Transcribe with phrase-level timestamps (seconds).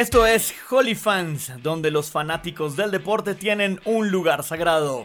[0.00, 5.04] Esto es Holy Fans, donde los fanáticos del deporte tienen un lugar sagrado.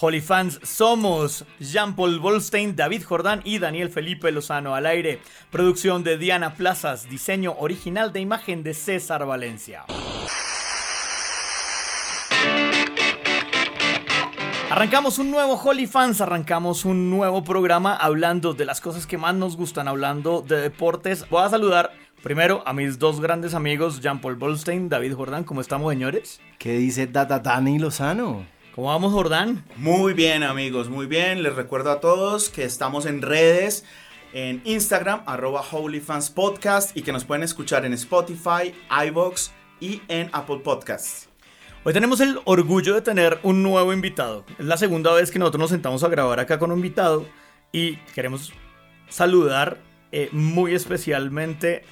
[0.00, 5.20] Holy Fans somos Jean-Paul Bolstein, David Jordán y Daniel Felipe Lozano al aire.
[5.50, 9.84] Producción de Diana Plazas, diseño original de imagen de César Valencia.
[14.70, 19.34] Arrancamos un nuevo Holy Fans, arrancamos un nuevo programa hablando de las cosas que más
[19.34, 21.28] nos gustan, hablando de deportes.
[21.28, 25.44] Voy a saludar primero a mis dos grandes amigos, Jean-Paul Bolstein, David Jordán.
[25.44, 26.40] ¿Cómo estamos, señores?
[26.58, 28.46] ¿Qué dice Data Dani Lozano?
[28.74, 29.62] ¿Cómo vamos, Jordán?
[29.76, 31.42] Muy bien, amigos, muy bien.
[31.42, 33.84] Les recuerdo a todos que estamos en redes,
[34.32, 38.74] en Instagram, arroba HolyFansPodcast y que nos pueden escuchar en Spotify,
[39.06, 41.28] iVoox y en Apple Podcasts.
[41.84, 44.46] Hoy tenemos el orgullo de tener un nuevo invitado.
[44.58, 47.26] Es la segunda vez que nosotros nos sentamos a grabar acá con un invitado
[47.70, 48.54] y queremos
[49.10, 51.82] saludar eh, muy especialmente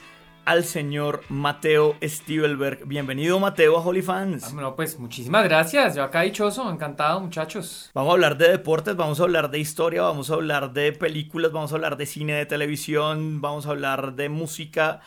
[0.44, 2.86] al señor Mateo Stivelberg.
[2.86, 4.52] Bienvenido Mateo a Holy Fans.
[4.52, 5.94] Bueno, pues muchísimas gracias.
[5.94, 7.90] Yo acá dichoso, encantado muchachos.
[7.94, 11.52] Vamos a hablar de deportes, vamos a hablar de historia, vamos a hablar de películas,
[11.52, 15.00] vamos a hablar de cine, de televisión, vamos a hablar de música,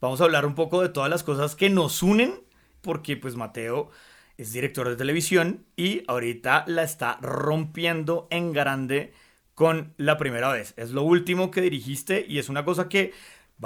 [0.00, 2.40] vamos a hablar un poco de todas las cosas que nos unen,
[2.80, 3.90] porque pues Mateo
[4.36, 9.12] es director de televisión y ahorita la está rompiendo en grande
[9.54, 10.74] con la primera vez.
[10.76, 13.12] Es lo último que dirigiste y es una cosa que,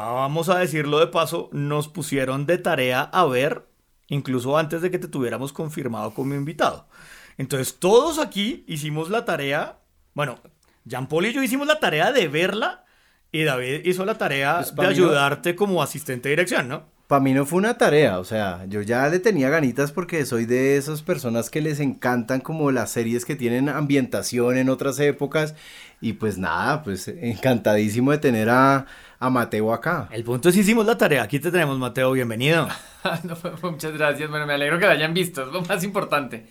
[0.04, 3.66] vamos a decirlo de paso, nos pusieron de tarea a ver,
[4.08, 6.86] incluso antes de que te tuviéramos confirmado como invitado.
[7.38, 9.78] Entonces todos aquí hicimos la tarea,
[10.14, 10.38] bueno,
[10.84, 12.84] Jean Paul y yo hicimos la tarea de verla
[13.32, 16.94] y David hizo la tarea Pues, de no- ayudarte como asistente de dirección, ¿no?
[17.06, 20.44] Para mí no fue una tarea, o sea, yo ya le tenía ganitas porque soy
[20.44, 25.54] de esas personas que les encantan como las series que tienen ambientación en otras épocas
[26.00, 28.86] y pues nada, pues encantadísimo de tener a,
[29.18, 30.08] a Mateo acá.
[30.10, 31.22] El punto es que hicimos la tarea.
[31.22, 32.12] Aquí te tenemos, Mateo.
[32.12, 32.68] Bienvenido.
[33.22, 34.28] No, pues, muchas gracias.
[34.28, 36.48] Bueno, me alegro que la hayan visto, es lo más importante.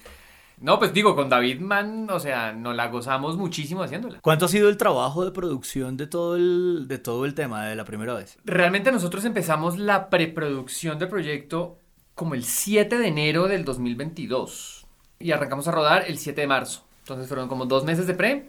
[0.62, 4.20] No, pues digo, con David Man, o sea, nos la gozamos muchísimo haciéndola.
[4.22, 7.76] ¿Cuánto ha sido el trabajo de producción de todo el, de todo el tema de
[7.76, 8.38] la primera vez?
[8.46, 11.78] Realmente nosotros empezamos la preproducción del proyecto
[12.14, 14.86] como el 7 de enero del 2022
[15.20, 16.86] y arrancamos a rodar el 7 de marzo.
[17.00, 18.48] Entonces fueron como dos meses de pre.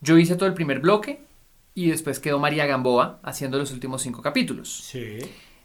[0.00, 1.27] Yo hice todo el primer bloque
[1.78, 4.68] y después quedó María Gamboa haciendo los últimos cinco capítulos.
[4.68, 5.18] Sí.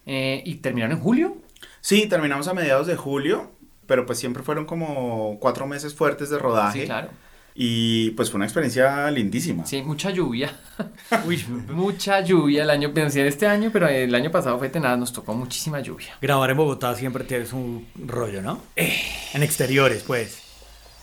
[0.05, 1.37] Eh, y terminaron en julio.
[1.81, 3.51] Sí, terminamos a mediados de julio,
[3.87, 6.81] pero pues siempre fueron como cuatro meses fuertes de rodaje.
[6.81, 7.09] Sí, claro.
[7.55, 9.65] Y pues fue una experiencia lindísima.
[9.65, 10.55] Sí, mucha lluvia.
[11.25, 14.99] Uy, mucha lluvia el año, pensé en este año, pero el año pasado fue tenaz,
[14.99, 16.15] nos tocó muchísima lluvia.
[16.21, 18.61] Grabar en Bogotá siempre tienes un rollo, ¿no?
[18.75, 20.43] En exteriores, pues.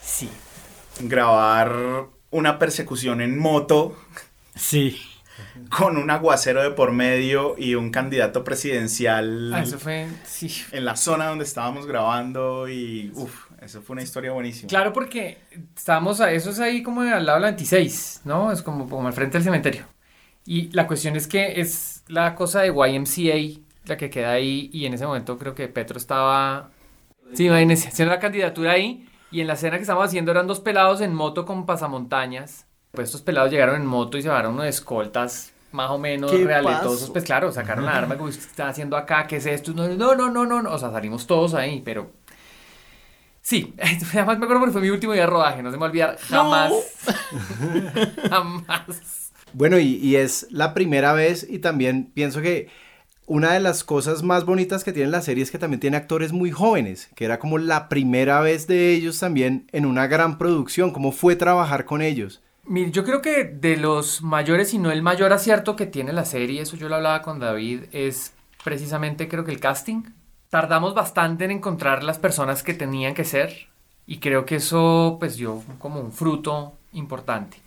[0.01, 0.29] Sí.
[1.01, 3.97] Grabar una persecución en moto
[4.55, 5.01] Sí.
[5.77, 10.51] con un aguacero de por medio y un candidato presidencial Ah, eso fue, sí.
[10.73, 14.69] en la zona donde estábamos grabando y uff, eso fue una historia buenísima.
[14.69, 15.39] Claro, porque
[15.77, 18.53] estábamos, a, eso es ahí como al lado de la 26, ¿no?
[18.53, 19.87] Es como, como al frente del cementerio.
[20.45, 24.85] Y la cuestión es que es la cosa de YMCA la que queda ahí y
[24.87, 26.71] en ese momento creo que Petro estaba,
[27.33, 30.61] sí, imagínense, haciendo la candidatura ahí y en la escena que estábamos haciendo eran dos
[30.61, 32.67] pelados en moto con pasamontañas.
[32.93, 36.45] Pues estos pelados llegaron en moto y se llevaron unos escoltas más o menos ¿Qué
[36.45, 37.11] realetosos.
[37.11, 39.27] Pues claro, sacaron la arma como ¿qué están haciendo acá?
[39.27, 39.73] ¿Qué es esto?
[39.73, 40.73] No, no, no, no, no, no.
[40.73, 42.11] O sea, salimos todos ahí, pero
[43.43, 43.75] Sí,
[44.13, 45.91] además me acuerdo porque fue mi último día de rodaje, no se me va a
[45.91, 46.73] olvidar jamás.
[48.29, 49.33] jamás.
[49.53, 52.69] Bueno, y, y es la primera vez y también pienso que
[53.27, 56.33] una de las cosas más bonitas que tiene la serie es que también tiene actores
[56.33, 60.93] muy jóvenes, que era como la primera vez de ellos también en una gran producción,
[60.93, 62.43] cómo fue trabajar con ellos.
[62.65, 66.25] Mire, yo creo que de los mayores, y no el mayor acierto que tiene la
[66.25, 68.33] serie, eso yo lo hablaba con David, es
[68.63, 70.03] precisamente creo que el casting.
[70.51, 73.69] Tardamos bastante en encontrar las personas que tenían que ser
[74.07, 77.59] y creo que eso pues dio como un fruto importante.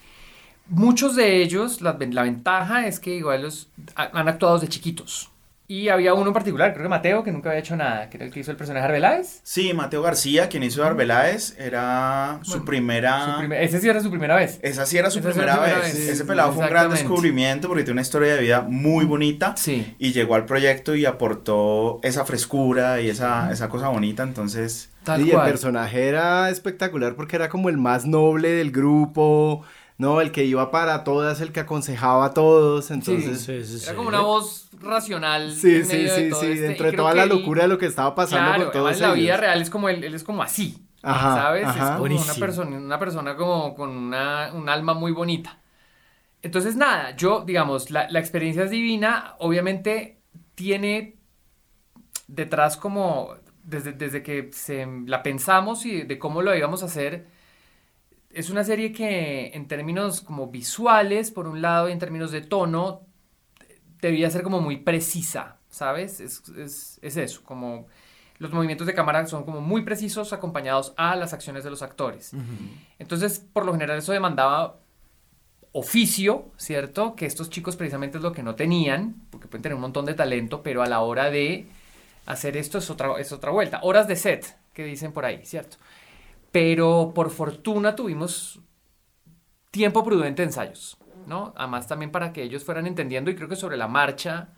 [0.67, 5.29] Muchos de ellos, la, la ventaja es que igual los ha- han actuado desde chiquitos.
[5.65, 8.25] Y había uno en particular, creo que Mateo, que nunca había hecho nada, que era
[8.25, 9.39] el que hizo el personaje de Arbeláez.
[9.43, 13.33] Sí, Mateo García, quien hizo Arbeláez, era su Bueno, primera...
[13.33, 14.59] Su primer- ese sí era su primera vez.
[14.61, 15.93] Esa sí era su primera, era su primera vez.
[15.95, 16.03] vez.
[16.09, 19.55] Ese Sí, pelado fue un gran descubrimiento porque tiene una historia de vida muy bonita.
[19.55, 19.95] Sí.
[19.99, 24.23] Y llegó al proyecto y aportó esa frescura y esa, esa cosa bonita.
[24.23, 25.49] Entonces, Tal y el cual.
[25.49, 29.63] personaje era espectacular porque era como el más noble del grupo,
[29.97, 30.21] ¿no?
[30.21, 33.41] El que iba para todas, el que aconsejaba a todos, entonces...
[33.41, 33.85] Sí, sí, sí.
[33.85, 35.51] Era como una voz racional.
[35.53, 37.63] Sí, en sí, medio de sí, todo sí, este, dentro de toda la él- locura
[37.63, 40.03] de lo que estaba pasando Claro, con todos en la vida real es como él,
[40.03, 40.77] él es como así.
[41.01, 41.65] Ajá, ¿Sabes?
[41.65, 41.79] ajá.
[41.79, 42.31] Es como Buenísimo.
[42.33, 45.59] una persona, una persona como con una, un alma muy bonita.
[46.41, 49.35] Entonces, nada, yo, digamos, la, la experiencia es divina.
[49.39, 50.21] Obviamente
[50.55, 51.17] tiene
[52.27, 57.27] detrás como, desde, desde que se, la pensamos y de cómo lo íbamos a hacer,
[58.33, 62.41] es una serie que en términos como visuales, por un lado, y en términos de
[62.41, 63.01] tono,
[64.01, 66.19] debía ser como muy precisa, ¿sabes?
[66.19, 67.87] Es, es, es eso, como
[68.39, 72.31] los movimientos de cámara son como muy precisos acompañados a las acciones de los actores.
[72.99, 74.79] Entonces, por lo general eso demandaba
[75.71, 77.15] oficio, ¿cierto?
[77.15, 80.13] Que estos chicos precisamente es lo que no tenían, porque pueden tener un montón de
[80.13, 81.67] talento, pero a la hora de
[82.25, 83.79] hacer esto es otra, es otra vuelta.
[83.83, 85.77] Horas de set, que dicen por ahí, ¿cierto?
[86.53, 88.61] Pero por fortuna tuvimos
[89.71, 91.51] tiempo prudente de ensayos, ¿no?
[91.57, 94.49] Además también para que ellos fueran entendiendo y creo que sobre la marcha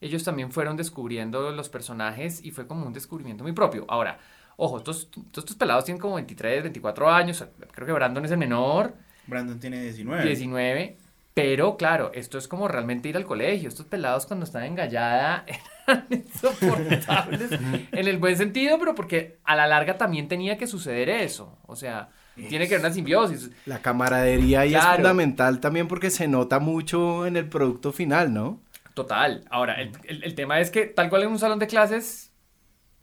[0.00, 3.84] ellos también fueron descubriendo los personajes y fue como un descubrimiento muy propio.
[3.88, 4.18] Ahora,
[4.56, 8.94] ojo, estos, estos pelados tienen como 23, 24 años, creo que Brandon es el menor.
[9.26, 10.24] Brandon tiene 19.
[10.24, 10.96] 19.
[11.34, 13.68] Pero claro, esto es como realmente ir al colegio.
[13.68, 15.44] Estos pelados cuando estaban en gallada
[15.86, 17.52] eran insoportables.
[17.92, 21.58] en el buen sentido, pero porque a la larga también tenía que suceder eso.
[21.66, 23.50] O sea, tiene que haber una simbiosis.
[23.64, 28.60] La camaradería ahí es fundamental también porque se nota mucho en el producto final, ¿no?
[28.94, 29.44] Total.
[29.50, 29.92] Ahora, el,
[30.22, 32.30] el, tema es que tal cual en un salón de clases,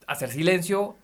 [0.06, 0.96] hacer silencio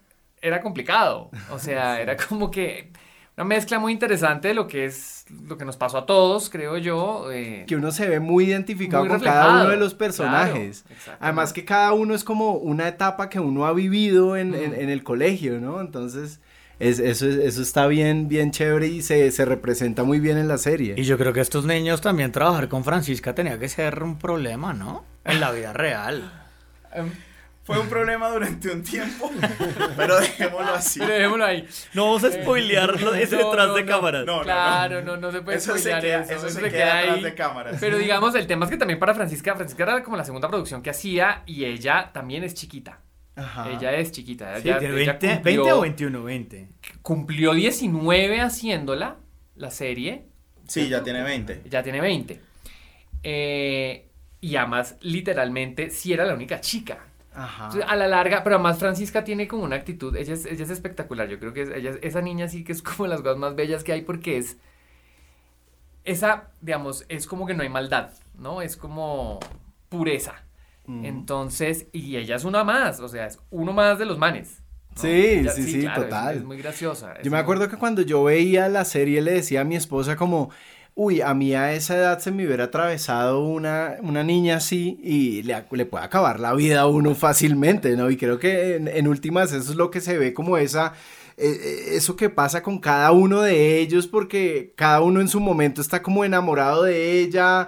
[0.42, 1.32] era complicado.
[1.50, 2.92] O sea, era como que
[3.38, 6.78] una mezcla muy interesante de lo que es lo que nos pasó a todos, creo
[6.78, 7.32] yo.
[7.32, 10.86] Eh, que uno se ve muy identificado con cada uno de los personajes.
[11.20, 14.90] Además que cada uno es como una etapa que uno ha vivido en, en, en
[14.90, 15.82] el colegio, ¿no?
[15.82, 16.40] Entonces
[16.80, 20.58] es, eso, eso está bien, bien chévere y se, se, representa muy bien en la
[20.58, 20.96] serie.
[20.98, 24.74] Y yo creo que estos niños también trabajar con Francisca tenía que ser un problema,
[24.74, 25.06] ¿no?
[25.24, 26.32] En la vida real.
[27.66, 29.32] Fue un problema durante un tiempo,
[29.98, 31.00] pero dejémoslo así.
[31.00, 31.68] Pero dejémoslo ahí.
[31.96, 34.24] No vamos a spoilear eh, ese detrás de cámaras.
[34.24, 36.48] No, claro, no, no, se puede eso spoilear se queda, eso.
[36.48, 37.78] Eso, se, queda, detrás de cámaras.
[37.80, 40.84] Pero digamos, el tema es que también para Francisca, Francisca era como la segunda producción
[40.84, 43.00] que hacía y ella también es chiquita.
[43.36, 44.62] Ella es chiquita.
[44.62, 46.70] Sí, 20, o 21, 20.
[47.02, 49.18] Cumplió 19 haciéndola,
[49.56, 50.28] la serie.
[50.68, 51.64] Sí, ya tiene 20.
[51.68, 52.40] Ya tiene 20.
[53.24, 54.08] Eh,
[54.40, 57.05] y además, literalmente, sí era la única chica.
[57.36, 57.70] Ajá.
[57.88, 61.28] a la larga, pero además Francisca tiene como una actitud, ella es, ella es espectacular,
[61.28, 63.92] yo creo que ella, esa niña sí que es como las cosas más bellas que
[63.92, 64.58] hay porque es,
[66.06, 68.62] esa, digamos, es como que no hay maldad, ¿no?
[68.62, 69.40] Es como
[69.90, 70.42] pureza.
[70.88, 74.62] Entonces, y ella es una más, o sea, es uno más de los manes.
[74.96, 76.38] Sí, sí, sí, total.
[76.38, 77.20] Es, muy graciosa.
[77.24, 80.52] yo me acuerdo que cuando yo veía la serie le decía a mi esposa como,
[80.96, 85.44] uy, a mí a esa edad se me hubiera atravesado una, una niña así y
[85.44, 88.10] le, puede acabar la vida a uno fácilmente, ¿no?
[88.10, 90.94] Y creo que en, últimas eso es lo que se ve como esa
[91.38, 95.42] eh, eh, eso que pasa con cada uno de ellos porque cada uno en su
[95.42, 97.68] momento está como enamorado de ella,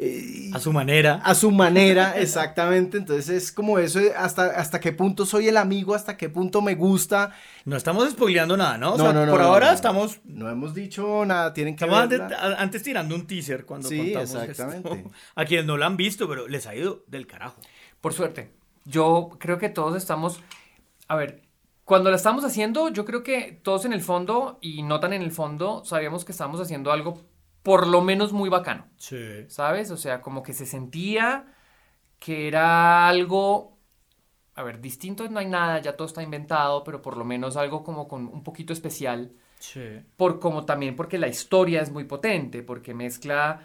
[0.00, 1.20] eh, a su manera.
[1.24, 2.98] A su manera, exactamente.
[2.98, 6.76] Entonces es como eso, hasta, hasta qué punto soy el amigo, hasta qué punto me
[6.76, 7.32] gusta.
[7.64, 8.96] No estamos spoileando nada, ¿no?
[8.96, 10.20] no, no, no por ahora estamos...
[10.24, 15.04] No hemos dicho nada, tienen que Estamos antes, tirando un teaser cuando sí, exactamente.
[15.34, 17.60] A quienes no lo han visto, pero les ha ido del carajo.
[18.00, 18.52] Por suerte.
[18.84, 20.40] Yo creo que todos estamos...
[21.08, 21.42] A ver,
[21.84, 25.22] cuando la estamos haciendo, yo creo que todos en el fondo, y no tan en
[25.22, 27.20] el fondo, sabíamos que estamos haciendo algo
[27.68, 28.86] por lo menos muy bacano.
[28.96, 29.44] Sí.
[29.48, 29.90] ¿Sabes?
[29.90, 31.44] O sea, como que se sentía
[32.18, 33.76] que era algo,
[34.54, 37.84] a ver, distinto no hay nada, ya todo está inventado, pero por lo menos algo
[37.84, 39.32] como con un poquito especial.
[39.58, 40.00] Sí.
[40.16, 43.60] Por como también porque la historia es muy potente, porque mezcla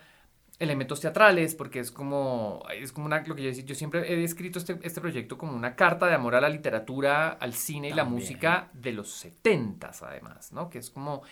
[0.60, 4.60] elementos teatrales, porque es como, es como una, lo que yo, yo siempre he escrito
[4.60, 8.04] este, este proyecto como una carta de amor a la literatura, al cine y la
[8.04, 10.70] música de los setentas además, ¿no?
[10.70, 11.24] Que es como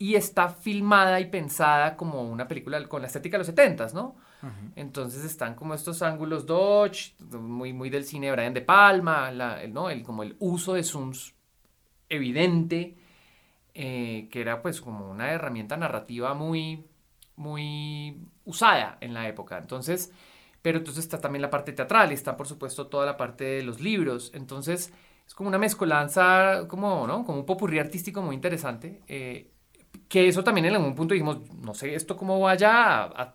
[0.00, 4.16] y está filmada y pensada como una película con la estética de los 70 ¿no?
[4.74, 9.90] Entonces están como estos ángulos Dodge, muy, muy del cine de Brian De Palma, ¿no?
[9.90, 11.34] el, como el uso de zooms
[12.08, 12.96] evidente,
[13.74, 16.86] eh, que era pues como una herramienta narrativa muy,
[17.36, 19.58] muy usada en la época.
[19.58, 20.14] Entonces,
[20.62, 23.82] pero entonces está también la parte teatral, está por supuesto toda la parte de los
[23.82, 24.30] libros.
[24.32, 24.94] Entonces,
[25.26, 27.22] es como una mezcolanza, como, ¿no?
[27.26, 29.02] Como un popurrí artístico muy interesante.
[29.06, 29.50] Eh,
[30.08, 33.34] que eso también en algún punto dijimos, no sé esto cómo vaya a,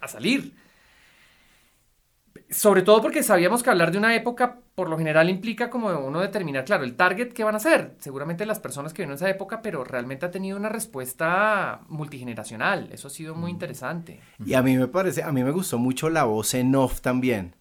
[0.00, 0.54] a, salir.
[2.48, 6.20] Sobre todo porque sabíamos que hablar de una época por lo general implica como uno
[6.20, 7.96] determinar, claro, el target que van a ser.
[7.98, 12.88] Seguramente las personas que viven en esa época, pero realmente ha tenido una respuesta multigeneracional.
[12.92, 14.20] Eso ha sido muy interesante.
[14.44, 17.56] Y a mí me parece, a mí me gustó mucho la voz en off también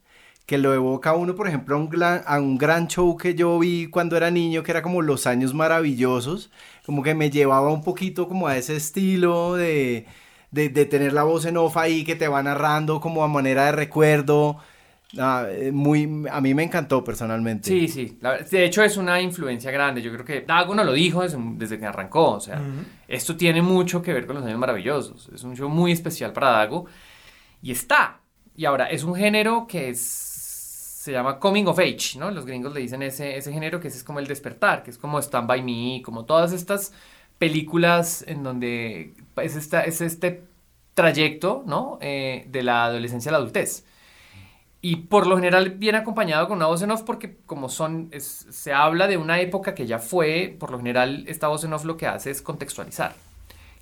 [0.45, 3.57] que lo evoca uno, por ejemplo, a un, gran, a un gran show que yo
[3.57, 6.51] vi cuando era niño, que era como Los Años Maravillosos,
[6.85, 10.05] como que me llevaba un poquito como a ese estilo de,
[10.51, 13.71] de, tener la voz en off ahí que te va narrando como a manera de
[13.71, 14.57] recuerdo.
[15.17, 17.69] Ah, eh, muy, a mí me encantó personalmente.
[17.69, 18.17] Sí, sí.
[18.21, 20.01] la de hecho, es una influencia grande.
[20.01, 22.31] Yo creo que Dago nos lo dijo desde, desde que arrancó.
[22.31, 22.61] O sea,
[23.07, 25.29] esto tiene mucho que ver con los años maravillosos.
[25.33, 26.85] Es un show muy especial para Dago.
[27.61, 28.19] Y está.
[28.55, 30.24] Y ahora, es un género que es,
[31.05, 32.31] se llama Coming of Age, ¿no?
[32.31, 34.97] Los gringos le dicen ese, ese género que es, es como el despertar, que es
[34.97, 36.93] como Stand By Me, como todas estas
[37.37, 40.43] películas en donde es, esta, es este
[40.95, 41.99] trayecto, ¿no?
[42.01, 43.85] Eh, de la adolescencia a la adultez.
[44.81, 48.45] Y por lo general viene acompañado con una voz en off porque como son, es-
[48.51, 51.85] se habla de una época que ya fue, por lo general esta voz en off
[51.85, 53.15] lo que hace es contextualizar.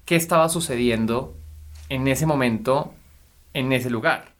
[0.06, 1.36] ¿Qué estaba sucediendo
[1.90, 2.94] en ese momento,
[3.54, 4.33] en ese lugar?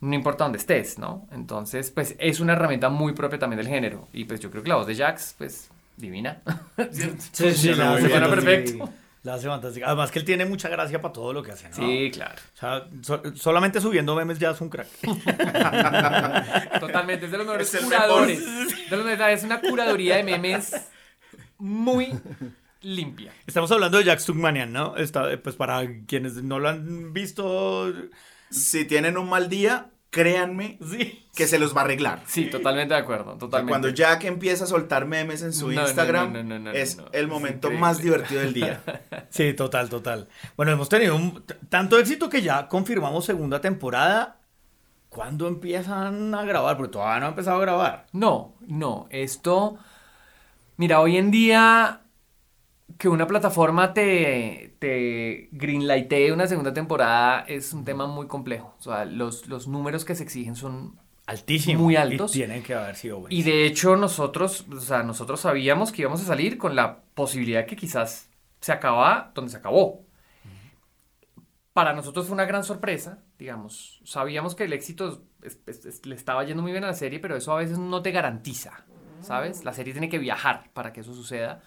[0.00, 1.26] No importa dónde estés, ¿no?
[1.32, 4.08] Entonces, pues es una herramienta muy propia también del género.
[4.12, 6.40] Y pues yo creo que la voz de Jax, pues, divina.
[7.32, 8.88] Sí, sí, la hace perfecto.
[9.24, 9.86] La hace fantástica.
[9.86, 11.74] Además que él tiene mucha gracia para todo lo que hace, ¿no?
[11.74, 12.36] Sí, claro.
[12.54, 14.86] O sea, so- solamente subiendo memes ya es un crack.
[16.80, 18.40] Totalmente, es de los mejores Es curadores.
[18.90, 20.74] De los mejores- es una curaduría de memes
[21.58, 22.12] muy
[22.82, 23.32] limpia.
[23.46, 24.96] Estamos hablando de Jack Stugmanian, ¿no?
[24.96, 27.92] Está, pues para quienes no lo han visto,
[28.50, 31.26] Si tienen un mal día, créanme sí.
[31.34, 32.22] que se los va a arreglar.
[32.26, 33.24] Sí, totalmente de acuerdo.
[33.26, 33.70] O sea, Totalmente.
[33.70, 36.96] Cuando Jack empieza a soltar memes en su No, Instagram, no, no, no, no, es
[36.96, 37.06] no.
[37.12, 38.82] el momento más divertido del día.
[39.30, 40.26] Sí, total, total.
[40.56, 44.38] Bueno, hemos tenido un- tanto éxito que ya confirmamos segunda temporada.
[45.10, 46.76] ¿Cuándo empiezan a grabar?
[46.78, 48.06] Porque todavía no ha empezado a grabar.
[48.12, 49.06] No, no.
[49.10, 49.78] Esto.
[50.78, 52.00] Mira, hoy en día.
[52.96, 58.74] Que una plataforma te, te greenlightee una segunda temporada es un tema muy complejo.
[58.78, 61.82] O sea, los, los números que se exigen son Altísimo.
[61.82, 62.34] Muy altos.
[62.34, 63.38] Y tienen que haber sido buenos.
[63.38, 67.66] Y de hecho nosotros, o sea, nosotros sabíamos que íbamos a salir con la posibilidad
[67.66, 68.30] que quizás
[68.60, 70.04] se acaba donde se acabó.
[71.74, 74.00] Para nosotros fue una gran sorpresa, digamos.
[74.04, 77.20] Sabíamos que el éxito es- es- es- le estaba yendo muy bien a la serie,
[77.20, 78.84] pero eso a veces no te garantiza,
[79.20, 79.64] ¿sabes?
[79.64, 81.62] La serie tiene que viajar para que eso suceda.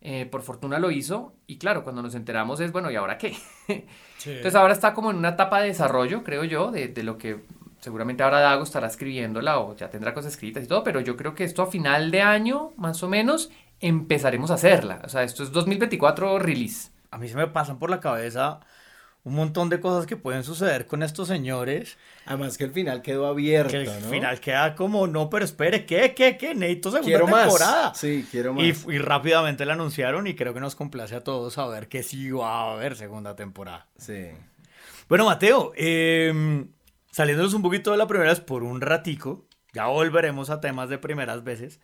[0.00, 3.36] Eh, por fortuna lo hizo y claro, cuando nos enteramos es, bueno, ¿y ahora qué?
[3.68, 7.40] Entonces ahora está como en una etapa de desarrollo, creo yo, de, de lo que
[7.80, 11.34] seguramente ahora Dago estará escribiéndola o ya tendrá cosas escritas y todo, pero yo creo
[11.34, 13.50] que esto a final de año, más o menos,
[13.80, 15.00] empezaremos a hacerla.
[15.04, 16.90] O sea, esto es 2024 release.
[17.10, 18.60] A mí se me pasan por la cabeza
[19.28, 21.96] un montón de cosas que pueden suceder con estos señores.
[22.26, 23.92] Además que el final quedó abierto, Que ¿no?
[23.92, 26.54] al final queda como, no, pero espere, ¿qué, qué, qué?
[26.54, 27.42] Necesito segunda Quiero más.
[27.44, 27.94] temporada.
[27.94, 28.64] Sí, quiero más.
[28.64, 32.30] Y, y rápidamente la anunciaron y creo que nos complace a todos saber que sí
[32.30, 33.86] va a haber segunda temporada.
[33.96, 34.28] Sí.
[35.08, 36.64] Bueno, Mateo, eh,
[37.10, 40.98] saliéndonos un poquito de la primera vez por un ratico, ya volveremos a temas de
[40.98, 41.80] primeras veces.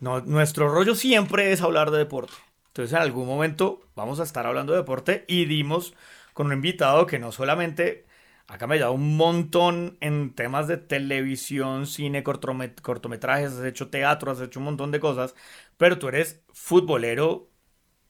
[0.00, 2.32] No, nuestro rollo siempre es hablar de deporte.
[2.68, 5.94] Entonces, en algún momento vamos a estar hablando de deporte y dimos
[6.32, 8.06] con un invitado que no solamente
[8.48, 14.40] ha cambiado un montón en temas de televisión, cine, cortomet- cortometrajes, has hecho teatro, has
[14.40, 15.34] hecho un montón de cosas,
[15.76, 17.48] pero tú eres futbolero,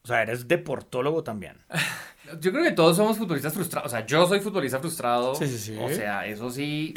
[0.04, 1.58] o sea, eres deportólogo también.
[2.40, 3.92] Yo creo que todos somos futbolistas frustrados.
[3.92, 5.34] O sea, yo soy futbolista frustrado.
[5.34, 5.76] Sí, sí, sí.
[5.78, 6.94] O sea, eso sí.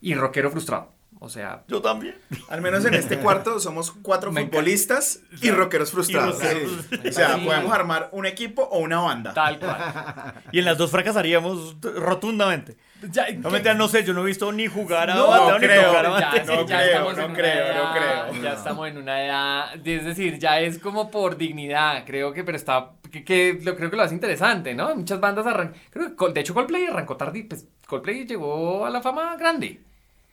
[0.00, 0.93] Y rockero frustrado.
[1.24, 2.14] O sea, Yo también.
[2.50, 6.34] Al menos en este cuarto somos cuatro Me futbolistas y rockeros frustrados.
[6.42, 6.70] rockeros.
[6.90, 7.08] Sí.
[7.08, 7.44] O sea, Sí.
[7.46, 9.32] podemos armar un equipo o una banda.
[9.32, 10.34] tal cual.
[10.52, 12.76] Y en las dos fracasaríamos rotundamente.
[13.10, 15.58] Ya, No, mentira, no sé, yo no he visto ni jugar a No, Mateo no
[15.58, 17.80] ni creo, tocar a ya, sí, No ya creo, estamos no en una creo, no
[17.94, 18.42] edad- creo.
[18.42, 22.56] Ya estamos en una edad, es decir, ya es como por dignidad, creo que, pero
[22.56, 24.94] está, que, que lo creo que lo hace interesante, ¿no?
[24.94, 29.02] Muchas bandas arrancan, creo que, de hecho Coldplay arrancó tarde, pues Coldplay llegó a la
[29.02, 29.82] fama grande.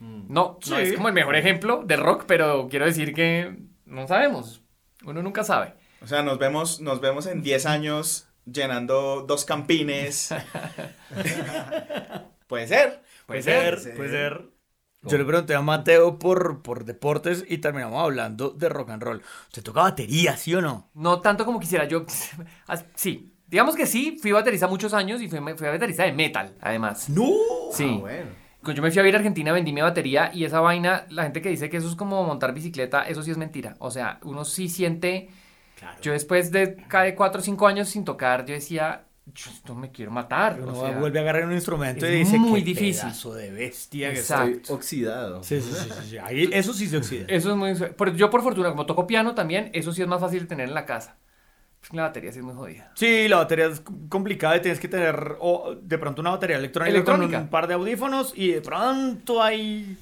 [0.02, 3.56] No, no es como el mejor ejemplo de rock, pero quiero decir que
[3.86, 4.64] no sabemos,
[5.06, 5.76] uno nunca sabe.
[6.02, 10.34] O sea, nos vemos, nos vemos en 10 años llenando dos campines.
[12.48, 13.04] Puede ser.
[13.28, 14.50] Puede ser, ser, puede ser.
[15.04, 19.22] Yo le pregunté a Mateo por, por deportes y terminamos hablando de rock and roll.
[19.48, 20.90] ¿Usted toca batería, sí o no?
[20.94, 22.06] No tanto como quisiera, yo,
[22.96, 27.10] sí, digamos que sí, fui baterista muchos años y fui, fui baterista de metal, además.
[27.10, 27.30] ¡No!
[27.72, 27.96] Sí.
[27.98, 28.41] Ah, bueno.
[28.64, 31.24] Cuando yo me fui a vivir a Argentina, vendí mi batería y esa vaina, la
[31.24, 33.76] gente que dice que eso es como montar bicicleta, eso sí es mentira.
[33.80, 35.30] O sea, uno sí siente.
[36.02, 39.90] Yo después de cada cuatro o cinco años sin tocar, yo decía, yo esto me
[39.90, 40.60] quiero matar.
[40.62, 43.02] Uno o sea, vuelve a agarrar un instrumento y es dice muy "Qué difícil".
[43.02, 44.46] pedazo de bestia que Exacto.
[44.46, 44.54] soy".
[44.62, 45.44] Estoy oxidado.
[45.44, 46.18] Sí, sí, sí, sí.
[46.20, 47.26] Ahí, eso sí se oxida.
[47.30, 47.74] Eso es muy.
[47.94, 50.68] por- yo, por fortuna, como toco piano también, eso sí es más fácil de tener
[50.68, 51.18] en la casa.
[51.92, 52.92] La batería sí es muy jodida.
[52.96, 56.90] Sí, la batería es complicada y tienes que tener o de pronto una batería electrónica,
[56.96, 57.34] Electrónica.
[57.38, 59.98] con un par de audífonos y de pronto ahí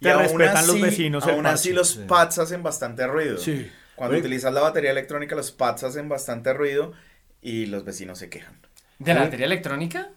[0.00, 1.24] Y te aún respetan los así- vecinos.
[1.26, 3.38] el Aún así los pads hacen bastante ruido.
[3.38, 3.70] Sí.
[3.94, 4.20] Cuando Oye.
[4.20, 6.92] utilizas la batería electrónica, los pads hacen bastante ruido
[7.40, 8.54] y los vecinos se quejan.
[8.98, 9.24] ¿De la Sí.
[9.26, 10.08] batería electrónica?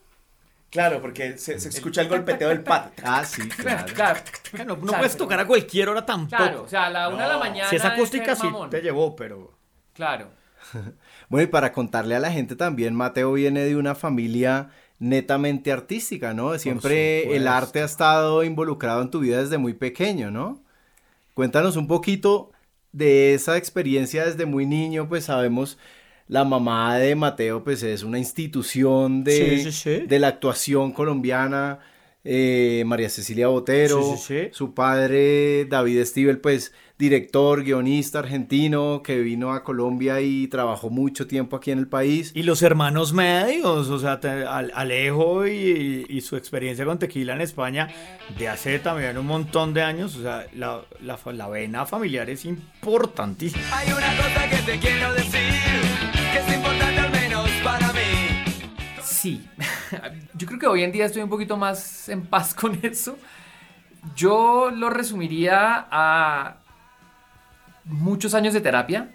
[0.72, 2.92] Claro, porque se, se escucha el golpeteo del pato.
[3.06, 3.86] Ah, sí, claro.
[3.88, 6.36] No Claro, puedes tocar a cualquier hora tampoco.
[6.44, 7.70] Claro, o sea, a la una de la mañana.
[7.70, 9.54] si es acústica, sí te llevó, pero.
[9.94, 10.30] Claro.
[11.30, 14.70] Bueno, y para contarle a la gente también, Mateo viene de una familia
[15.00, 16.58] netamente artística, ¿no?
[16.60, 20.62] Siempre el arte ha estado involucrado en tu vida desde muy pequeño, ¿no?
[21.34, 22.52] Cuéntanos un poquito
[22.92, 25.78] de esa experiencia desde muy niño, pues sabemos,
[26.28, 30.06] la mamá de Mateo, pues es una institución de, Sí, sí, sí.
[30.08, 31.80] de la actuación colombiana,
[32.24, 34.50] eh, María Cecilia Botero, Sí, sí, sí.
[34.52, 41.28] su padre David Stivel, pues director, guionista argentino que vino a Colombia y trabajó mucho
[41.28, 42.32] tiempo aquí en el país.
[42.34, 47.34] Y los hermanos medios, o sea, te- Al- Alejo y, y su experiencia con tequila
[47.34, 47.90] en España
[48.38, 52.46] de hace también un montón de años, o sea, la, la, la vena familiar es
[52.46, 53.62] importantísima.
[53.78, 55.32] Hay una cosa que te quiero decir,
[56.32, 58.00] que es importante al menos para mí.
[59.04, 59.46] Sí.
[60.34, 63.18] Yo creo que hoy en día estoy un poquito más en paz con eso.
[64.16, 66.58] Yo lo resumiría a
[67.86, 69.12] muchos años de terapia,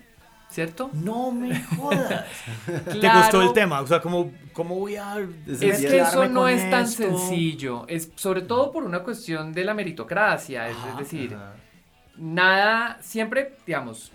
[0.49, 0.91] ¿cierto?
[0.93, 2.45] No me jodas.
[3.00, 3.11] ¿Te Claro.
[3.11, 3.81] gustó el tema?
[3.81, 5.17] O sea, ¿cómo, cómo voy a...
[5.59, 6.93] Es Sí, que eso no es tan esto?
[6.93, 7.87] sencillo.
[7.89, 10.69] Es sobre todo por una cuestión de la meritocracia.
[10.69, 11.55] Es, es Ajá, decir, Ajá.
[12.17, 14.12] nada, siempre, digamos,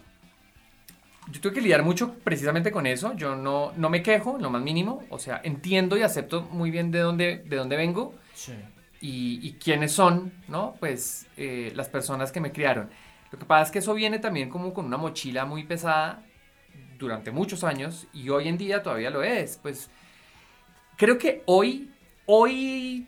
[1.31, 3.13] yo tuve que lidiar mucho precisamente con eso.
[3.15, 5.07] Yo no, no me quejo lo más mínimo.
[5.09, 8.19] O sea, entiendo y acepto muy bien de dónde, de dónde vengo
[9.01, 10.77] y, y quiénes son, ¿no?
[10.79, 12.91] Pues eh, las personas que me criaron.
[13.35, 16.23] Lo que pasa es que eso viene también como con una mochila muy pesada
[16.97, 19.57] durante muchos años y hoy en día todavía lo es.
[19.61, 19.89] Pues
[20.95, 21.91] creo que hoy,
[22.27, 23.05] hoy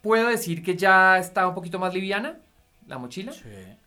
[0.00, 2.38] puedo decir que ya está un poquito más liviana
[2.86, 3.32] la mochila.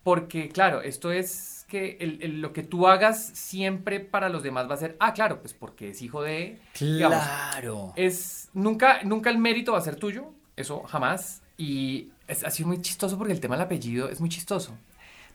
[0.03, 4.69] Porque, claro, esto es que el- el- lo que tú hagas siempre para los demás
[4.69, 6.59] va a ser, ah, claro, pues porque es hijo de...
[6.97, 7.93] digamos, Claro.
[7.95, 11.41] es nunca, nunca el mérito va a ser tuyo, eso jamás.
[11.57, 14.77] Y es, ha sido muy chistoso porque el tema del apellido es muy chistoso.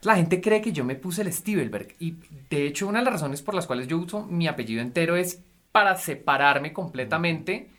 [0.04, 2.16] La gente cree que yo me puse el Stivelberg y
[2.50, 5.42] de hecho una de las razones por las cuales yo uso mi apellido entero es
[5.72, 7.70] para separarme completamente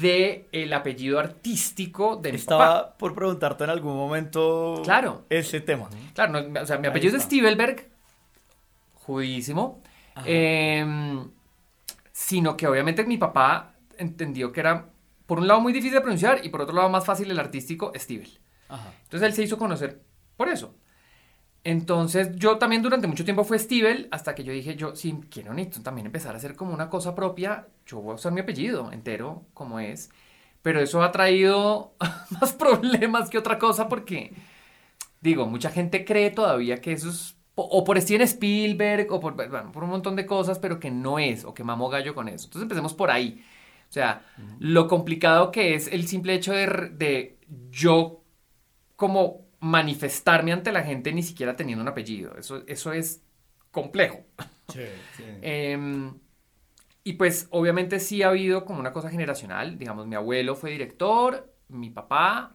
[0.00, 2.42] de el apellido artístico de mi papá.
[2.64, 5.24] Estaba por preguntarte en algún momento Claro.
[5.30, 5.88] ese tema.
[6.14, 7.22] Claro, no, o sea, mi Ahí apellido es.
[7.22, 7.88] Stivelberg,
[8.94, 9.80] judísimo,
[10.26, 11.30] em,
[12.12, 14.86] sino que obviamente mi papá entendió que era,
[15.24, 17.92] por un lado, muy difícil de pronunciar y por otro lado, más fácil el artístico,
[17.96, 18.38] Stivel.
[18.68, 18.92] Ajá.
[19.04, 20.02] Entonces él se hizo conocer
[20.36, 20.74] por eso.
[21.64, 25.52] Entonces yo también durante mucho tiempo fue Stivel hasta que yo dije, yo sí quiero
[25.52, 28.92] necesito también empezar a hacer como una cosa propia, yo voy a usar mi apellido
[28.92, 30.10] entero como es,
[30.62, 31.94] pero eso ha traído
[32.40, 34.32] más problemas que otra cosa porque,
[35.20, 39.72] digo, mucha gente cree todavía que eso es o por Steven Spielberg o por, bueno,
[39.72, 42.46] por un montón de cosas, pero que no es o que mamó gallo con eso.
[42.46, 43.42] Entonces empecemos por ahí.
[43.88, 44.22] O sea,
[44.60, 47.38] lo complicado que es el simple hecho de, de
[47.70, 48.22] yo
[48.96, 52.36] como manifestarme ante la gente ni siquiera teniendo un apellido.
[52.36, 53.22] Eso, eso es
[53.70, 54.24] complejo.
[55.40, 56.12] Em,
[57.02, 59.78] y pues obviamente sí ha habido como una cosa generacional.
[59.78, 62.54] Digamos, mi abuelo fue director, mi papá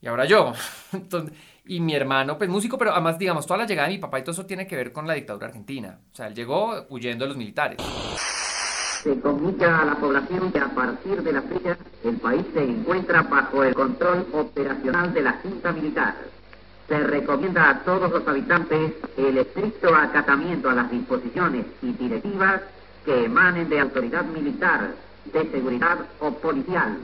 [0.00, 0.52] y ahora yo.
[0.92, 1.36] Entonces,
[1.66, 4.22] y mi hermano, pues músico, pero además, digamos, toda la llegada de mi papá y
[4.22, 6.00] todo eso tiene que ver con la dictadura argentina.
[6.12, 7.78] O sea, él llegó huyendo de los militares.
[9.02, 13.22] Se comunica a la población que a partir de la fecha el país se encuentra
[13.22, 16.16] bajo el control operacional de la Junta Militar.
[16.86, 22.60] Se recomienda a todos los habitantes el estricto acatamiento a las disposiciones y directivas
[23.06, 24.90] que emanen de autoridad militar,
[25.32, 26.98] de seguridad o policial.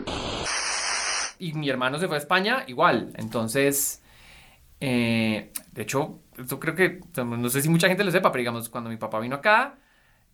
[1.39, 3.13] Y mi hermano se fue a España igual.
[3.15, 4.03] Entonces,
[4.81, 8.69] eh, de hecho, esto creo que, no sé si mucha gente lo sepa, pero digamos,
[8.69, 9.79] cuando mi papá vino acá,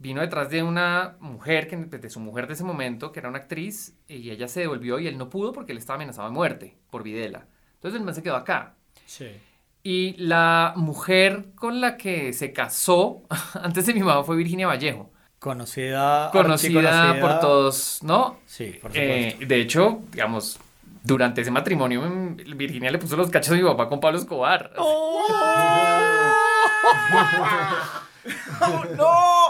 [0.03, 3.39] vino detrás de una mujer, que, de su mujer de ese momento, que era una
[3.39, 6.77] actriz, y ella se devolvió y él no pudo porque él estaba amenazado de muerte
[6.91, 7.47] por Videla.
[7.75, 8.75] Entonces el man se quedó acá.
[9.07, 9.29] Sí.
[9.85, 13.23] Y la mujer con la que se casó
[13.63, 15.11] antes de mi mamá fue Virginia Vallejo.
[15.39, 18.39] Conocida, Conocida, por todos, ¿no?
[18.47, 19.47] Sí, por Eh, supuesto.
[19.55, 20.59] de hecho, digamos,
[21.03, 24.73] durante ese matrimonio, mm, Virginia le puso los cachos a mi papá con Pablo Escobar.
[28.97, 29.42] ¡No!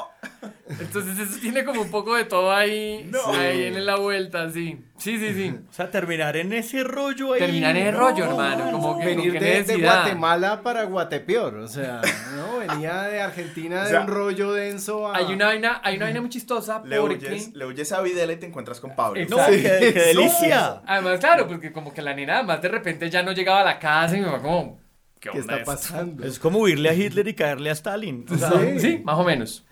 [0.80, 4.78] Entonces eso tiene como un poco de todo ahí, ahí en la vuelta, sí.
[4.96, 5.54] Sí, sí, sí.
[5.68, 7.40] O sea, terminar en ese rollo ahí.
[7.40, 9.76] Terminar en ese rollo, hermano, como que Venir de, de.
[9.78, 12.00] Guatemala para Guatepeor, o sea,
[12.36, 12.58] ¿no?
[12.58, 15.16] Venía de Argentina O de sea, un rollo denso a...
[15.16, 17.26] Hay una vaina, hay una vaina muy chistosa Le porque...
[17.26, 19.20] huyes, le huyes a Videla y te encuentras con Pablo.
[19.28, 19.56] No, Exacto.
[19.80, 20.82] qué, qué delicia.
[20.86, 23.78] Además, claro, porque como que la nena además de repente ya no llegaba a la
[23.78, 24.80] casa y mi mamá como...
[25.18, 25.66] ¿Qué, ¿Qué está esto?
[25.66, 26.24] pasando?
[26.24, 28.26] Es como huirle a Hitler y caerle a Stalin.
[28.28, 28.80] O sea, Sí.
[28.80, 29.64] Sí, más o menos.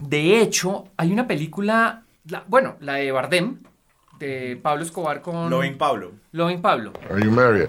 [0.00, 3.58] De hecho, hay una película, la- bueno, la de Bardem,
[4.18, 6.12] de Pablo Escobar con Loving Pablo.
[6.32, 6.92] Loving Pablo.
[7.10, 7.68] Are you married?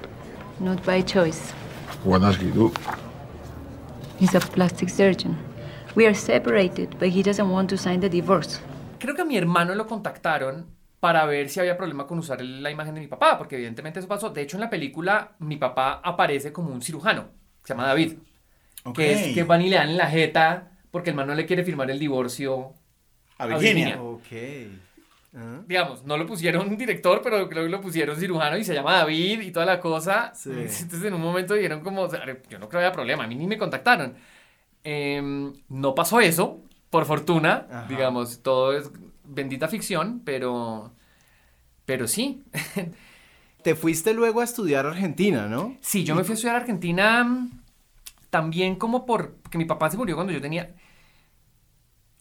[0.60, 1.54] Not by choice.
[2.04, 2.72] What does he do?
[4.20, 5.38] He's a plastic surgeon.
[5.96, 8.60] We are separated, but he doesn't want to sign the divorce.
[9.00, 10.66] Creo que a mi hermano lo contactaron
[11.00, 14.08] para ver si había problema con usar la imagen de mi papá, porque evidentemente eso
[14.08, 14.30] pasó.
[14.32, 17.24] De hecho, en la película mi papá aparece como un cirujano,
[17.62, 18.14] que se llama David,
[18.96, 21.46] que es que van y le dan en la jeta porque el man no le
[21.46, 22.74] quiere firmar el divorcio.
[23.38, 24.02] A a Virginia.
[24.02, 24.28] Ok.
[25.36, 28.94] Ah, Digamos, no lo pusieron director, pero creo que lo pusieron cirujano y se llama
[28.98, 30.32] David y toda la cosa.
[30.34, 30.50] Sí.
[30.52, 33.28] Entonces en un momento dijeron como, o sea, yo no creo que haya problema, a
[33.28, 34.16] mí ni me contactaron.
[34.84, 37.86] Em, no pasó eso, por fortuna, Ajá.
[37.90, 38.90] digamos, todo es
[39.26, 40.92] bendita ficción, pero,
[41.86, 42.44] pero sí.
[43.64, 45.76] Te fuiste luego a estudiar a Argentina, ¿no?
[45.82, 47.50] Sí, yo me fui a estudiar a Argentina
[48.30, 50.76] también como por, porque mi papá se murió cuando yo tenía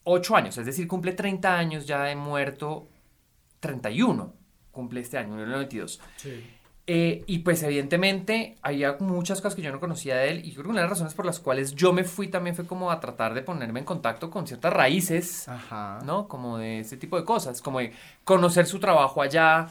[0.05, 2.89] 8 años, es decir, cumple 30 años ya de muerto,
[3.61, 4.33] 31
[4.77, 6.01] cumple este año, en el 92.
[6.89, 10.65] Eh, y pues evidentemente había muchas cosas que yo no conocía de él y creo
[10.65, 13.01] que una de las razones por las cuales yo me fui también fue como a
[13.01, 15.99] tratar de ponerme en contacto con ciertas raíces, Ajá.
[16.05, 16.29] ¿no?
[16.29, 17.93] Como de ese tipo de cosas, como de
[18.23, 19.69] conocer su trabajo allá,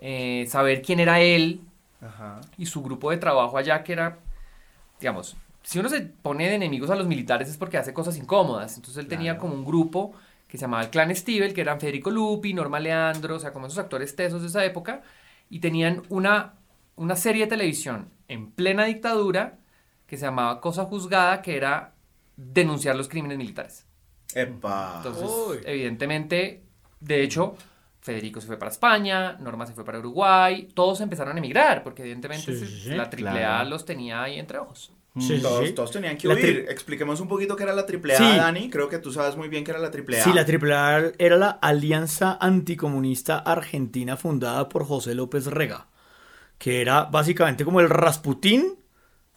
[0.00, 1.60] eh, saber quién era él,
[2.00, 2.40] Ajá.
[2.56, 4.18] y su grupo de trabajo allá que era,
[5.00, 5.36] digamos,
[5.68, 8.76] si uno se pone de enemigos a los militares es porque hace cosas incómodas.
[8.76, 10.14] Entonces él tenía como un grupo
[10.46, 13.66] que se llamaba el Clan Stivel, que eran Federico Lupi, Norma Leandro, o sea, como
[13.66, 15.02] esos actores tesos de esa época,
[15.50, 16.54] y tenían una,
[16.96, 19.58] una serie de televisión en plena dictadura
[20.06, 21.92] que se llamaba Cosa Juzgada, que era
[22.38, 23.84] denunciar los crímenes militares.
[24.34, 24.94] Epa.
[24.96, 25.58] Entonces, Uy.
[25.66, 26.62] evidentemente,
[26.98, 27.56] de hecho,
[28.00, 32.00] Federico se fue para España, Norma se fue para Uruguay, todos empezaron a emigrar, porque
[32.00, 32.88] evidentemente sí, sí.
[32.88, 33.68] la AAA Claro.
[33.68, 34.92] los tenía ahí entre ojos.
[35.20, 35.72] Sí, Todos, sí.
[35.74, 36.66] todos tenían que La huir.
[36.68, 38.36] Expliquemos un poquito qué era la AAA, Sí.
[38.36, 38.70] Dani.
[38.70, 40.22] Creo que tú sabes muy bien qué era la AAA.
[40.24, 45.88] Sí, la AAA era la Alianza Anticomunista Argentina fundada por José López Rega,
[46.58, 48.74] que era básicamente como el Rasputín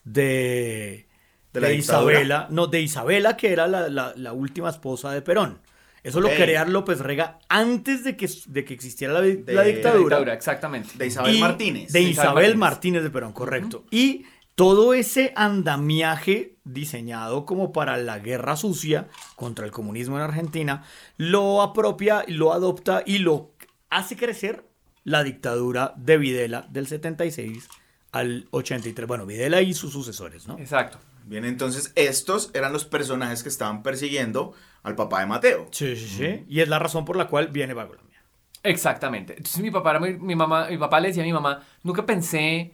[0.03, 1.07] de,
[1.53, 1.75] ¿De la de?
[1.75, 5.59] Isabela, no, de Isabela, que era la, la- la última esposa de Perón.
[6.03, 9.53] Eso lo crea López Rega antes de que, de que existiera la, De- la de
[9.53, 9.99] La dictadura.
[9.99, 10.89] dictadura, exactamente.
[10.95, 11.91] De Isabel Y- Martínez.
[11.91, 12.59] De De Isabel Isabel Martínez.
[12.59, 13.03] Martínez.
[13.03, 13.83] de Perón, correcto.
[13.91, 14.25] Y
[14.61, 20.83] todo ese andamiaje diseñado como para la guerra sucia contra el comunismo en Argentina,
[21.17, 23.55] lo apropia, lo adopta y lo
[23.89, 24.63] hace crecer
[25.03, 27.67] la dictadura de Videla del 76
[28.11, 29.07] al 83.
[29.07, 30.59] Bueno, Videla y sus sucesores, ¿no?
[30.59, 30.99] Exacto.
[31.25, 35.69] Bien, entonces estos eran los personajes que estaban persiguiendo al papá de Mateo.
[35.71, 36.45] Sí, sí, sí.
[36.47, 38.21] Y es la razón por la cual viene para Colombia.
[38.61, 39.33] Exactamente.
[39.37, 42.05] Entonces mi papá, era muy- mi, mamá, mi papá le decía a mi mamá, nunca
[42.05, 42.73] pensé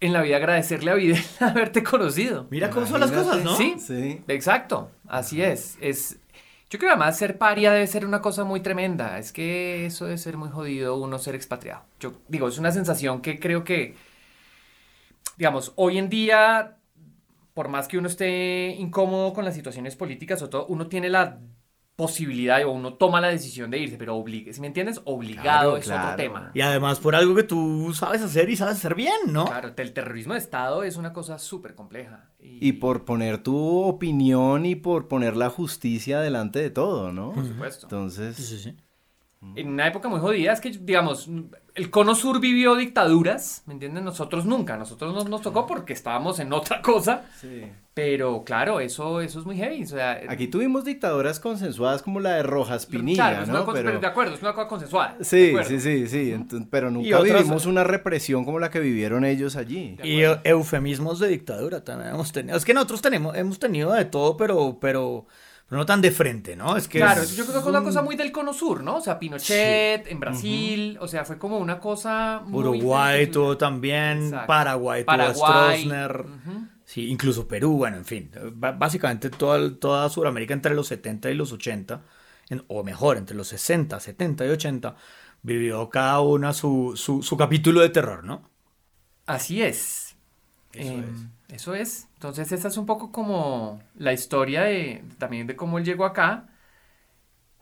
[0.00, 2.46] en la vida agradecerle a Videla haberte conocido.
[2.50, 3.56] Mira cómo son las cosas, ¿no?
[3.56, 4.22] Sí, Sí.
[4.28, 5.76] exacto, así es.
[5.80, 6.18] es.
[6.70, 9.18] Yo creo que además ser paria debe ser una cosa muy tremenda.
[9.18, 11.84] Es que eso debe ser muy jodido uno ser expatriado.
[11.98, 13.94] Yo digo, es una sensación que creo que,
[15.36, 16.76] digamos, hoy en día,
[17.54, 21.38] por más que uno esté incómodo con las situaciones políticas o todo, uno tiene la
[21.98, 25.76] posibilidad o uno toma la decisión de irse, pero obligue, si me entiendes, obligado Claro,
[25.76, 26.04] es claro.
[26.04, 26.52] otro tema.
[26.54, 29.46] Y además por algo que tú sabes hacer y sabes hacer bien, ¿no?
[29.46, 32.30] Claro, el terrorismo de Estado es una cosa súper compleja.
[32.38, 37.32] Y por poner tu opinión y por poner la justicia delante de todo, ¿no?
[37.32, 37.86] Por supuesto.
[37.86, 38.76] Entonces, Sí, sí, sí.
[39.56, 41.28] en una época muy jodida, es que, digamos,
[41.78, 44.04] el cono sur vivió dictaduras, ¿me entienden?
[44.04, 47.62] Nosotros nunca, nosotros nos, nos tocó porque estábamos en otra cosa, sí.
[47.94, 49.84] pero claro, eso, eso es muy heavy.
[49.84, 53.64] O sea, Aquí tuvimos dictaduras consensuadas como la de Rojas Pinilla, claro, es una ¿no?
[53.64, 55.16] cosa, pero de acuerdo, es una cosa consensuada.
[55.20, 56.34] Sí, sí, sí, sí,
[56.70, 59.96] pero nunca otras- vivimos una represión como la que vivieron ellos allí.
[60.02, 62.56] Y eufemismos de dictadura también hemos tenido.
[62.56, 65.26] Es que nosotros tenemos, hemos tenido de todo, pero, pero,
[65.68, 66.76] pero no tan de frente, ¿no?
[66.76, 68.96] Es que Claro, es- yo creo que fue una cosa muy del cono sur, ¿no?
[68.96, 72.60] O sea, Pinochet, en Brasil, o sea, fue como una cosa muy...
[72.60, 74.46] Uruguay del- tuvo también, Exacto.
[74.46, 75.34] Paraguay tuvo a.
[75.34, 76.66] Stroessner, Ujú.
[76.84, 81.52] sí, incluso Perú, bueno, en fin, básicamente toda, toda Sudamérica entre los 70 y los
[81.52, 82.02] 80,
[82.48, 84.96] en- o mejor, entre los 60, 70 y 80,
[85.42, 88.48] vivió cada una su, su, su capítulo de terror, ¿no?
[89.26, 90.16] Así es.
[90.72, 91.26] Eso Em, es.
[91.48, 92.08] Eso es.
[92.14, 96.48] Entonces, esta es un poco como la historia de también de cómo él llegó acá.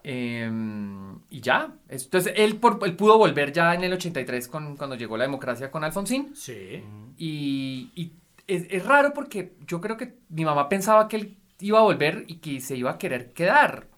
[0.03, 1.75] Em, y ya.
[1.89, 5.71] Entonces, él, por- él pudo volver ya en el 83 con, cuando llegó la democracia
[5.71, 6.35] con Alfonsín.
[6.37, 6.83] Sí.
[7.17, 8.13] Y, y
[8.47, 12.25] es, es raro porque yo creo que mi mamá pensaba que él iba a volver
[12.29, 13.89] y que se iba a querer quedar.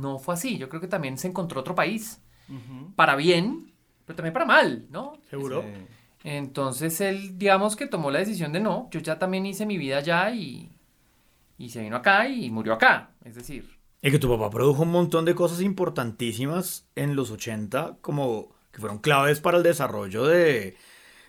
[0.00, 0.58] No fue así.
[0.58, 2.20] Yo creo que también se encontró otro país.
[2.94, 3.72] Para bien,
[4.04, 5.14] pero también para mal, ¿no?
[5.30, 5.62] ¿Seguro?
[5.62, 5.68] Sí.
[6.28, 9.98] Entonces él, digamos que tomó la decisión de no, yo ya también hice mi vida
[9.98, 10.72] allá y,
[11.56, 13.10] y se vino acá y murió acá.
[13.24, 17.98] Es decir, Y que tu papá produjo un montón de cosas importantísimas en los 80,
[18.00, 20.76] como que fueron claves para el desarrollo de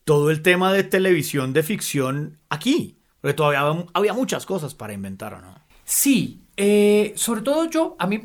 [0.03, 2.97] todo el tema de televisión de ficción aquí.
[3.21, 5.55] Porque todavía había- muchas cosas para inventar, ¿o no?
[5.85, 8.21] Sí, eh, sobre todo yo, a mí,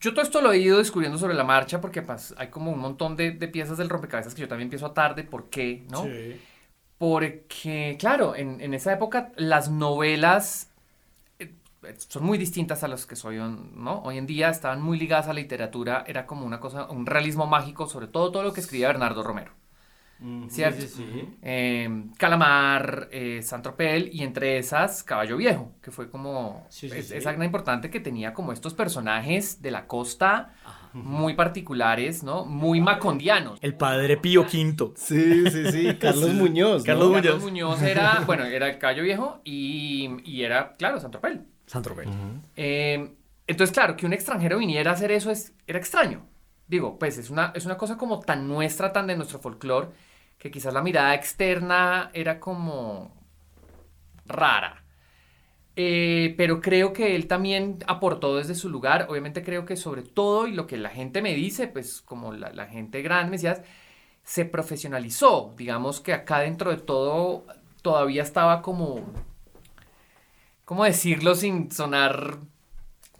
[0.00, 2.78] yo todo esto lo he ido descubriendo sobre la marcha porque pues, hay como un
[2.78, 5.84] montón de, de piezas del rompecabezas que yo también empiezo a tarde, ¿por qué?
[5.90, 6.06] ¿no?
[6.98, 10.70] Porque, claro, en, en esa época las novelas
[11.38, 11.52] eh,
[12.08, 13.38] son muy distintas a las que soy.
[13.38, 17.46] Hoy en día estaban muy ligadas a la literatura, era como una cosa, un realismo
[17.46, 19.52] mágico, sobre todo todo lo que escribía Bernardo Romero.
[20.48, 20.84] ¿Cierto?
[21.42, 27.08] Eh, Calamar, eh, Saint-Tropez y entre esas Caballo Viejo, que fue como Sí, sí, es-
[27.08, 27.14] sí.
[27.16, 30.54] esa gran importante que tenía como estos personajes de la costa
[30.94, 32.46] muy particulares, ¿no?
[32.46, 33.58] Muy macondianos.
[33.60, 34.92] El padre Pío V.
[34.96, 35.94] Sí, sí, sí.
[36.00, 36.78] Carlos Muñoz.
[36.82, 36.86] ¿no?
[36.86, 37.22] Carlos Muñoz.
[37.24, 41.40] Carlos Muñoz era, bueno, era el Caballo Viejo y, y era, claro, Saint-Tropez.
[41.66, 42.08] Saint-Tropez.
[42.56, 43.12] Eh,
[43.46, 46.24] entonces, claro, que un extranjero viniera a hacer eso es, era extraño.
[46.66, 49.88] Digo, pues es una, es una cosa como tan nuestra, tan de nuestro folclore,
[50.38, 53.14] que quizás la mirada externa era como
[54.26, 54.82] rara.
[55.78, 59.06] Eh, pero creo que él también aportó desde su lugar.
[59.10, 62.50] Obviamente creo que sobre todo, y lo que la gente me dice, pues como la,
[62.50, 63.62] la gente grande me decía,
[64.24, 65.54] se profesionalizó.
[65.56, 67.44] Digamos que acá dentro de todo
[67.82, 69.00] todavía estaba como,
[70.64, 72.38] ¿cómo decirlo sin sonar?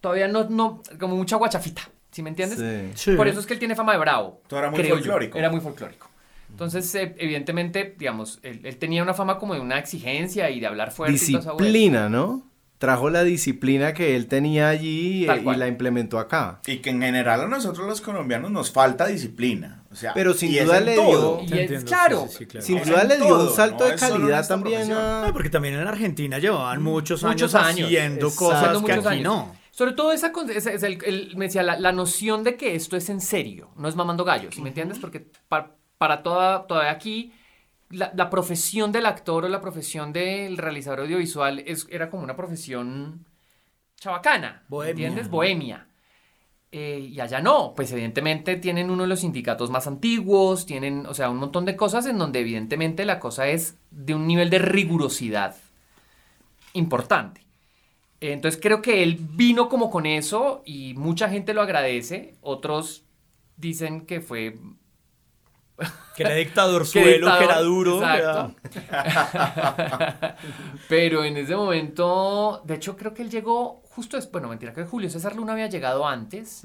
[0.01, 2.99] Todavía no, no, como mucha guachafita, ¿sí me entiendes?
[2.99, 3.15] Sí.
[3.17, 4.43] Por eso es que él tiene fama de bravo.
[4.49, 4.95] Todo era muy yo.
[4.95, 5.39] folclórico.
[5.39, 6.09] Era muy folclórico.
[6.57, 10.67] Entonces, eh, evidentemente, digamos, él, él tenía una fama como de una exigencia y de
[10.67, 11.13] hablar fuerte.
[11.13, 11.53] y esa.
[11.53, 12.51] Disciplina, ¿no?
[12.79, 16.61] Trajo la disciplina que él tenía allí eh, y la implementó acá.
[16.67, 19.85] Y que en general a nosotros los colombianos nos falta disciplina.
[19.91, 22.27] O sea, Pero sin duda le entiendo, claro.
[22.61, 25.27] Sin duda le dio un salto no de calidad también a...
[25.27, 27.87] No, porque también en Argentina llevaban muchos, Muchos años, años.
[27.89, 28.45] haciendo Exacto.
[28.45, 29.23] cosas Haciendo que aquí años.
[29.25, 29.57] no.
[29.71, 32.75] Sobre todo esa, con- esa- es el, el- me decía, la, la noción de que
[32.75, 34.99] esto es en serio, no es mamando gallos, ¿sí ¿me entiendes?
[34.99, 37.33] Porque pa- para toda, todavía aquí,
[37.91, 42.37] la, la profesión del actor o la profesión del realizador audiovisual es, era como una
[42.37, 43.25] profesión
[43.97, 44.91] chabacana, ¿me Bohemia.
[44.91, 45.31] ¿entiendes?
[45.31, 45.87] Bohemia.
[46.73, 51.15] Eh, y allá no, pues evidentemente tienen uno de los sindicatos más antiguos, tienen, o
[51.15, 54.59] sea, un montón de cosas en donde evidentemente la cosa es de un nivel de
[54.59, 55.57] rigurosidad
[56.73, 57.43] importante.
[58.21, 63.05] Entonces creo que él vino como con eso y mucha gente lo agradece, otros
[63.57, 64.59] dicen que fue...
[66.17, 67.99] Que era dictador que suelo, que era duro.
[68.03, 70.37] era- exacto.
[70.89, 74.87] Pero en ese momento, de hecho creo que él llegó justo después, bueno, mentira, creo
[74.87, 76.63] que Julio César Luna había llegado antes.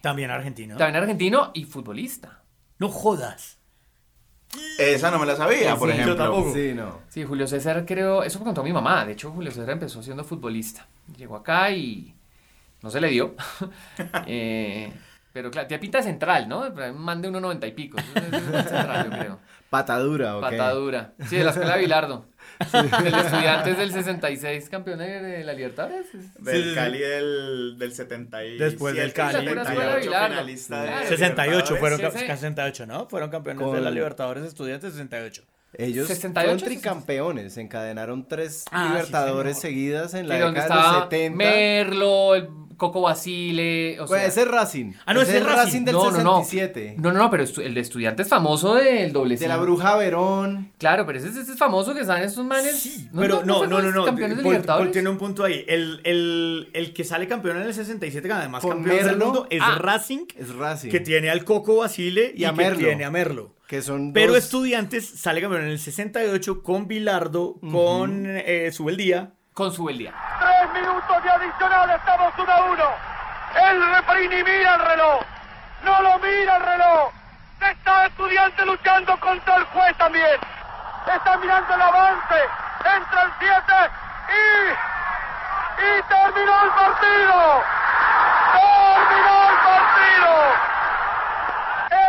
[0.00, 0.76] También argentino.
[0.76, 2.42] también argentino y futbolista.
[2.78, 3.58] No jodas.
[4.78, 6.16] Esa no me la sabía, por Sí, yo ejemplo.
[6.24, 6.52] tampoco.
[6.54, 7.00] Sí, no.
[7.08, 10.22] Sí, Julio César creo, eso me contó mi mamá, de hecho Julio César empezó siendo
[10.22, 10.86] futbolista,
[11.16, 12.14] llegó acá y
[12.82, 13.34] no se le dio,
[14.26, 14.92] Eh,
[15.34, 16.60] pero claro, tiene pinta de central, ¿no?
[16.68, 20.42] Un man de 1,90 y pico, es- central yo creo, Patadura, ¿ok?
[20.42, 22.26] patadura, sí, de la escuela de Bilardo,
[22.72, 26.06] del estudiantes del 66, campeón de de la Libertadores.
[26.12, 28.64] Del Sí, sí, Cali del, del 77.
[28.64, 29.44] Después del Cali.
[29.44, 30.28] La pura escuela 78, Bilardo.
[30.28, 31.08] finalista de Claro.
[31.08, 32.18] 68 fueron, Sí, sí.
[32.20, 33.08] 68, ¿no?
[33.08, 35.42] Fueron campeones Con- de la Libertadores Estudiantes 68.
[35.78, 41.02] Ellos 68, fueron tricampeones, encadenaron tres Ah, Libertadores seguidas en la década de los estaba
[41.04, 41.36] 70.
[41.36, 44.92] Merlo, el Coco Basile, o Pues sea, ese es Racing.
[45.06, 45.84] Ah, no, ese es Racing.
[45.84, 46.42] del no, no, no.
[46.44, 46.96] 67.
[46.98, 49.56] No, no, no, pero estu- el de estudiantes famoso del doble De la.
[49.58, 50.72] Bruja Verón.
[50.78, 52.76] Claro, pero ese, ese es famoso que están esos manes.
[52.76, 54.04] Sí, pero no, no, no, los no.
[54.04, 54.86] Campeones de Libertadores.
[54.86, 55.64] Paul tiene un punto ahí.
[55.68, 59.60] El, el, el que sale campeón en el 67, que además campeón del mundo, es
[59.62, 59.76] Ah.
[59.78, 60.90] Racing, Es Racing.
[60.90, 62.78] que tiene al Coco Basile y, Y a que Merlo.
[62.80, 63.53] tiene a Merlo.
[63.68, 69.30] Que son Pero dos- Estudiantes sale campeón en el 68 con Bilardo, con eh, Subeldía.
[69.54, 70.12] Con su día.
[70.40, 72.84] Tres minutos de adicional, estamos 1 a 1.
[73.70, 75.22] El referee ni mira el reloj.
[75.84, 77.12] No lo mira el reloj.
[77.70, 80.36] Está estudiante luchando contra el juez también.
[81.06, 82.40] Está mirando el avance.
[82.96, 83.72] Entra el 7
[84.28, 84.72] y.
[85.84, 87.62] Y terminó el partido.
[88.54, 90.34] Terminó el partido.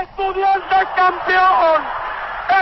[0.09, 1.81] Estudiante campeón.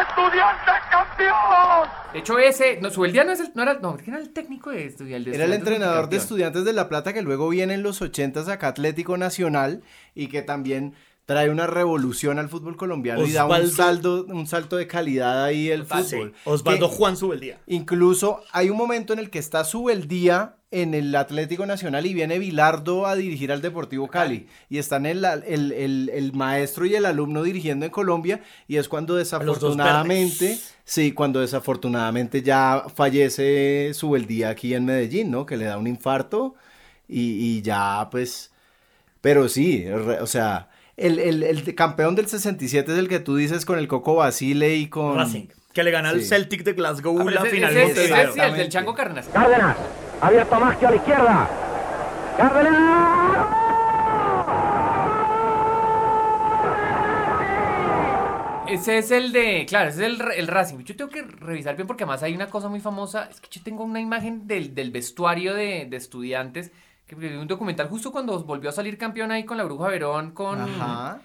[0.01, 1.89] Estudiante campeón.
[2.13, 2.79] De hecho, ese.
[2.81, 3.51] No, su día no es el.
[3.53, 5.33] No era, no, ¿quién era el técnico de estudiantes?
[5.33, 8.67] Era el entrenador de Estudiantes de La Plata que luego viene en los 80 acá
[8.67, 9.83] Atlético Nacional
[10.15, 10.93] y que también
[11.25, 15.69] trae una revolución al fútbol colombiano y da un salto, un salto de calidad ahí
[15.69, 16.33] el fútbol.
[16.43, 17.59] Osvaldo Que Juan Subeldía.
[17.67, 22.39] Incluso hay un momento en el que está Subeldía en el Atlético Nacional y viene
[22.39, 24.47] Bilardo a dirigir al Deportivo Cali.
[24.69, 28.89] Y están el, el, el- el maestro y el alumno dirigiendo en Colombia y es
[28.89, 35.45] cuando desafortunadamente, sí, cuando desafortunadamente ya fallece Subeldía aquí en Medellín, ¿no?
[35.45, 36.55] Que le da un infarto
[37.07, 37.21] y,
[37.57, 38.51] y ya pues,
[39.21, 43.35] pero sí, re- o sea, el, el- el campeón del 67 es el que tú
[43.35, 45.15] dices con el Coco Basile y con...
[45.17, 45.47] Racing.
[45.73, 46.27] Que le gana al Sí.
[46.27, 48.69] Celtic de Glasgow Ah, la ese- final ese- ese- ese sí, el del.
[48.69, 49.27] Chango Cárdenas.
[49.33, 49.75] Cárdenas,
[50.21, 51.49] abierto Maggio a la izquierda.
[52.37, 53.47] Cárdenas.
[58.67, 60.79] Ese es el de, claro, ese es el, el Racing.
[60.83, 63.27] Yo tengo que revisar bien porque además hay una cosa muy famosa.
[63.29, 66.71] Es que yo tengo una imagen del, del vestuario de, de estudiantes.
[67.19, 70.31] Que vi un documental justo cuando volvió a salir campeón ahí con la Bruja Verón,
[70.31, 71.19] con, Ajá.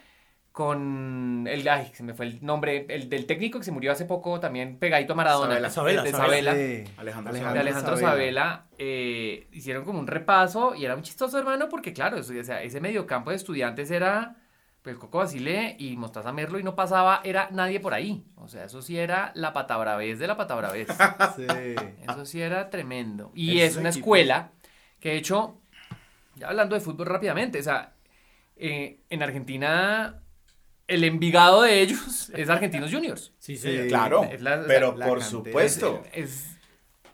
[0.52, 4.04] con el, ay, se me fue el nombre, el del técnico que se murió hace
[4.06, 5.70] poco también pegadito a Maradona.
[5.70, 6.02] Sabela.
[6.02, 6.54] de- de Sabela.
[6.54, 6.84] Sí.
[6.96, 7.60] Alejandro de Sabela.
[7.60, 12.32] Alejandro Sabela, eh, hicieron como un repaso y era muy chistoso, hermano, porque claro, eso-
[12.38, 14.36] o sea, ese mediocampo de estudiantes era
[14.82, 18.24] pues, el Coco Basile y Mostaza Merlo y no pasaba, era nadie por ahí.
[18.36, 20.88] O sea, eso sí era la patabravez de la patabravez.
[21.36, 21.46] Sí.
[22.08, 23.30] Eso sí era tremendo.
[23.34, 24.50] Y es una escuela
[25.00, 25.60] que, de hecho,
[26.38, 27.94] ya hablando de fútbol rápidamente, o sea,
[28.56, 30.20] eh, en Argentina,
[30.86, 33.32] el Envigado de ellos es Argentinos Juniors.
[33.38, 33.82] Sí, Sí.
[33.82, 33.88] sí.
[33.88, 36.02] Claro, Es la- pero la por supuesto.
[36.12, 36.56] Es,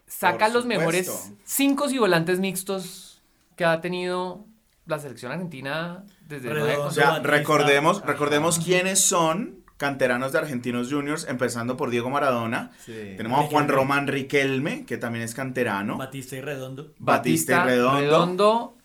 [0.06, 3.20] saca Por los mejores cinco y volantes mixtos
[3.56, 4.46] que ha tenido
[4.86, 6.84] la selección argentina desde Redondo.
[6.86, 7.30] O sea, Batista.
[7.30, 8.06] recordemos, Ajá.
[8.06, 12.70] recordemos quiénes son canteranos de Argentinos Juniors, empezando por Diego Maradona.
[12.84, 13.14] Sí.
[13.16, 13.68] Tenemos a Juan.
[13.68, 15.96] Román Riquelme, que también es canterano.
[15.98, 16.92] Batista y Redondo.
[16.98, 18.76] Batista y Redondo.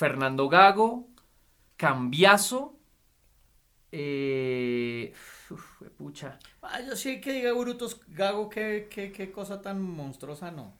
[0.00, 1.08] Fernando Gago,
[1.76, 2.60] Cambiazo,
[3.92, 5.12] eh,
[5.50, 6.38] uf, pucha.
[6.62, 10.76] Ah, yo sí que diga Brutos Gago, qué, qué, qué cosa tan monstruosa, no.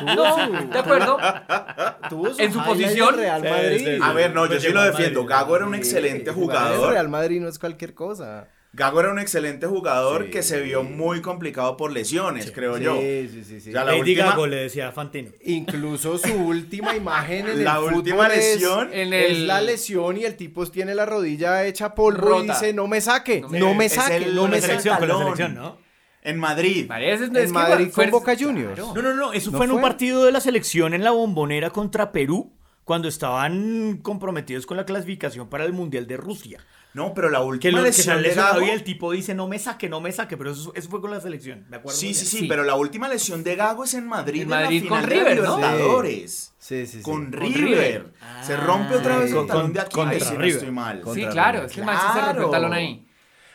[0.00, 1.18] No, de acuerdo.
[2.38, 3.14] En su posición.
[3.16, 3.78] Real Madrid.
[3.78, 3.98] sí, sí.
[4.02, 5.20] A ver, no, yo Pues sí lo defiendo.
[5.22, 5.36] Madrid.
[5.36, 6.92] Gago era un Sí, excelente jugador.
[6.92, 8.48] Real Madrid no es cualquier cosa.
[8.76, 10.30] Gago era un excelente jugador Sí.
[10.30, 12.94] que se vio muy complicado por lesiones, creo Sí, yo.
[13.00, 13.72] sí, sí, sí.
[13.72, 15.30] Ya la Lady última- Gago le decía a Fantino.
[15.44, 20.24] Incluso su última imagen en La el última fútbol es- lesión Es la lesión y
[20.24, 22.52] el tipo tiene la rodilla hecha polvo y Rota.
[22.52, 24.98] dice, no me saque, No no me- es saque, el- no con me la saque.
[24.98, 25.78] con la selección, ¿no?
[26.22, 26.90] En Madrid.
[27.00, 28.74] Es- es En que Madrid fue- con Boca Juniors.
[28.74, 28.92] Claro.
[28.94, 29.88] No, no, no, eso ¿No fue en un fue?
[29.88, 32.52] partido de la selección en la bombonera contra Perú,
[32.84, 36.60] cuando estaban comprometidos con la clasificación para el Mundial de Rusia.
[36.96, 38.62] No, pero la Que, última lo, que lesión sale de Gago.
[38.62, 41.10] y el tipo dice, no me saque, no me saque, pero eso, eso fue con
[41.10, 41.98] la selección, me acuerdo.
[41.98, 42.46] Sí, sí, sí, Sí.
[42.48, 45.10] pero la última lesión de Gago es en Madrid, En en Madrid la con final
[45.10, 45.56] River, de ¿no?
[45.58, 46.54] Libertadores.
[46.58, 47.02] Sí, sí, sí.
[47.02, 47.54] Con Con River.
[47.54, 48.12] River.
[48.42, 49.20] Se rompe otra sí.
[49.20, 50.56] vez el Con- talón de con- Aquiles, si no River.
[50.56, 51.02] estoy mal.
[51.14, 51.66] Sí, claro, River.
[51.66, 53.05] es que el man sí se rompió el talón ahí.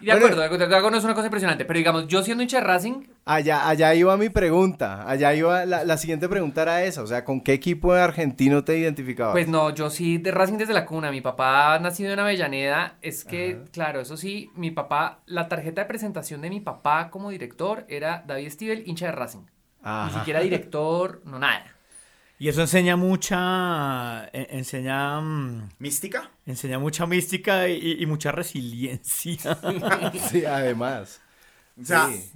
[0.02, 2.58] Y de Bueno, acuerdo, de no es una cosa impresionante, pero digamos, yo siendo hincha
[2.60, 7.04] de Racing, Allá, allá iba mi pregunta, allá iba, la, la siguiente pregunta era esa,
[7.04, 9.34] o sea, ¿con qué equipo de argentino te identificabas?
[9.34, 11.12] Pues no, yo sí de Racing desde la cuna.
[11.12, 12.98] Mi papá nacido en Avellaneda.
[13.02, 17.30] Es que, claro, eso sí, mi papá, la tarjeta de presentación de mi papá como
[17.30, 19.46] director era David Stivel, hincha de Racing.
[19.84, 21.66] Ni siquiera director, no nada.
[22.42, 26.32] Y eso enseña mucha, enseña, mm, ¿Mística?
[26.48, 29.60] enseña mucha mística y, y mucha resiliencia.
[30.32, 31.22] Sí, además.
[31.80, 32.32] O sea, Sí.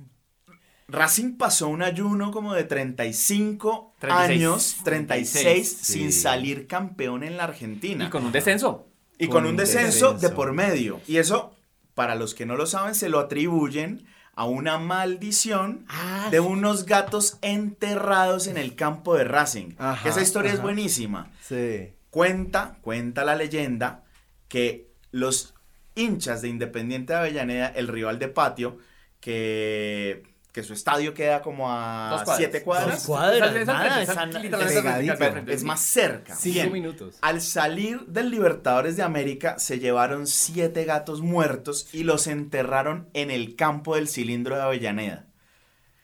[0.87, 4.29] Racing pasó un ayuno como de 35 36.
[4.29, 6.21] años, 36, 36, sin sí.
[6.21, 8.05] salir campeón en la Argentina.
[8.05, 8.87] Y con un descenso.
[9.17, 10.29] Y Con un descenso, descenso.
[10.29, 11.01] de por medio.
[11.07, 11.55] Y eso,
[11.95, 16.85] para los que no lo saben, se lo atribuyen a una maldición Ah, de unos
[16.85, 19.75] gatos enterrados en el campo de Racing.
[19.77, 21.31] Ajá, esa historia es buenísima.
[21.41, 21.93] Sí.
[22.09, 24.03] Cuenta, cuenta la leyenda
[24.47, 25.53] que los
[25.95, 28.77] hinchas de Independiente de Avellaneda, el rival de patio,
[29.19, 30.23] que,
[30.55, 32.37] que su estadio queda como Dos a cuadras.
[32.37, 36.33] siete cuadras, Dos cuadras, nada, esa- literalmente es más cerca.
[36.33, 36.71] Cinco Bien.
[36.71, 37.17] minutos.
[37.19, 43.31] Al salir del Libertadores de América, se llevaron siete gatos muertos y los enterraron en
[43.31, 45.27] el campo del cilindro de Avellaneda.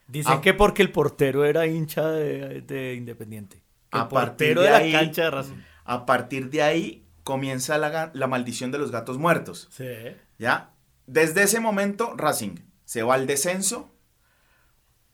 [0.07, 0.41] Dicen Ah.
[0.41, 3.63] que porque el portero era hincha de, de Independiente.
[3.89, 5.55] Que A el partir portero de de, la ahí- cancha de Racing.
[5.85, 9.69] A partir de ahí comienza la, ga- la maldición de los gatos muertos.
[9.71, 9.85] Sí.
[10.37, 10.71] ¿Ya?
[11.07, 13.95] Desde ese momento, Racing se va al descenso,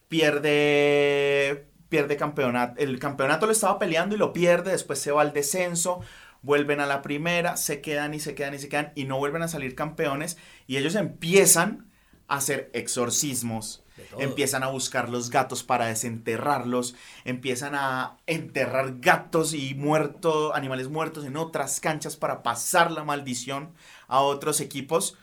[0.07, 2.81] pierde, pierde campeonato.
[2.81, 6.01] El campeonato lo estaba peleando y lo pierde, después se va al descenso,
[6.41, 9.41] vuelven a la primera, se quedan y se quedan y se quedan y no vuelven
[9.41, 11.91] a salir campeones y ellos empiezan
[12.27, 13.83] a hacer exorcismos.
[14.19, 16.93] Empiezan a buscar los gatos para desenterrarlos,
[17.25, 23.73] empiezan a enterrar gatos y muertos, animales muertos en otras canchas para pasar la maldición
[24.08, 25.17] a otros equipos,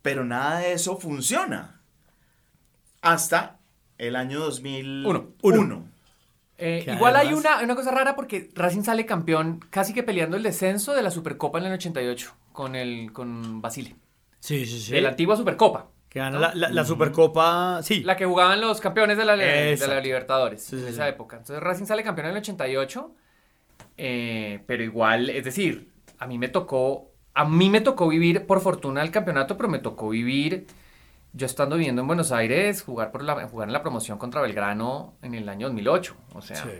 [0.00, 1.82] pero nada de eso funciona.
[3.02, 3.58] Hasta
[3.98, 5.26] el año 2001.
[5.42, 5.88] Uno.
[6.56, 10.36] Eh, Que igual hay una, una cosa rara porque Racing sale campeón casi que peleando
[10.36, 13.96] el descenso de la Supercopa en el 88 con el con Basile.
[14.40, 14.92] Sí, sí, sí.
[14.92, 15.88] De la antigua Supercopa.
[16.08, 18.04] Que gana la, la- la Supercopa, sí.
[18.04, 20.00] La que jugaban los campeones de la, de la.
[20.00, 21.10] Libertadores Sí, en sí, esa sí.
[21.10, 21.38] época.
[21.38, 23.10] Entonces Racing sale campeón en el 88,
[23.96, 25.88] eh, pero igual, es decir,
[26.18, 29.80] a mí me tocó a mí me tocó vivir, por fortuna, el campeonato, pero me
[29.80, 30.68] tocó vivir,
[31.34, 35.14] yo estando viviendo en Buenos Aires, jugar, por la, jugar en la promoción contra Belgrano
[35.20, 36.16] en el año 2008.
[36.34, 36.70] O sea, Sí.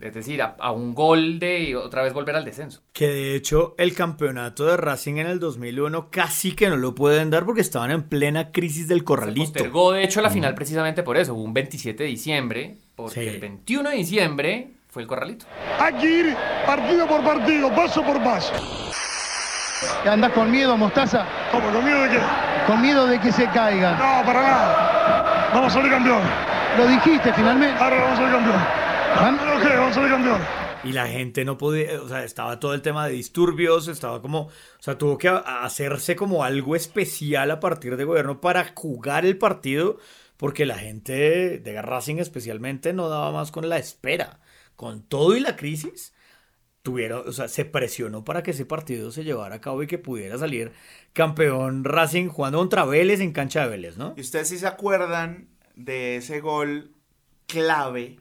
[0.00, 2.82] es decir, a, a un gol de otra vez volver al descenso.
[2.92, 7.30] Que de hecho el campeonato de Racing en el 2001 casi que no lo pueden
[7.30, 9.44] dar porque estaban en plena crisis del Se corralito.
[9.52, 11.34] postergó, de hecho, la final precisamente por eso.
[11.34, 13.26] Hubo un 27 de diciembre, porque Sí.
[13.28, 15.46] el 21 de diciembre fue el corralito.
[15.78, 16.36] Hay que ir
[16.66, 18.52] partido por partido, paso por paso.
[20.08, 21.26] ¿Andás con miedo, Mostaza?
[21.50, 21.70] ¿Cómo?
[21.70, 22.20] ¿Con miedo de qué?
[22.66, 23.98] Con miedo de que se caigan.
[23.98, 25.50] No, para nada.
[25.52, 26.22] Vamos a salir campeón.
[26.78, 27.82] Lo dijiste finalmente.
[27.82, 28.64] Ahora vamos a salir campeón.
[29.16, 29.38] ¿Van?
[29.38, 29.76] ¿Pero qué?
[29.76, 30.40] Vamos a salir campeón.
[30.84, 34.40] Y la gente no podía, o sea, estaba todo el tema de disturbios, estaba como,
[34.40, 39.38] o sea, tuvo que hacerse como algo especial a partir de gobierno para jugar el
[39.38, 39.98] partido,
[40.36, 44.40] porque la gente de Racing especialmente no daba más con la espera.
[44.74, 46.14] Con todo y la crisis,
[46.82, 49.98] tuvieron, o sea, se presionó para que ese partido se llevara a cabo y que
[49.98, 50.72] pudiera salir
[51.12, 54.14] campeón Racing jugando contra Vélez en cancha de Vélez, ¿no?
[54.16, 56.90] ¿Y ustedes sí se acuerdan de ese gol
[57.46, 58.16] clave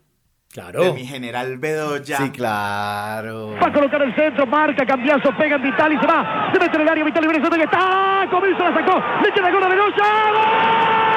[0.52, 0.84] Claro.
[0.84, 2.18] de mi general Bedoya?
[2.18, 3.56] Sí, claro.
[3.62, 6.50] Va a colocar el centro, marca, cambiazo, pega en Vital y se va.
[6.54, 8.28] Se mete en el área, Vital libre, que está.
[8.30, 9.00] Comienza, la sacó.
[9.24, 11.12] Le queda gol a Bedoya.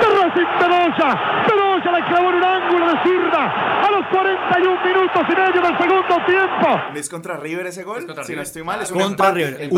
[0.00, 1.44] De Racing, Bedoya.
[1.48, 3.82] Bedoya la clavó en un ángulo de zurda.
[3.86, 6.80] A los 41 minutos y medio del segundo tiempo.
[6.92, 7.98] ¿No ¿Es contra River ese gol?
[7.98, 9.44] Es contra si no estoy mal, es un Contra empate.
[9.46, 9.62] River.
[9.62, 9.70] El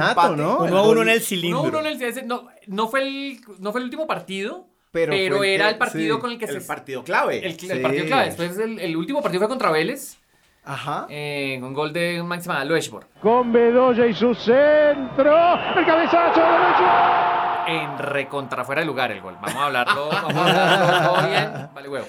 [0.00, 0.36] a.
[0.36, 0.56] ¿no?
[0.58, 1.62] Uno El a gol- uno en el cilindro.
[1.62, 5.20] uno en el- ese- no, no fue el, no fue el último partido, Pero el
[5.44, 6.20] era que- el partido sí.
[6.20, 6.66] con el que El se...
[6.66, 7.38] partido clave.
[7.38, 7.68] El, el Sí.
[7.82, 8.24] partido clave.
[8.26, 10.18] Después el, el último partido fue contra Vélez,
[10.64, 11.06] Ajá.
[11.10, 13.06] eh, con gol de máxima Loeshborg.
[13.20, 15.34] Con Bedoya y su centro.
[15.76, 17.45] El cabezazo derecho.
[17.66, 19.36] En recontra fuera de lugar el gol.
[19.40, 21.68] Vamos a hablarlo, vamos a hablarlo todo bien.
[21.74, 22.06] Vale, huevo.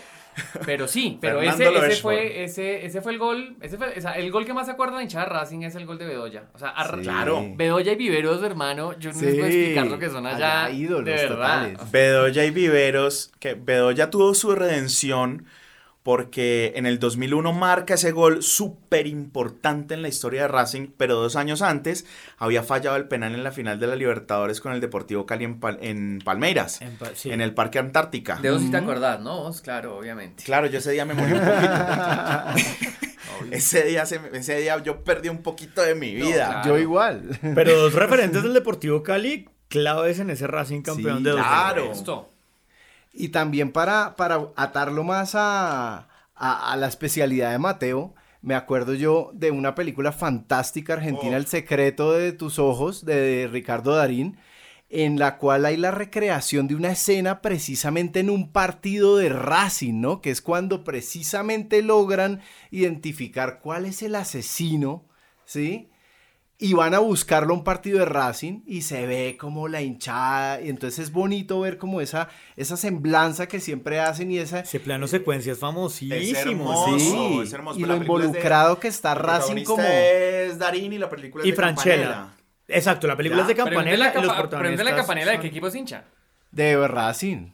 [0.68, 3.56] Pero sí, pero ese, ese, fue, ese, ese fue el gol.
[3.60, 5.74] Ese fue, o sea, el gol que más se acuerda de hinchada de Racing es
[5.74, 6.44] el gol de Bedoya.
[6.54, 7.02] O sea, Sí.
[7.02, 7.44] Claro.
[7.56, 9.36] Bedoya y Viveros, hermano, yo no les Sí.
[9.40, 10.66] puedo explicar lo que son allá.
[10.66, 11.70] Allá ídolos de verdad.
[11.72, 11.92] totales.
[11.92, 15.46] Bedoya y Viveros, que Bedoya tuvo su redención
[16.08, 21.16] porque en el 2001 marca ese gol súper importante en la historia de Racing, pero
[21.16, 22.06] dos años antes
[22.38, 25.60] había fallado el penal en la final de la Libertadores con el Deportivo Cali en,
[25.60, 27.30] Pal- en Palmeiras, En pa- sí.
[27.30, 28.38] en el Parque Antártica.
[28.38, 29.38] De eso sí te acordás, ¿no?
[29.44, 30.46] Vos, Claro, obviamente.
[30.46, 31.74] Claro, yo ese día me morí un poquito.
[33.52, 36.62] ese, día, se me- ese día yo perdí un poquito de mi vida.
[36.62, 36.70] claro.
[36.70, 37.38] Yo igual.
[37.54, 41.92] Pero dos referentes del Deportivo Cali claves en ese Racing campeón Sí, de dos claro.
[43.20, 48.14] Y también para, para atarlo más a, a- a la especialidad de Mateo,
[48.44, 51.38] me acuerdo yo de una película fantástica argentina, Oh.
[51.38, 54.38] El secreto de tus ojos, de Ricardo Darín,
[54.90, 60.00] en la cual hay la recreación de una escena precisamente en un partido de Racing,
[60.00, 60.22] ¿no?
[60.22, 62.42] Que es cuando precisamente logran
[62.72, 65.04] identificar cuál es el asesino,
[65.44, 65.90] ¿sí?
[66.60, 70.60] Y van a buscarlo a un partido de Racing y se ve como la hinchada.
[70.60, 74.62] Y entonces es bonito ver como esa, esa semblanza que siempre hacen y esa...
[74.62, 76.16] Ese plano secuencia es famosísimo.
[76.16, 76.98] Es hermoso.
[77.00, 79.84] Sí, es hermoso, y lo la de- involucrado que está Racing como...
[79.84, 81.96] es Darín y la película es Y de Franchella.
[82.10, 82.34] Campanella.
[82.70, 84.26] Exacto, la película Ya, es de Campanella la, y los
[84.84, 86.06] la campanela de qué equipo es hincha.
[86.52, 87.52] De Racing.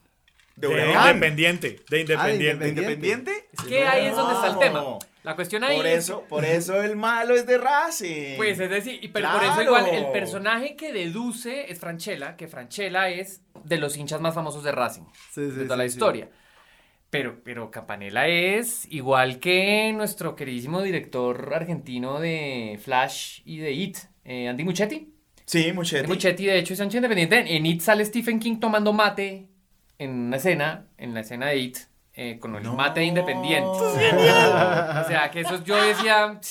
[0.56, 0.92] De de.
[0.94, 2.70] Independiente, de Independiente.
[2.70, 2.70] Independiente.
[2.70, 3.48] ¿Independiente?
[3.52, 4.84] Es que ahí es donde está el tema.
[5.24, 8.36] La cuestión ahí Por es- eso, por eso el malo es de Racing.
[8.36, 9.64] Pues es decir, y pero por eso Claro.
[9.64, 14.64] igual el personaje que deduce es Franchella, que Franchella es de los hinchas más famosos
[14.64, 15.96] de Racing Sí, de sí, toda la sí, sí.
[15.96, 16.30] historia.
[17.10, 23.98] Pero, pero Campanella es igual que nuestro queridísimo director argentino de Flash y de It,
[24.26, 25.14] eh, Andy Muchetti.
[25.46, 26.08] Sí, Muchetti.
[26.08, 27.56] Muchetti, de hecho, es hincha independiente.
[27.56, 29.48] En It sale Stephen King tomando mate
[30.00, 31.78] en una escena, en la escena de It,
[32.16, 33.70] eh, con el mate de independiente.
[33.80, 36.40] O sea, que eso yo decía...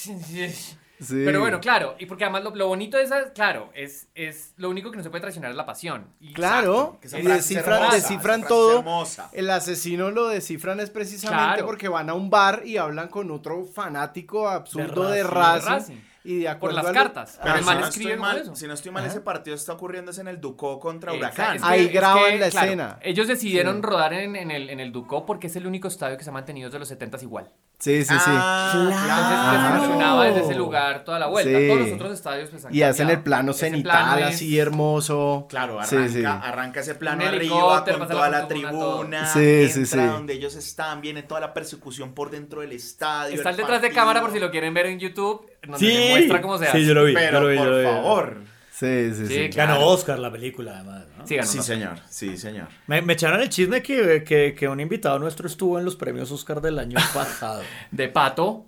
[1.02, 1.22] Sí.
[1.24, 4.70] Pero bueno, claro, y porque además lo, lo bonito de esa, claro, es, es lo
[4.70, 6.06] único que no se puede traicionar es la pasión.
[6.20, 8.78] Y- Claro, que y descifran, hermosa, descifran todo.
[8.78, 9.28] hermosa.
[9.32, 11.66] El asesino lo descifran es precisamente Claro.
[11.66, 15.68] porque van a un bar y hablan con otro fanático absurdo de De Racing.
[15.68, 15.96] Racing.
[16.24, 17.40] Y de Por las a lo- cartas.
[17.42, 18.54] Pero si no, estoy mal, eso.
[18.54, 21.56] si no estoy mal, ese partido está ocurriendo en el Ducó contra Huracán.
[21.56, 22.98] es Ahí es graban la claro, escena.
[23.02, 26.22] Ellos decidieron rodar en, en el, en el Ducó porque es el único estadio que
[26.22, 27.50] se ha mantenido desde los 70 igual.
[27.80, 28.30] Sí, sí, sí.
[28.30, 29.74] Ah, Entonces claro.
[29.74, 31.58] les funcionaba desde ese lugar toda la vuelta.
[31.58, 31.66] Sí.
[31.66, 35.46] Todos los otros estadios pues, han Y hacen el plano cenital plano es- así hermoso.
[35.48, 36.24] Claro, arranca, sí.
[36.24, 39.26] arranca ese plano arriba helicóptero, con toda la tribuna.
[39.26, 39.96] Sí, entra sí, sí.
[39.96, 43.34] donde ellos están, viene toda la persecución por dentro del estadio.
[43.34, 45.92] Está el el detrás de cámara por si lo quieren ver en YouTube, donde Sí,
[45.92, 46.78] se muestra cómo se hace.
[46.78, 47.14] sí, yo lo vi.
[47.14, 47.84] Pero yo lo vi, yo por lo vi.
[47.84, 48.42] favor.
[48.72, 49.50] Sí, sí, Sí, sí.
[49.50, 49.74] claro.
[49.74, 51.04] Ganó Oscar la película, además.
[51.16, 51.26] ¿no?
[51.26, 51.98] Sí, ganó, Sí, señor.
[52.08, 52.68] Sí, señor.
[52.86, 56.30] Me, me echaron el chisme que, que, que un invitado nuestro estuvo en los premios
[56.32, 57.62] Oscar del año pasado.
[57.90, 58.66] De Pato.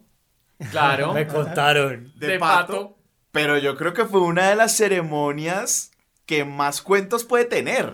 [0.71, 1.13] Claro.
[1.15, 2.13] Me contaron.
[2.17, 2.99] de, De pato, pato.
[3.33, 5.91] Pero yo creo que fue una de las ceremonias
[6.27, 7.93] que más cuentos puede tener.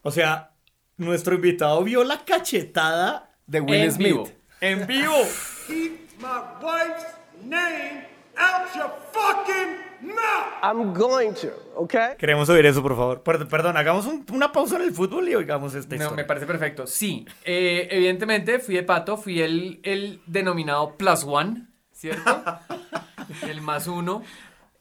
[0.00, 0.52] O sea,
[0.96, 4.06] nuestro invitado vio la cachetada De Will en Smith.
[4.06, 4.30] vivo.
[4.62, 5.14] En vivo.
[10.62, 12.16] I'm going to, okay?
[12.18, 13.22] Queremos oír eso, por favor.
[13.22, 16.22] Perdón, perdón, hagamos un- una pausa en el fútbol y oigamos esta No, historia.
[16.22, 16.86] me parece perfecto.
[16.86, 22.42] Sí, eh, evidentemente fui de pato, fui el, el denominado plus one, ¿cierto?
[23.42, 24.22] el más uno.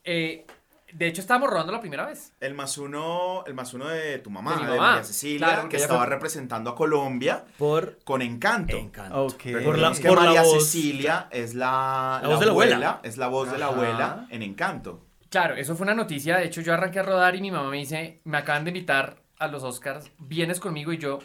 [0.04, 0.46] Eh,
[0.94, 2.34] de hecho, estábamos rodando la primera vez.
[2.40, 4.88] El más uno, el más uno de tu mamá, De de, mi mamá.
[4.92, 8.78] María Cecilia, Claro, que estaba fue- representando a Colombia Por con encanto.
[8.78, 10.64] Por la- Recordemos que por la María voz.
[10.64, 13.00] Cecilia es la, La voz de la abuela.
[13.04, 15.06] es la voz de la abuela en encanto.
[15.30, 16.38] Claro, eso fue una noticia.
[16.38, 19.16] De hecho, yo arranqué a rodar y mi mamá me dice, me acaban de invitar
[19.40, 21.20] a los Oscars, vienes conmigo y yo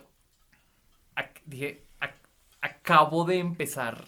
[1.16, 2.12] ac- dije, "Ac-
[2.60, 4.04] acabo de empezar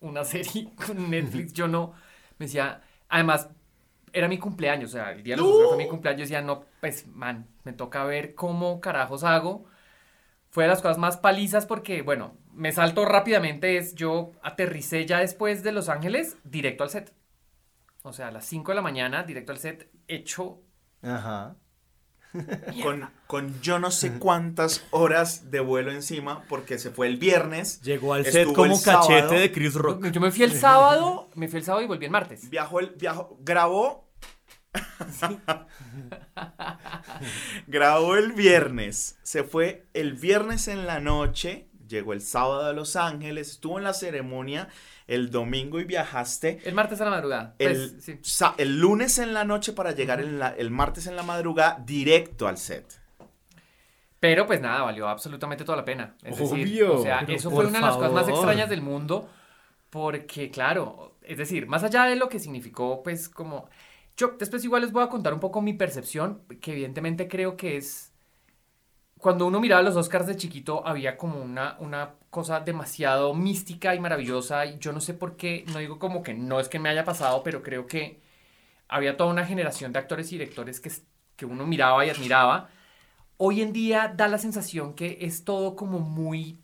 [0.00, 0.24] una
[0.64, 1.52] serie con Netflix.
[1.52, 1.94] Yo no,
[2.38, 3.48] me decía, además,
[4.16, 6.20] era mi cumpleaños, o sea, el día de los Oscars fue mi cumpleaños.
[6.20, 9.66] Yo decía, no, pues, man, me toca ver cómo carajos hago.
[10.48, 13.76] Fue de las cosas más palizas porque, bueno, me salto rápidamente.
[13.76, 17.12] Es yo aterricé ya después de Los Ángeles directo al set.
[18.02, 20.62] O sea, a las 5 de la mañana, directo al set, hecho.
[21.02, 21.56] Ajá.
[22.82, 27.80] Con, con yo no sé cuántas horas de vuelo encima, porque se fue el viernes.
[27.82, 30.06] Llegó al set como el sábado, cachete de Chris Rock.
[30.10, 32.50] Yo me fui el sábado, me fui el sábado y volví el martes.
[32.50, 34.05] Viajó el, viajó, grabó.
[37.66, 39.18] grabó el viernes.
[39.22, 41.66] Se fue el viernes en la noche.
[41.88, 43.48] Llegó el sábado a Los Ángeles.
[43.50, 44.68] Estuvo en la ceremonia
[45.06, 46.60] el domingo y viajaste.
[46.64, 47.54] El martes a la madrugada.
[47.58, 48.44] Pues, El, sí.
[48.58, 52.48] el lunes en la noche para llegar en la- el martes en la madrugada directo
[52.48, 53.00] al set.
[54.18, 56.16] Pero pues nada, valió absolutamente toda la pena.
[56.24, 59.28] Es decir, Obvio, o sea, eso fue una de las cosas más extrañas del mundo.
[59.90, 63.68] Porque, claro, es decir, más allá de lo que significó, pues como...
[64.16, 67.76] Yo después igual les voy a contar un poco mi percepción, que evidentemente creo que
[67.76, 68.12] es...
[69.18, 74.00] Cuando uno miraba los Oscars de chiquito, había como una, una cosa demasiado mística y
[74.00, 74.66] maravillosa.
[74.66, 77.04] Y yo no sé por qué, no digo como que no es que me haya
[77.04, 78.20] pasado, pero creo que
[78.88, 80.92] había toda una generación de actores y directores que,
[81.34, 82.68] que uno miraba y admiraba.
[83.38, 86.60] Hoy en día da la sensación que es todo como muy...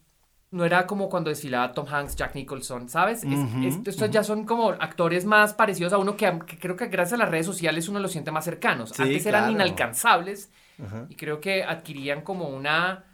[0.52, 3.24] No era como cuando desfilaba Tom Hanks, Jack Nicholson, ¿sabes?
[3.24, 6.76] Es- Ujú, es- estos ya son como actores más parecidos a uno que, que creo
[6.76, 8.90] que gracias a las redes sociales uno los siente más cercanos.
[8.90, 9.52] Sí, Antes eran claro.
[9.54, 10.50] inalcanzables
[10.84, 11.06] Ajá.
[11.08, 13.04] y creo que adquirían como una...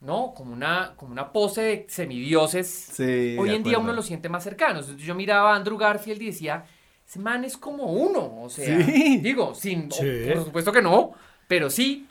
[0.00, 0.32] ¿No?
[0.34, 2.68] Como una, como una pose de semidioses.
[2.68, 4.96] Sí, Hoy de en día uno los siente más cercanos.
[4.96, 6.64] Yo miraba a Andrew Garfield y decía,
[7.04, 8.42] ese man es como uno.
[8.42, 9.18] O sea, Sí.
[9.18, 10.06] digo, sin, Sí.
[10.32, 11.12] por supuesto que no,
[11.48, 12.06] pero sí.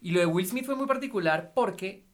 [0.00, 2.04] Y lo de Will Smith fue muy particular porque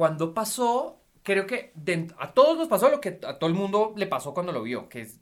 [0.00, 1.74] cuando pasó, creo que
[2.18, 4.88] a todos nos pasó lo que a todo el mundo le pasó cuando lo vio,
[4.88, 5.20] que es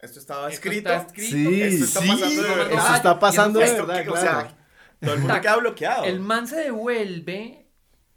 [0.00, 0.90] Esto estaba esto escrito.
[0.92, 2.72] está escrito, Sí, Esto está sí, pasando de verdad.
[2.72, 4.56] Eso está pasando de verdad, que- o sea,
[5.00, 6.04] todo el mundo queda bloqueado.
[6.04, 7.68] El man se devuelve,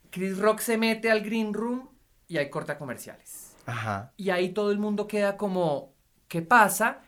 [0.09, 1.87] Chris Rock se mete al green room
[2.27, 3.55] y hay corta comerciales.
[3.67, 4.11] Ajá.
[4.17, 5.93] Y ahí todo el mundo queda como,
[6.27, 7.01] ¿qué pasa?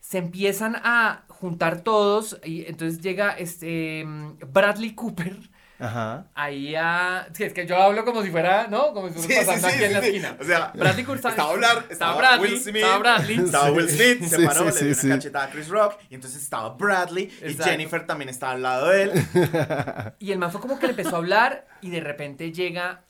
[0.00, 5.49] Se empiezan a juntar todos y entonces llega este mm, Bradley Cooper
[5.80, 6.26] Ajá.
[6.34, 7.28] ahí a...
[7.32, 8.92] Sí, es que yo hablo como si fuera, ¿no?
[8.92, 10.36] Como si fuera sí, pasando sí, aquí en la esquina.
[10.40, 13.38] O sea, Bradley Cooper estaba a hablar, estaba Bradley, Will Smith, estaba Bradley.
[13.38, 15.06] Estaba Will Smith, se paró, sí, le dio sí.
[15.06, 17.54] una cachetada a Chris Rock, y entonces estaba Bradley, y.
[17.54, 19.12] Jennifer también estaba al lado de él.
[20.18, 23.04] Y el man fue como que le empezó a hablar y de repente llega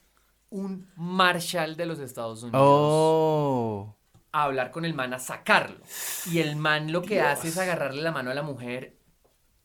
[0.51, 3.97] un Marshall de los Estados Unidos Oh.
[4.33, 5.81] a hablar con el man, a sacarlo.
[6.31, 8.97] Y el man lo que hace es agarrarle la mano a la mujer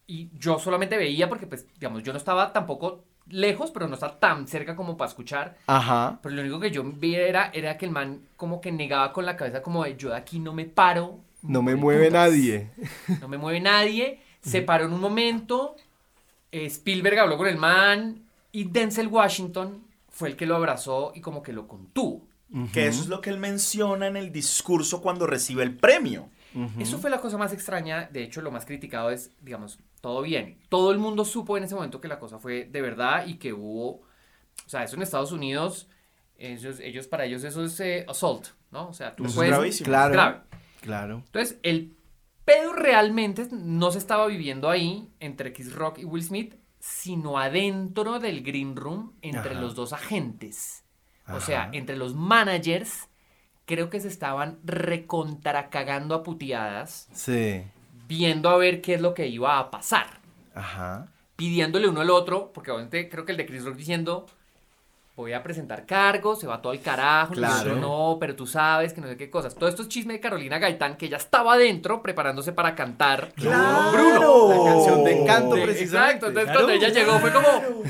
[0.08, 4.20] y yo solamente veía porque, pues, digamos, yo no estaba tampoco lejos, pero no estaba
[4.20, 5.58] tan cerca como para escuchar.
[5.68, 6.20] Ajá.
[6.22, 9.26] Pero lo único que yo vi era, era que el man como que negaba con
[9.26, 11.20] la cabeza como de yo de aquí no me paro.
[11.42, 12.30] No me mueve putas".
[12.30, 12.70] nadie.
[13.22, 14.20] No me mueve nadie.
[14.42, 15.76] Se paró en un momento.
[16.52, 18.22] eh, Spielberg habló con el man.
[18.52, 22.22] Y Denzel Washington fue el que lo abrazó y como que lo contuvo.
[22.72, 26.30] Que eso es lo que él menciona en el discurso cuando recibe el premio.
[26.80, 28.08] Eso fue la cosa más extraña.
[28.14, 30.60] De hecho, lo más criticado es, digamos, todo bien.
[30.70, 33.54] Todo el mundo supo en ese momento que la cosa fue de verdad y que
[33.54, 34.02] hubo.
[34.64, 35.90] O sea, eso en Estados Unidos,
[36.38, 38.88] ellos, ellos para ellos eso es eh, assault, ¿no?
[38.90, 39.88] O sea, tú Eso es gravísimo.
[39.88, 40.14] Claro.
[40.14, 40.42] grave.
[40.82, 41.24] Claro.
[41.26, 41.96] Entonces, el
[42.46, 48.20] pedo realmente no se estaba viviendo ahí entre Chris Rock y Will Smith, sino adentro
[48.20, 49.62] del green room entre Ajá.
[49.62, 50.84] los dos agentes.
[51.34, 53.10] O sea, entre los managers,
[53.66, 57.64] creo que se estaban recontracagando a puteadas, Sí.
[58.08, 60.08] Viendo a ver qué es lo que iba a pasar.
[60.54, 61.08] Ajá.
[61.36, 64.26] Pidiéndole uno al otro, porque obviamente creo que el de Chris Rock diciendo,
[65.18, 67.76] voy a presentar cargos, se va todo al carajo, Claro.
[67.76, 69.56] no, pero tú sabes que no sé qué cosas.
[69.56, 73.92] Todo esto es chisme de Carolina Gaitán, que ella estaba adentro preparándose para cantar ¡Claro!
[73.92, 74.64] Bruno.
[74.66, 76.12] La canción de encanto, De- precisamente.
[76.26, 76.60] Exacto, entonces Claro.
[76.68, 77.84] cuando ella llegó fue como,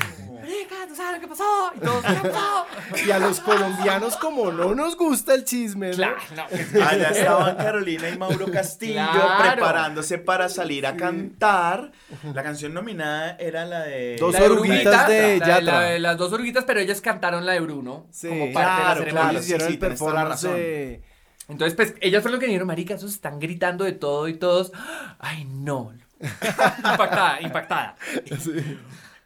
[0.95, 1.71] marica, ¿tú sabes lo que pasó?
[1.75, 3.05] Y todos, ¿qué pasó?
[3.07, 5.95] Y a los colombianos, como no nos gusta el chisme, ¿no?
[5.95, 6.43] Claro, no,
[6.87, 9.53] Allá estaban Carolina y Mauro Castillo Claro.
[9.53, 11.91] preparándose para salir a cantar.
[12.33, 14.15] La canción nominada era la de...
[14.19, 15.61] Dos La de oruguitas Brunita, de la- Yatra.
[15.61, 18.87] la de las dos oruguitas, pero ellas cantaron la de Bruno Sí, como parte de
[18.87, 19.39] la claro, claro.
[19.39, 21.01] hicieron sí, el performance de...
[21.47, 24.71] Entonces, pues, ellas fueron lo que dijeron, marica, esos están gritando de todo y todos,
[25.19, 25.93] ay, no.
[26.21, 27.95] impactada, impactada.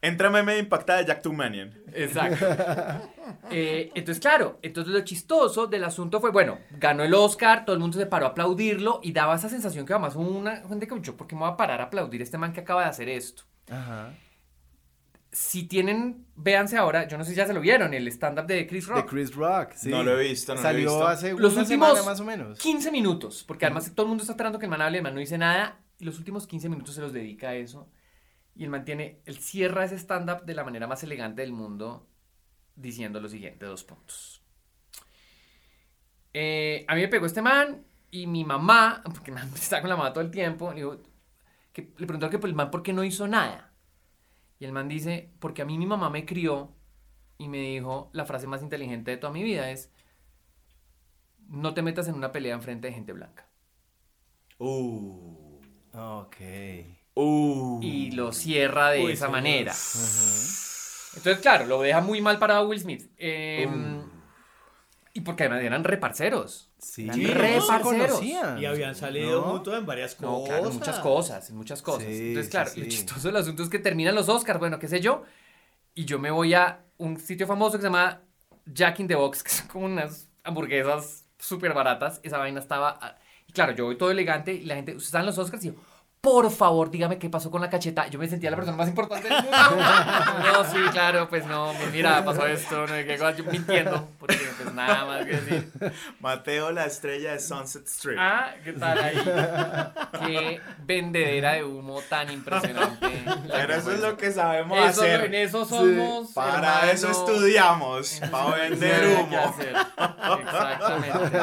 [0.02, 1.78] Entra meme impactada de Jack Tumanian.
[1.94, 2.46] Exacto.
[3.52, 7.80] Eh, entonces, claro, entonces lo chistoso del asunto fue, bueno, ganó el Oscar, todo el
[7.82, 11.16] mundo se paró a aplaudirlo y daba esa sensación que además una gente que yo,
[11.18, 13.10] ¿por qué me voy a parar a aplaudir a este man que acaba de hacer
[13.10, 13.44] esto?
[13.70, 14.14] Ajá.
[15.32, 18.66] Si tienen, véanse ahora, yo no sé si ya se lo vieron, el stand-up de
[18.66, 19.04] Chris Rock.
[19.04, 19.90] De Chris Rock, sí.
[19.90, 21.08] No lo he visto, no lo he Salió visto.
[21.08, 22.58] hace Los una últimos semana más o menos.
[22.60, 25.14] 15 minutos, porque además todo el mundo está esperando que el man hable, el man
[25.14, 27.88] no dice nada, y los últimos 15 minutos se los dedica a eso.
[28.60, 32.06] Y el man tiene, él cierra ese stand-up de la manera más elegante del mundo,
[32.76, 34.44] diciendo lo siguiente, dos puntos.
[36.34, 40.12] Eh, a mí me pegó este man, y mi mamá, porque está con la mamá
[40.12, 41.02] todo el tiempo, le, digo,
[41.72, 43.72] que, le preguntó que pues, el man por qué no hizo nada.
[44.60, 46.76] Y el man dice, porque a mí mi mamá me crió
[47.38, 49.90] y me dijo la frase más inteligente de toda mi vida es,
[51.48, 53.48] no te metas en una pelea enfrente de gente blanca.
[54.58, 55.62] Uh.
[55.94, 56.36] Ok.
[57.22, 57.80] Uh.
[57.82, 59.74] Y lo cierra de Uy, esa manera.
[61.16, 63.10] Entonces, claro, lo deja muy mal para Will Smith.
[63.18, 63.68] Eh,
[65.14, 66.70] Y porque además eran reparceros.
[66.78, 68.22] Sí, Eran reparceros.
[68.24, 69.54] Y habían salido No.
[69.54, 70.32] mutuos en varias cosas.
[70.32, 72.04] No, claro, muchas cosas, en muchas cosas.
[72.08, 72.82] Sí, Entonces, claro, sí.
[72.82, 75.24] lo chistoso del asunto es que terminan los Oscars, bueno, qué sé yo,
[75.96, 78.22] y yo me voy a un sitio famoso que se llama
[78.66, 82.20] Jack in the Box, que son como unas hamburguesas súper baratas.
[82.24, 82.98] Esa vaina estaba...
[83.02, 83.18] ah,
[83.48, 85.74] Y claro, yo voy todo elegante y la gente, ustedes están los Oscars y yo,
[86.22, 88.08] por favor, dígame qué pasó con la cacheta.
[88.08, 89.50] Yo me sentía la persona más importante del mundo.
[90.50, 94.74] No, sí, claro, pues no, mira, pasó esto, no qué cosa, yo mintiendo, porque pues
[94.74, 95.72] nada más que decir.
[96.20, 98.18] Mateo, la estrella de Sunset Strip.
[98.20, 99.18] Ah, ¿qué tal ahí?
[100.26, 103.24] Qué vendedera de humo tan impresionante.
[103.48, 105.26] Pero eso es lo que sabemos Eso, hacer.
[105.26, 106.34] en eso somos.
[106.34, 106.92] Para hermano.
[106.92, 109.56] eso estudiamos, para vender humo.
[110.42, 111.38] Exactamente.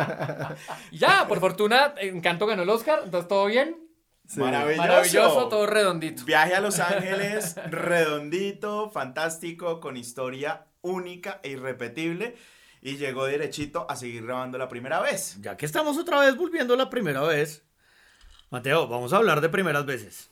[0.93, 3.86] Ya, por fortuna, Encanto ganó el Oscar, entonces todo bien.
[4.37, 4.83] Maravilloso.
[4.83, 6.25] Maravilloso, todo redondito.
[6.25, 12.37] Viaje a Los Ángeles, redondito, fantástico, con historia única e irrepetible.
[12.83, 15.39] Y llegó derechito a seguir grabando la primera vez.
[15.41, 17.65] Ya que estamos otra vez volviendo la primera vez.
[18.51, 20.31] Mateo, vamos a hablar de primeras veces.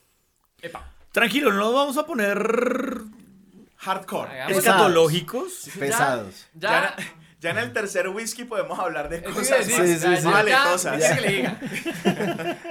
[0.63, 0.89] Epa.
[1.11, 2.39] Tranquilo, no nos vamos a poner
[3.79, 4.31] Hardcore.
[4.43, 5.69] Hagamos- escatológicos.
[5.79, 6.47] Pesados.
[6.55, 6.97] Ya, Ya.
[6.97, 7.13] ya
[7.51, 10.29] en el tercer whisky podemos hablar de cosas decir, más, sí, sí, más sí.
[10.29, 11.01] ya, aletosas.
[11.01, 11.61] ya, ¿qué le diga?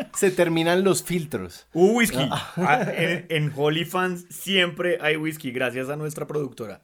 [0.15, 1.67] Se terminan los filtros.
[1.73, 2.29] Uh, whisky.
[2.57, 6.81] Ah, en, en Holy Fans siempre hay whisky, gracias a nuestra productora.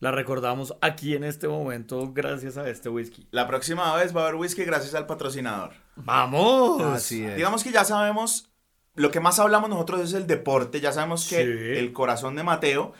[0.00, 3.28] La recordamos aquí en este momento gracias a este whisky.
[3.30, 5.74] La próxima vez va a haber whisky gracias al patrocinador.
[5.94, 6.82] ¡Vamos!
[6.82, 7.36] Así es.
[7.36, 8.50] Digamos que ya sabemos,
[8.96, 10.80] lo que más hablamos nosotros es el deporte.
[10.80, 11.78] Ya sabemos que Sí.
[11.78, 12.92] el corazón de Mateo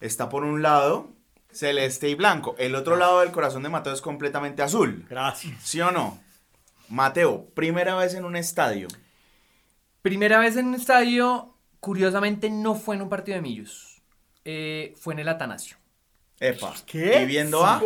[0.00, 1.12] está por un lado
[1.56, 2.54] celeste y blanco.
[2.58, 5.06] El otro lado del corazón de Mateo es completamente azul.
[5.08, 5.54] Gracias.
[5.62, 6.20] ¿Sí o no?
[6.88, 8.88] Mateo, primera vez en un estadio.
[10.02, 14.02] Primera vez en un estadio, curiosamente no fue en un partido de Millos.
[14.44, 15.76] Eh, fue en el Atanasio.
[16.38, 16.74] Epa.
[16.84, 17.22] ¿Qué?
[17.22, 17.80] Y viendo a...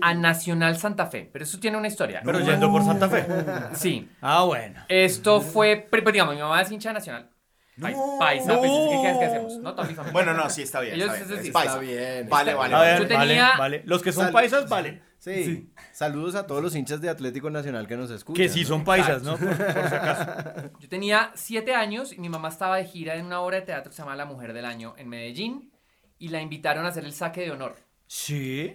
[0.00, 1.28] A Nacional Santa Fe.
[1.30, 2.22] Pero eso tiene una historia.
[2.24, 3.26] Pero yendo por Santa Fe.
[3.74, 4.08] Sí.
[4.20, 4.80] Ah, bueno.
[4.88, 7.30] Esto fue, pero, pues, digamos, mi mamá es hincha de Nacional.
[7.80, 9.58] Paisa, paisa, pues, ¿qué quieres que hacemos?
[9.58, 9.74] No.
[10.12, 10.94] Bueno, no, sí, está bien.
[10.94, 11.70] Ellos, está bien, eso sí, es paisa.
[11.70, 12.74] está bien, Vale, vale.
[12.74, 13.82] A ver, Yo tenía- vale, vale.
[13.86, 15.02] Los que son Sal- paisas, vale.
[15.18, 15.70] Sí.
[15.92, 18.42] Saludos a todos los hinchas de Atlético Nacional que nos escuchan.
[18.42, 19.36] Que sí son paisas, ¿no?
[19.36, 19.56] Por, por
[19.88, 20.70] si acaso.
[20.80, 23.90] Yo tenía siete años y mi mamá estaba de gira en una obra de teatro
[23.90, 25.70] que se llama La Mujer del Año en Medellín
[26.18, 27.76] y la invitaron a hacer el saque de honor.
[28.06, 28.74] Sí.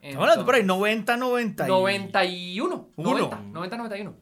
[0.00, 1.64] Estamos hablando por ahí, 90, 90.
[1.64, 2.90] y- 91.
[2.96, 3.10] Uno.
[3.10, 4.16] 90, 90, 91.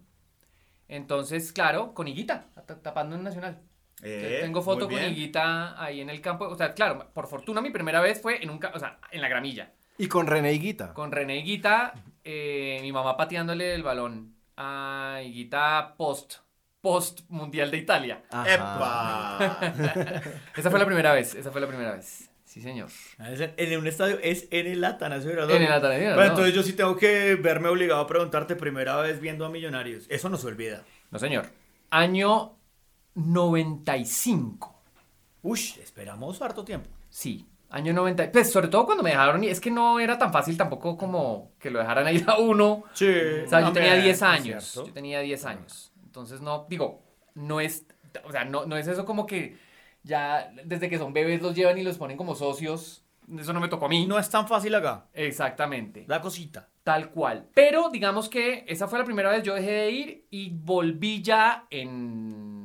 [0.88, 3.60] Entonces, claro, con Higuita, ta- tapando en Nacional.
[4.02, 5.02] Eh, Tengo foto con.
[5.02, 6.46] Higuita ahí en el campo.
[6.48, 9.28] O sea, claro, por fortuna mi primera vez fue en un o sea, en la
[9.28, 9.70] gramilla.
[9.98, 10.92] Y con René Higuita.
[10.94, 11.94] Con René Higuita,
[12.24, 16.36] eh, mi mamá pateándole el balón a Higuita post,
[16.80, 18.22] post Mundial de Italia.
[18.30, 18.54] Ajá.
[18.54, 20.22] ¡Epa!
[20.56, 22.28] Esa fue la primera vez, esa fue la primera vez.
[22.44, 22.88] Sí, señor.
[23.18, 25.56] Ah, en- un estadio es en el Atanasio Girardot.
[25.56, 26.26] En el Atanasio Girardot.
[26.26, 30.06] Entonces yo sí tengo que verme obligado a preguntarte primera vez viendo a Millonarios.
[30.10, 30.82] Eso no se olvida.
[31.10, 31.46] No, señor.
[31.90, 32.58] Año
[33.14, 34.74] 95.
[35.42, 36.88] Uy, esperamos harto tiempo.
[37.08, 37.46] Sí.
[37.70, 38.30] Año 90.
[38.32, 41.52] Pues sobre todo cuando me dejaron, y es que no era tan fácil tampoco como
[41.58, 42.84] que lo dejaran ir a uno.
[42.92, 43.08] Sí.
[43.44, 44.64] O sea, yo tenía 10 es años.
[44.64, 44.86] cierto.
[44.88, 45.92] Yo tenía 10 años.
[46.04, 47.02] Entonces, no, digo,
[47.34, 47.86] no es,
[48.24, 49.56] o sea, no, no es eso como que
[50.02, 53.04] ya desde que son bebés los llevan y los ponen como socios.
[53.38, 54.06] Eso no me tocó a mí.
[54.06, 55.06] No es tan fácil acá.
[55.14, 56.04] Exactamente.
[56.08, 56.68] La cosita.
[56.82, 57.48] Tal cual.
[57.54, 61.66] Pero digamos que esa fue la primera vez yo dejé de ir y volví ya
[61.70, 62.61] en...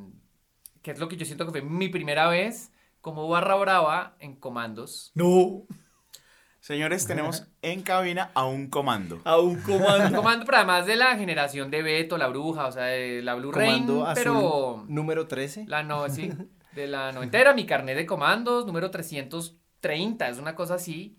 [0.82, 2.70] que es lo que yo siento que fue mi primera vez
[3.00, 5.12] como barra brava en comandos.
[5.14, 5.62] No.
[6.60, 9.20] Señores, tenemos en cabina a un comando.
[9.24, 10.16] A un Un comando.
[10.16, 13.52] comando, pero además de la generación de Beto, la bruja, o sea, de la Blue
[13.52, 14.84] Rain, Comando azul pero...
[14.88, 15.64] número 13.
[15.66, 16.30] La no, sí,
[16.74, 21.16] de la noventera, mi carnet de comandos, número 330, es una cosa así.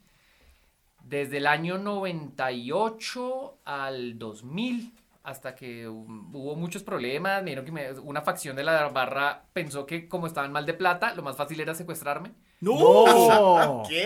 [1.03, 4.93] Desde el año 98 al 2000,
[5.23, 9.85] hasta que hubo muchos problemas, me dijeron que me- una facción de la barra pensó
[9.85, 12.31] que como estaban mal de plata, lo más fácil era secuestrarme.
[12.61, 13.83] ¡No!
[13.89, 14.05] ¿Qué?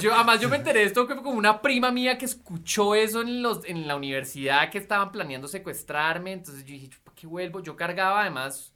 [0.00, 2.94] Yo, además yo me enteré de esto que fue como una prima mía que escuchó
[2.94, 6.32] eso en, los, en la universidad que estaban planeando secuestrarme.
[6.32, 7.60] Entonces yo dije, ¿para qué vuelvo?
[7.60, 8.72] Yo cargaba además,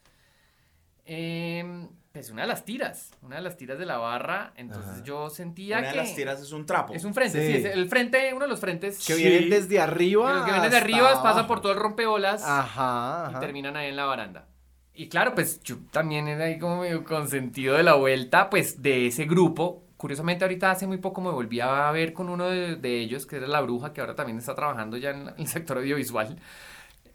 [1.04, 4.52] em, pues una de las tiras, una de las tiras de la barra.
[4.56, 5.98] Entonces yo sentía Una de que...
[5.98, 6.94] las tiras es un trapo.
[6.94, 7.52] Es un frente, sí.
[7.52, 7.58] Sí.
[7.68, 9.22] es el frente, uno de los frentes Que Sí.
[9.22, 10.32] vienen desde arriba.
[10.32, 11.48] los que vienen de hasta arriba, pasan abajo.
[11.48, 13.40] por todo el rompeolas Ajá, y ajá.
[13.40, 14.46] terminan ahí en la baranda.
[14.94, 19.08] Y claro, pues yo también era ahí como medio consentido de la vuelta, pues de
[19.08, 19.84] ese grupo.
[19.98, 23.36] Curiosamente ahorita hace muy poco me volví a ver con uno de, de ellos, que
[23.36, 26.38] era la bruja, que ahora también está trabajando ya en el sector audiovisual.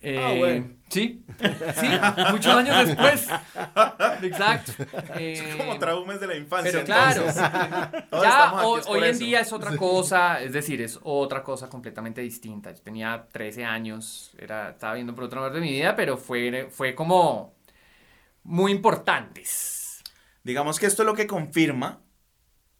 [0.03, 0.69] Eh, Ah, bueno.
[0.89, 1.23] Sí,
[1.79, 1.87] sí,
[2.31, 3.27] muchos años después.
[4.23, 4.73] Exacto.
[5.15, 6.71] Eh, Como traumas de la infancia.
[6.71, 7.25] pero claro,
[8.11, 12.19] ya hoy, es hoy en día es otra cosa, es decir, es otra cosa completamente
[12.21, 12.71] distinta.
[12.73, 16.67] Yo tenía 13 años, era, estaba viendo por otra parte de mi vida, pero fue,
[16.71, 17.53] fue como
[18.43, 20.01] muy importantes.
[20.43, 22.01] Digamos que esto lo que confirma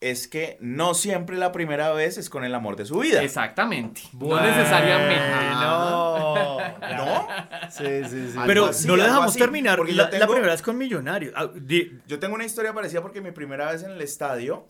[0.01, 3.21] es que no siempre la primera vez es con el amor de su vida.
[3.23, 4.01] Exactamente.
[4.13, 5.21] no necesariamente.
[5.53, 6.57] No.
[6.57, 7.27] ¿No?
[7.71, 8.37] Sí, sí, sí.
[8.45, 10.77] Pero así, no le dejamos así, terminar porque la, yo tengo- la primera vez con
[10.77, 11.33] Millonarios.
[11.37, 14.67] Ah, di- Yo tengo una historia parecida porque mi primera vez en el estadio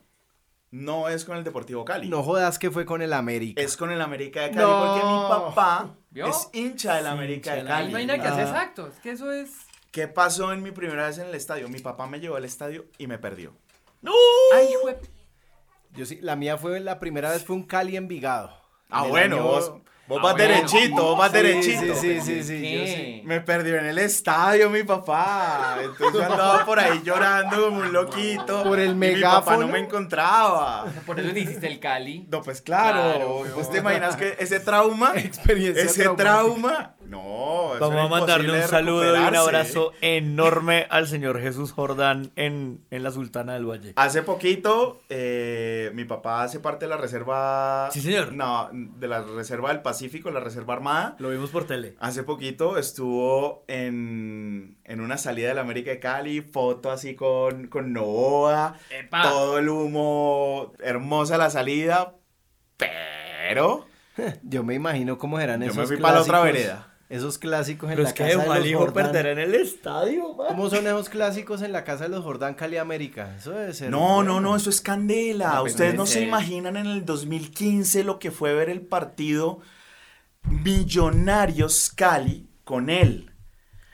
[0.69, 2.09] no es con el Deportivo Cali.
[2.09, 3.59] No jodas que fue con el América.
[3.59, 4.79] Es con el América de Cali No.
[4.85, 6.27] porque mi papá ¿Vio?
[6.27, 7.91] es hincha del América de hincha Cali.
[7.91, 8.49] no nada que hacer, Ah.
[8.49, 8.87] exacto.
[8.87, 9.49] Es que eso es.
[9.91, 11.67] ¿Qué pasó en mi primera vez en el estadio?
[11.69, 13.53] Mi papá me llevó al estadio y me perdió.
[14.01, 14.13] ¡No!
[14.55, 14.97] Ay, jue-
[15.95, 18.51] Yo sí, la mía fue, la primera vez fue un Cali Envigado.
[18.89, 19.69] Ah, En bueno, año- vos,
[20.07, 20.37] vos Ah, vas bueno.
[20.53, 21.95] derechito, vos vas Sí, derechito.
[21.95, 23.21] Sí, sí, sí, sí, yo sí.
[23.25, 25.77] Me perdió en el estadio mi papá.
[25.81, 28.63] Entonces yo andaba por ahí llorando como un loquito.
[28.63, 29.59] Por el y Mi papá megáfono.
[29.61, 30.85] no me encontraba.
[31.05, 32.27] Por eso te hiciste el Cali.
[32.29, 33.01] No, pues claro.
[33.15, 35.11] Claro, ¿Vos te imaginas que ese trauma?
[35.15, 36.23] Experiencia ese traumática.
[36.29, 36.95] trauma.
[37.11, 42.31] No, eso Vamos a mandarle un saludo y un abrazo enorme al señor Jesús Jordán
[42.37, 43.91] en, en la Sultana del Valle.
[43.97, 47.89] Hace poquito, eh, mi papá hace parte de la reserva.
[47.91, 48.31] Sí, señor.
[48.31, 51.17] No, de la reserva del Pacífico, la reserva armada.
[51.19, 51.97] Lo vimos por tele.
[51.99, 57.67] Hace poquito estuvo en, en una salida de la América de Cali, foto así con,
[57.67, 59.23] con Novoa, Epa.
[59.23, 62.15] todo el humo, hermosa la salida,
[62.77, 63.85] pero
[64.43, 66.87] Yo me imagino cómo eran Yo me esos fui pa' la otra vereda.
[67.11, 69.11] Esos clásicos en Pero la es que casa de los hijo Jordán.
[69.11, 70.47] perder en el estadio, man.
[70.47, 73.35] ¿Cómo son esos clásicos en la casa de los Jordán Cali América?
[73.37, 73.89] Eso debe ser.
[73.91, 74.23] no, bueno.
[74.23, 75.55] no, no, eso es candela.
[75.55, 76.29] No, pues, Ustedes no se serio.
[76.29, 79.59] imaginan en el 2015 lo que fue ver el partido
[80.43, 83.31] Millonarios Cali con él.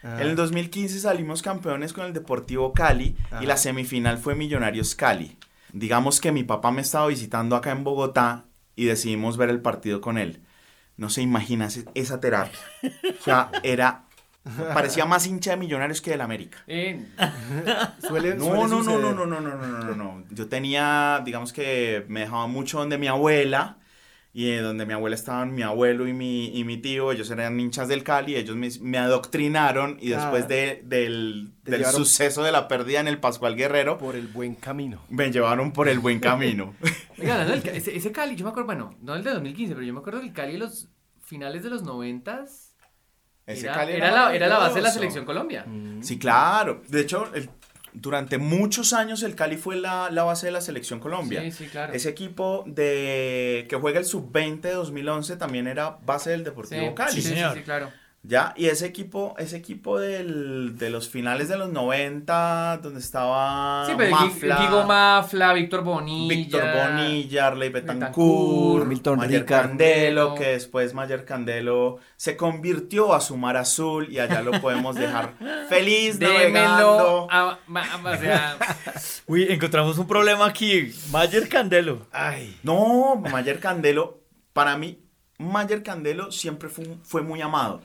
[0.04, 0.18] Ah.
[0.22, 3.44] En el 2015 salimos campeones con el Deportivo Cali Ajá.
[3.44, 5.38] y la semifinal fue Millonarios Cali.
[5.74, 8.46] Digamos que mi papá me estaba visitando acá en Bogotá
[8.76, 10.42] y decidimos ver el partido con él.
[10.98, 12.60] No se imagina esa terapia.
[13.20, 14.04] O sea, era...
[14.74, 16.64] Parecía más hincha de Millonarios que del América.
[16.68, 17.06] Eh,
[18.00, 20.24] Suele, No, suele no, no, no, no, no, no, no, no, no.
[20.30, 23.78] Yo tenía, digamos que me dejaba mucho donde mi abuela
[24.38, 27.60] y eh, donde mi abuela estaban mi abuelo y mi, y mi tío, ellos eran
[27.60, 32.52] hinchas del Cali, ellos me, me adoctrinaron y después de, del, del llevaron- suceso de
[32.52, 35.02] la pérdida en el Pascual Guerrero, Por el buen camino.
[35.10, 36.76] me llevaron por el buen camino.
[37.20, 40.02] Oiga, ese, ese Cali, yo me acuerdo, bueno, no el de 2015, pero yo me
[40.02, 40.88] acuerdo del Cali de los
[41.24, 42.46] finales de los 90
[43.48, 45.66] Ese era, Cali era la, era la base de la selección Colombia.
[46.02, 46.84] Sí, claro.
[46.88, 47.50] De hecho, el-
[48.02, 51.42] durante muchos años el Cali fue la, la base de la selección Colombia.
[51.42, 51.94] Sí, sí, claro.
[51.94, 56.96] Ese equipo de que juega el sub-20 de 2011 también era base del Sí, Deportivo
[56.96, 57.12] Cali.
[57.14, 57.56] sí, sí, señor.
[57.56, 57.92] sí, claro.
[58.24, 63.86] Ya, y ese equipo, ese equipo del, de los finales de los 90, donde estaba
[63.88, 66.36] Sí, pero Mafla, Guigo Mafla, Víctor Bonilla.
[66.36, 69.68] Víctor Bonilla, Arley Betancourt, Betancourt, Hamilton Mayer Ricard.
[69.70, 74.96] Candelo, que después Mayer Candelo se convirtió a su mar azul y allá lo podemos
[74.98, 75.34] dejar
[75.70, 77.28] feliz navegando.
[77.32, 78.58] a- ma- o sea,
[79.28, 80.94] Uy, encontramos un problema aquí.
[81.12, 82.08] Mayer Candelo.
[82.12, 82.58] Ay.
[82.64, 84.20] No, Mayer Candelo,
[84.52, 85.00] para mí,
[85.38, 87.82] Mayer Candelo siempre fue, fue muy amado.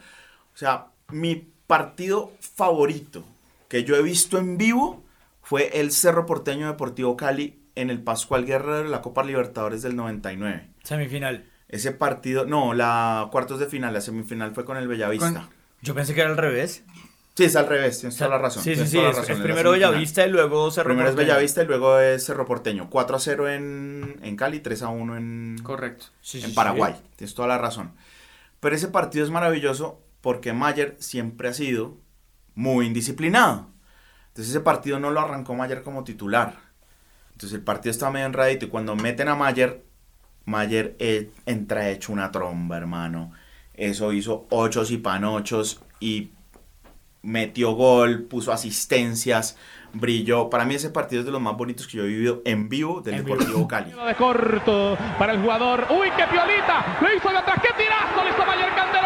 [0.54, 3.24] O sea, mi partido favorito
[3.68, 5.02] que yo he visto en vivo
[5.42, 9.96] fue el Cerro Porteño Deportivo Cali en el Pascual Guerrero de la Copa Libertadores del
[9.96, 10.68] 99.
[10.82, 11.46] Semifinal.
[11.68, 15.32] Ese partido, no, la cuartos de final, la semifinal fue con el Bellavista.
[15.32, 15.48] Con-
[15.80, 16.84] Yo pensé que era al revés.
[17.34, 18.62] Sí, es al revés, tienes toda la razón.
[18.62, 18.98] Sí, sí, sí.
[18.98, 19.70] Es, razón, es primero.
[19.70, 21.28] Bellavista y luego Cerro Primero es Porteño.
[21.28, 22.90] Bellavista y luego es Cerro Porteño.
[22.90, 26.04] 4 a 0 en, en Cali, 3 a 1 en, correcto.
[26.20, 26.54] Sí, sí, en sí.
[26.54, 26.94] Paraguay.
[27.16, 27.92] Tienes toda la razón.
[28.60, 31.98] Pero ese partido es maravilloso porque Mayer siempre ha sido
[32.54, 33.68] muy indisciplinado.
[34.28, 36.56] Entonces ese partido no lo arrancó Mayer como titular.
[37.32, 39.84] Entonces el partido está medio enredadito y cuando meten a Mayer,
[40.46, 43.32] Mayer eh, entra hecho una tromba, hermano.
[43.74, 46.30] Eso hizo ochos y panochos y
[47.22, 49.56] metió gol, puso asistencias,
[49.92, 50.50] brilló.
[50.50, 53.00] Para mí ese partido es de los más bonitos que yo he vivido en vivo
[53.00, 53.36] del En vivo.
[53.36, 53.92] Deportivo Cali.
[53.92, 55.86] de corto para el jugador.
[55.90, 56.98] ¡Uy, qué piolita!
[57.00, 57.58] Lo hizo de atrás.
[57.62, 58.24] ¡Qué tirazo!
[58.24, 59.01] Le hizo Mayer Candelo.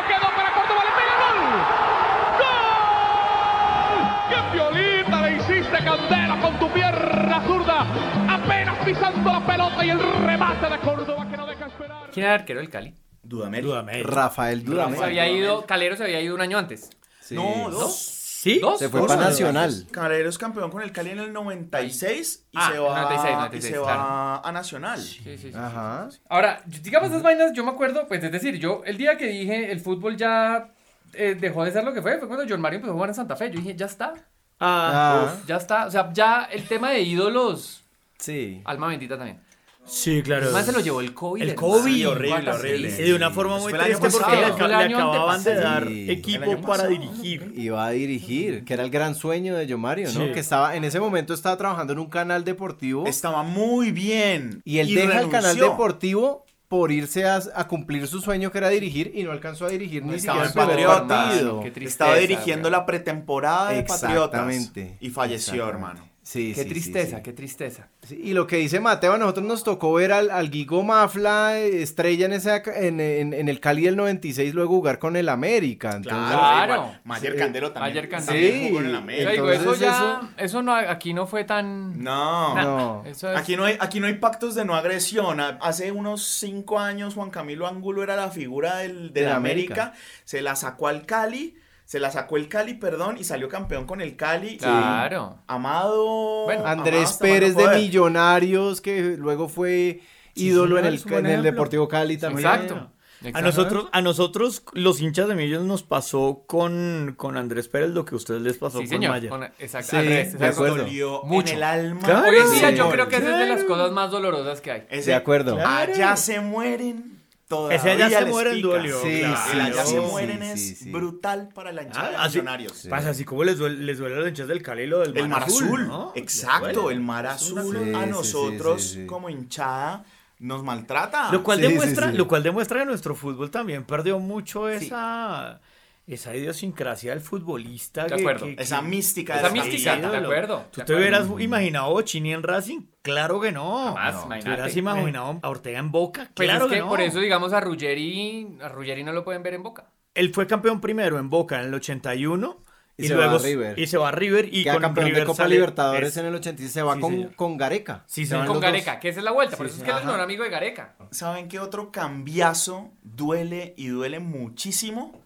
[5.66, 8.34] Hiciste, Candelo, con tu pierna zurda!
[8.34, 12.10] Apenas pisando la pelota y el remate de Córdoba que no deja esperar.
[12.12, 12.94] ¿Quién era el arquero del Cali?
[13.22, 13.64] Dudamel.
[13.64, 14.04] Dudamel.
[14.04, 14.98] Rafael Dudamel.
[14.98, 16.90] Se había ido, Calero se había ido un año antes.
[17.20, 17.34] Sí.
[17.34, 17.96] No, dos.
[17.96, 18.60] ¿Sí?
[18.60, 18.78] ¿Dos?
[18.78, 19.86] Se fue para Nacional.
[19.90, 23.34] Calero es campeón con el Cali en el 96 y Ah, se va, 96, y
[23.34, 23.98] 96, se claro.
[23.98, 25.00] va a Nacional.
[25.00, 25.52] Sí, sí, sí.
[25.52, 26.08] Ajá.
[26.28, 29.72] Ahora, digamos esas vainas, yo me acuerdo, pues es decir, yo el día que dije
[29.72, 30.68] el fútbol ya
[31.14, 33.14] eh, dejó de ser lo que fue, fue cuando John Mario empezó a jugar en
[33.16, 33.50] Santa Fe.
[33.50, 34.14] Yo dije, ya está,
[34.61, 35.86] Ah, Ah, ya está.
[35.86, 37.84] O sea, ya el tema de ídolos,
[38.18, 38.62] sí.
[38.64, 39.38] alma bendita también.
[39.84, 40.44] sí, claro.
[40.46, 41.42] Además se lo llevó el COVID.
[41.42, 41.54] El.
[41.54, 41.94] COVID.
[41.94, 42.88] Sí, horrible, horrible.
[42.98, 46.11] Y de una forma muy triste porque le, acababan de dar Sí.
[46.11, 47.52] Equipo para dirigir.
[47.54, 50.26] Iba a dirigir, que era el gran sueño de Yo Mario, ¿no?
[50.26, 50.32] Sí.
[50.32, 54.62] Que estaba, en ese momento estaba trabajando en un canal deportivo Estaba muy bien.
[54.64, 58.68] y él deja el canal deportivo por irse a, a cumplir su sueño que era
[58.68, 61.24] dirigir y no alcanzó a dirigir ni Estaba siquiera Patriotas.
[61.26, 61.60] partido.
[61.60, 64.70] Qué tristeza, Estaba dirigiendo la pretemporada de Patriotas.
[65.00, 66.08] Y falleció, hermano.
[66.29, 67.22] Sí, Qué sí, tristeza, sí.
[67.22, 67.87] qué tristeza.
[68.03, 71.57] Sí, y lo que dice Mateo, a nosotros nos tocó ver al, al Guigo Mafla,
[71.57, 75.29] eh, estrella en, esa, en, en- en el Cali del 96, luego jugar con el
[75.29, 75.93] América.
[75.95, 76.74] Entonces, Claro.
[76.74, 77.01] igual.
[77.05, 77.39] Mayer Sí.
[77.39, 77.95] Candelo también.
[77.95, 78.33] Mayer Candelo.
[78.33, 78.68] también Sí.
[78.70, 79.31] jugó en el América.
[79.31, 82.03] digo, eso Entonces, ya, eso no, aquí no fue tan...
[82.03, 82.55] No.
[82.57, 83.05] No.
[83.07, 85.39] Eso es- Aquí no, hay, aquí no hay pactos de no agresión.
[85.41, 89.74] Hace unos cinco años Juan Camilo Angulo era la figura del, del De la América.
[89.85, 89.99] América.
[90.24, 91.57] Se la sacó al Cali.
[91.87, 94.59] Se la sacó el Cali, perdón, y salió campeón con el Cali.
[94.59, 95.39] Claro.
[95.47, 96.45] Amado.
[96.45, 97.68] Bueno, Andrés Pérez de.
[97.68, 100.03] Millonarios, que luego fue
[100.34, 101.43] ídolo señor, en, el, en el.
[101.45, 102.47] Deportivo Cali también.
[102.47, 102.91] Exacto.
[103.32, 108.05] A nosotros, a nosotros, los hinchas de Millos, nos pasó con, con Andrés Pérez lo
[108.05, 109.28] que a ustedes les pasó Sí, con.
[109.28, 109.97] Con- exacto.
[110.01, 110.76] Sí, de acuerdo.
[110.78, 111.51] Dolió Mucho.
[111.53, 112.01] en el alma.
[112.03, 112.28] Claro.
[112.28, 113.68] Hoy en día yo creo que esa es de las Claro.
[113.68, 114.87] cosas más dolorosas que hay.
[114.91, 115.59] Ese- De acuerdo.
[115.64, 117.15] Allá se mueren.
[117.49, 118.68] Todavía Ese allá se les mueren pica.
[118.68, 122.11] dolió, Sí, Claro, sí, el allá sí, se mueren es brutal para la hinchada Ah,
[122.11, 122.86] de así, millonarios.
[122.90, 125.28] pasa así como les duele, les duele a los hinchas del Cali lo del El
[125.28, 130.05] mar azul, exacto, el mar azul a nosotros como hinchada
[130.40, 131.30] nos maltrata.
[131.32, 135.61] Lo cual demuestra, lo cual demuestra que nuestro fútbol también perdió mucho esa,
[136.07, 138.04] esa idiosincrasia del futbolista.
[138.04, 138.46] De que- acuerdo.
[138.46, 140.64] que- Esa que- mística Esa de la mística, de acuerdo.
[140.70, 142.82] ¿Tú te hubieras imaginado a Bochini en Racing?
[143.02, 143.86] Claro que no.
[143.94, 144.38] Jamás, no.
[144.38, 146.30] ¿Te hubieras imaginado a Ortega en Boca?
[146.34, 146.88] Pues Claro es que no.
[146.88, 149.90] por eso, digamos, a Ruggeri, a Ruggeri no lo pueden ver en Boca.
[150.14, 152.62] Él fue campeón primero en Boca en el 81
[152.98, 153.78] Y y, se luego va a River.
[153.78, 156.16] y se va a River y Queda con campeón River de Copa sale- Libertadores es-
[156.16, 158.04] en el 86, se va Sí, con, con Gareca.
[158.07, 158.72] Sí, Se van Con los dos.
[158.72, 159.57] Gareca, que esa es la vuelta.
[159.59, 160.94] Por Sí, eso es que él es mejor amigo de Gareca.
[161.11, 165.20] ¿Saben qué otro cambiazo duele y duele muchísimo?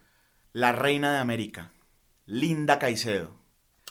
[0.53, 1.71] La reina de América,
[2.25, 3.39] Linda Caicedo.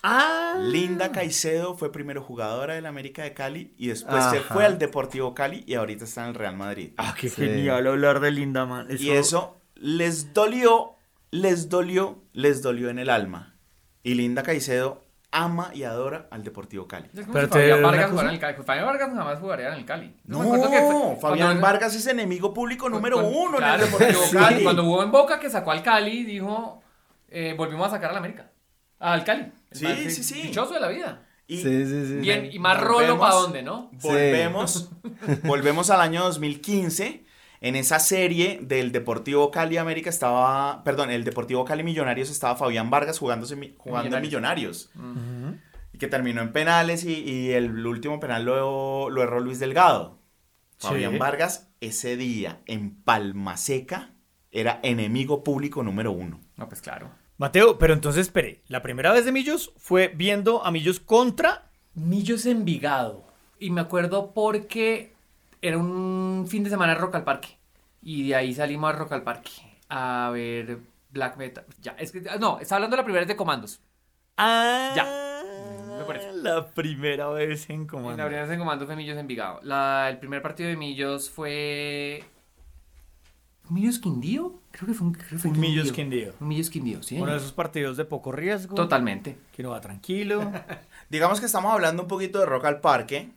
[0.03, 0.57] Ah.
[0.59, 5.35] Linda Caicedo fue primero jugadora del América de Cali y después se fue al Deportivo
[5.35, 6.93] Cali y ahorita está en el Real Madrid.
[6.97, 7.37] Ah, qué Sí.
[7.43, 8.87] genial hablar de Linda, man.
[8.99, 10.97] Y eso les dolió,
[11.31, 13.57] les dolió, les dolió en el alma.
[14.03, 17.07] Y Linda Caicedo ama y adora al Deportivo Cali.
[17.15, 18.63] Es como Pero si Fabián Vargas jugara en el Cali.
[18.65, 20.17] Fabián Vargas jamás jugaría en el Cali.
[20.25, 23.75] No, me acuerdo que fue- Fabián cuando- Vargas es enemigo público número cuando- uno claro,
[23.75, 24.65] en el Deportivo Cali.
[24.65, 26.83] Cuando jugó en Boca, que sacó al Cali, dijo,
[27.29, 28.51] eh, volvimos a sacar al América.
[28.99, 29.53] Al Cali.
[29.71, 30.43] Sí, sí, sí.
[30.43, 31.23] Dichoso de la vida.
[31.47, 32.15] Y Sí, sí, sí.
[32.17, 33.21] Bien, y más rolo Volvemos.
[33.21, 33.91] para dónde, ¿no?
[34.03, 34.91] volvemos,
[35.45, 37.25] volvemos al año 2015
[37.61, 42.89] En esa serie del Deportivo Cali América estaba, perdón, el Deportivo Cali Millonarios estaba Fabián
[42.89, 44.91] Vargas jugándose, jugando en Millonarios.
[45.93, 50.19] Y que terminó en penales y, y el último penal lo, lo erró Luis Delgado.
[50.79, 50.89] Sí.
[50.89, 54.15] Fabián Vargas ese día en Palma Seca
[54.51, 56.41] era enemigo público número uno.
[56.57, 57.11] No, pues claro.
[57.37, 61.71] Mateo, pero entonces espere, la primera vez de Millos fue viendo a Millos contra...
[61.93, 63.27] Millos Envigado.
[63.59, 65.10] Y me acuerdo porque
[65.63, 67.49] era un fin de semana de Rock al Parque.
[68.03, 69.51] Y de ahí salimos a Rock al Parque
[69.91, 70.79] a ver
[71.11, 71.65] Black Metal.
[71.83, 73.81] Ya, es que, no, está hablando de la primera vez de Comandos.
[74.37, 75.27] Ah, Ya.
[75.99, 76.33] Me parece.
[76.33, 78.25] La primera vez en La comando.
[78.25, 79.61] primera vez en Comandos fue Millos Envigado.
[79.63, 82.25] La, el primer partido de Millos fue...
[83.69, 84.61] ¿Millos Quindío?
[84.73, 86.33] Creo que fue un, creo que fue Un Millos Quindío.
[86.41, 87.21] Un Millos Quindío, sí.
[87.21, 88.75] Uno de esos partidos de poco riesgo.
[88.75, 89.37] Totalmente.
[89.53, 90.51] Que uno va tranquilo.
[91.11, 93.31] Digamos que estamos hablando un poquito de Rock al Parque.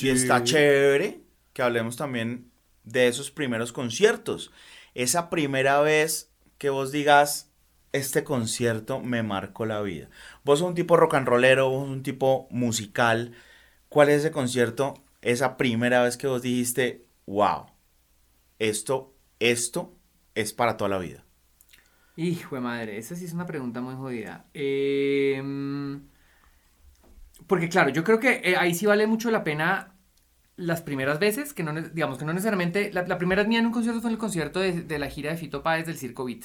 [0.00, 1.20] Y está chévere
[1.52, 2.50] que hablemos también
[2.84, 4.52] de esos primeros conciertos.
[4.94, 7.50] Esa primera vez que vos digas,
[7.92, 10.08] este concierto me marcó la vida.
[10.44, 13.34] Vos sos un tipo rock and rollero, vos sos un tipo musical.
[13.88, 14.94] ¿Cuál es ese concierto?
[15.20, 17.66] Esa primera vez que vos dijiste, wow,
[18.58, 19.94] esto, esto
[20.34, 21.24] es para toda la vida.
[22.16, 24.46] Hijo de madre, esa sí es una pregunta muy jodida.
[24.52, 25.42] Eh,
[27.46, 29.91] porque claro, yo creo que eh, ahí sí vale mucho la pena
[30.56, 33.72] las primeras veces, que no, digamos que no necesariamente, la, la primera mía en un
[33.72, 36.44] concierto fue en el concierto de, de la gira de Fito Páez del Circo Beat.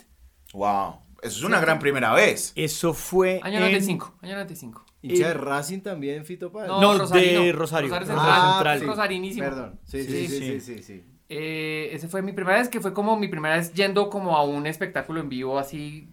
[0.54, 2.54] Wow, eso es una gran primera vez.
[2.56, 4.86] Eso fue Año en- 95, año 95.
[5.02, 6.68] Hincha de Racing también, Fito Páez.
[6.70, 7.54] No, de Rosarino, Rosario.
[7.54, 8.52] Rosario Rosario Central.
[8.54, 8.80] Central.
[8.80, 8.86] Sí.
[8.86, 9.44] Rosarinísimo.
[9.46, 9.80] Perdón.
[9.86, 11.04] Sí, sí, sí, sí, sí, sí.
[11.30, 14.44] Eh, ese fue mi primera vez, que fue como mi primera vez yendo como a
[14.46, 16.10] un espectáculo en vivo así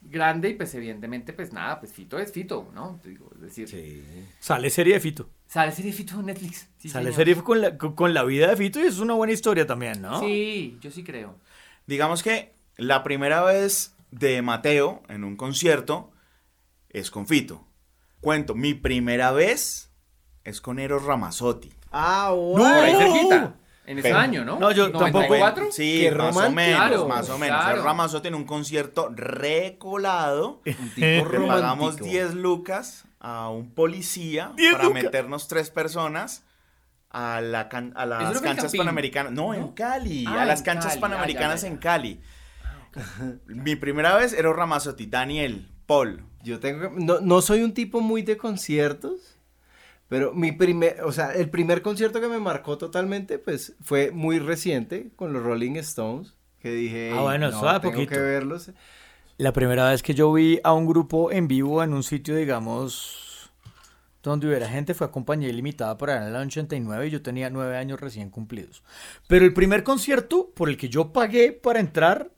[0.00, 3.00] grande y pues evidentemente pues nada, pues Fito es Fito, ¿no?
[3.04, 4.04] Digo, es decir,
[4.38, 5.28] Sale serie de Fito.
[5.54, 6.68] Sale serie de Fito en Netflix.
[6.78, 7.14] Sí, Sale señor.
[7.14, 10.18] serie con la, con, la vida de Fito y es una buena historia también, ¿no?
[10.18, 11.38] Sí, yo sí creo.
[11.86, 16.10] Digamos que la primera vez de Mateo en un concierto
[16.88, 17.68] es con Fito.
[18.20, 19.92] Cuento, mi primera vez
[20.42, 21.72] es con Eros Ramazzotti.
[21.92, 23.00] Ah, Por ahí wow.
[23.00, 23.56] cerquita.
[23.86, 24.58] En ese Pero- año, ¿no?
[24.58, 25.34] No, yo tampoco.
[25.34, 25.70] ¿94?
[25.70, 27.58] Sí, Qué más o menos, Claro, más o menos.
[27.60, 28.20] claro.
[28.24, 30.62] En un concierto recolado.
[30.66, 32.04] Un tipo Le pagamos romántico.
[32.06, 35.02] 10 lucas a un policía 10 para lucas.
[35.02, 36.44] meternos tres personas
[37.10, 39.32] a, la can- a ¿Eso las canchas panamericanas.
[39.32, 39.68] No, en.
[39.68, 40.24] Cali.
[40.26, 41.74] Ah, a las en canchas Cali, panamericanas ya, ya, ya.
[41.74, 42.20] en Cali.
[43.46, 46.24] Mi primera vez era Ramazzotti, Daniel, Paul.
[46.42, 49.33] Yo tengo que- no, no soy un tipo muy de conciertos,
[50.08, 54.38] pero mi primer, o sea, el primer concierto que me marcó totalmente, pues, fue muy
[54.38, 58.10] reciente con los Rolling Stones, que dije, Ah, bueno, no, tengo poquito.
[58.12, 58.70] que verlos.
[59.38, 63.50] La primera vez que yo vi a un grupo en vivo en un sitio, digamos,
[64.22, 67.20] donde hubiera gente fue a compañía ilimitada por allá en el año 89 y yo
[67.22, 68.82] tenía nueve años recién cumplidos.
[69.26, 72.30] Pero el primer concierto por el que yo pagué para entrar,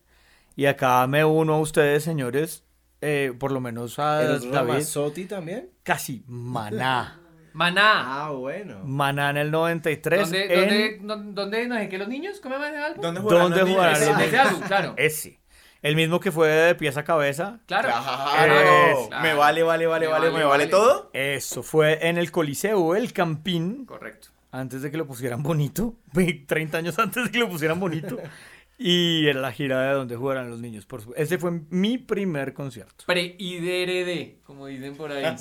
[0.57, 2.65] y acá me uno a ustedes, señores,
[3.03, 5.69] eh, por lo menos a ¿Eros David, también?
[5.83, 7.21] casi Maná.
[7.57, 8.27] Maná.
[8.27, 8.81] Ah, bueno.
[8.85, 10.21] Maná en el 93.
[10.21, 12.39] ¿Dónde, en- dónde, dónde, dónde nos que los niños?
[12.41, 13.03] ¿Cómo se llama ese álbum?
[13.03, 13.81] ¿Dónde jugaron ¿Dónde los niños?
[13.81, 14.95] jugaron Ese- los Ese álbum, claro.
[14.99, 15.41] Ese.
[15.83, 17.61] El mismo que fue de pies a cabeza.
[17.67, 17.89] Claro.
[17.89, 19.07] Claro.
[19.09, 19.23] Claro.
[19.23, 20.67] Me vale, vale, vale, Me vale, vale, me vale vale.
[20.67, 21.11] todo.
[21.13, 23.87] Eso fue en el Coliseo, el Campín.
[23.87, 24.29] Correcto.
[24.53, 25.95] antes de que lo pusieran bonito,
[26.47, 28.19] 30 años antes de que lo pusieran bonito,
[28.79, 30.85] y era la gira de donde jugaran los niños.
[30.87, 33.05] Por su- Ese fue mi primer concierto.
[33.07, 35.25] Pre-IDRD, como dicen por ahí.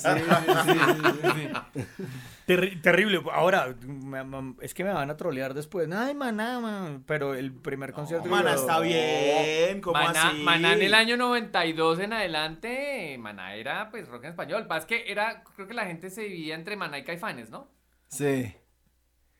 [2.48, 3.22] Terri- terrible.
[3.34, 5.92] Ahora, me- me- es que me van a trolear después.
[5.92, 7.04] Ay, maná, man.
[7.08, 8.28] Pero el primer concierto...
[8.30, 9.82] Mana, yo- está bien.
[9.82, 10.38] ¿Cómo Maná, así?
[10.44, 14.68] Maná en el año 92 en adelante, Maná era pues rock en español.
[14.78, 17.68] Es que era, creo que la gente se dividía entre Maná y Caifanes, ¿no?
[18.10, 18.54] Sí.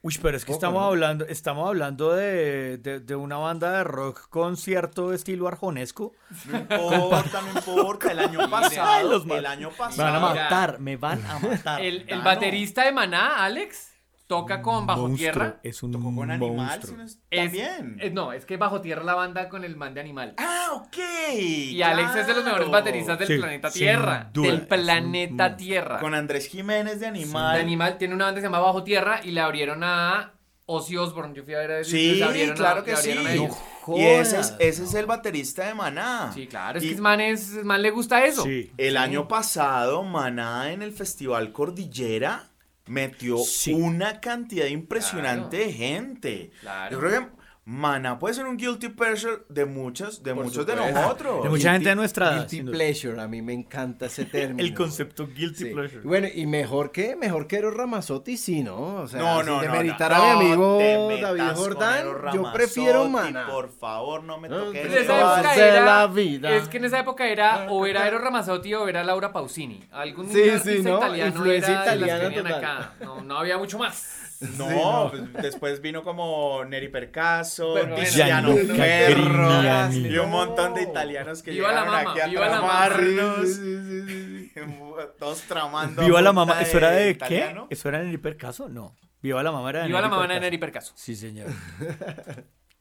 [0.06, 0.88] Uy, pero es que estamos ¿no?
[0.88, 6.14] hablando, estamos hablando de, de- de una banda de rock con cierto estilo arjonesco.
[6.46, 8.12] No importa, no importa.
[8.12, 9.24] El año pasado.
[9.36, 10.22] el año Me van a pasado.
[10.36, 11.82] Matar, me van a matar.
[11.82, 13.95] El, baterista de Maná, Alex,
[14.28, 15.60] toca con Bajo Monstruo, Tierra.
[15.64, 16.56] Es un Tocó con animal.
[16.56, 16.92] monstruo.
[16.92, 17.98] si no es- También.
[18.02, 20.34] es- no, es que Bajo Tierra la banda con el man de Animal.
[20.38, 20.98] Ah, ok.
[21.38, 24.30] Y Alex es de los mejores bateristas del Sí, planeta Tierra.
[24.34, 26.00] duda, Del planeta un- Tierra.
[26.00, 27.56] Con Andrés Jiménez de Animal.
[27.56, 30.32] De Animal tiene una banda que se llama Bajo Tierra y le abrieron a
[30.68, 31.36] Ozzy Osbourne.
[31.36, 33.12] Yo fui a ver a Sí, les abrieron a- claro le que sí.
[33.12, 33.58] abrieron a ellos.
[33.88, 36.32] y ese es, ese es el baterista de Maná.
[36.34, 38.42] Sí, claro, es Y que man, es, man le gusta eso.
[38.42, 38.72] Sí.
[38.78, 42.50] El año pasado, Maná en el Festival Cordillera
[42.88, 43.74] metió Sí.
[43.74, 45.66] una cantidad impresionante Claro.
[45.68, 46.52] de gente.
[46.62, 46.92] Claro.
[46.92, 50.74] Yo creo que Maná puede ser un guilty pleasure de muchos, de Por muchos de
[50.74, 51.02] supuesto.
[51.02, 51.44] nosotros.
[51.46, 54.62] De mucha gente de nuestra edad, Guilty pleasure, a mí me encanta ese término.
[54.62, 55.66] El concepto guilty Sí.
[55.74, 56.02] pleasure.
[56.02, 58.98] Bueno, y mejor que mejor que Eros Ramazzotti, sí, ¿no?
[59.02, 60.80] O sea, No, no, sin no, demeritar no, a mi amigo
[61.20, 62.06] David Jordán,
[62.36, 63.48] yo prefiero Mana.
[63.48, 64.86] Por favor, no me No, toques.
[64.86, 66.56] En esa época de era, la vida.
[66.56, 69.84] Es que en esa época era o era Eros Ramazzotti o era Laura Pausini.
[69.92, 70.98] Algún Sí, sí, ¿no?
[70.98, 72.94] italiano Influencia era de las que italiana acá.
[73.04, 74.22] No, no había mucho más.
[74.58, 81.52] No, pues, después vino como Neri Percaso, Tiziano Ferro y un montón de italianos que
[81.52, 82.86] Viva la llegaron mama, aquí a viva la mama.
[82.88, 83.48] tramarnos.
[83.48, 84.62] Sí, sí, sí, sí.
[85.20, 86.02] Todos tramando.
[86.04, 86.62] ¿Viva la mamá?
[86.62, 87.68] ¿Eso era de italiano.
[87.70, 87.76] qué?
[87.76, 88.70] ¿Eso era en el hipercaso?
[88.70, 88.96] No.
[89.22, 90.42] ¿Viva la mamá era de la Nelly mamá de Percaso.
[90.42, 90.94] Neri Percaso.
[90.96, 91.48] Sí, señor.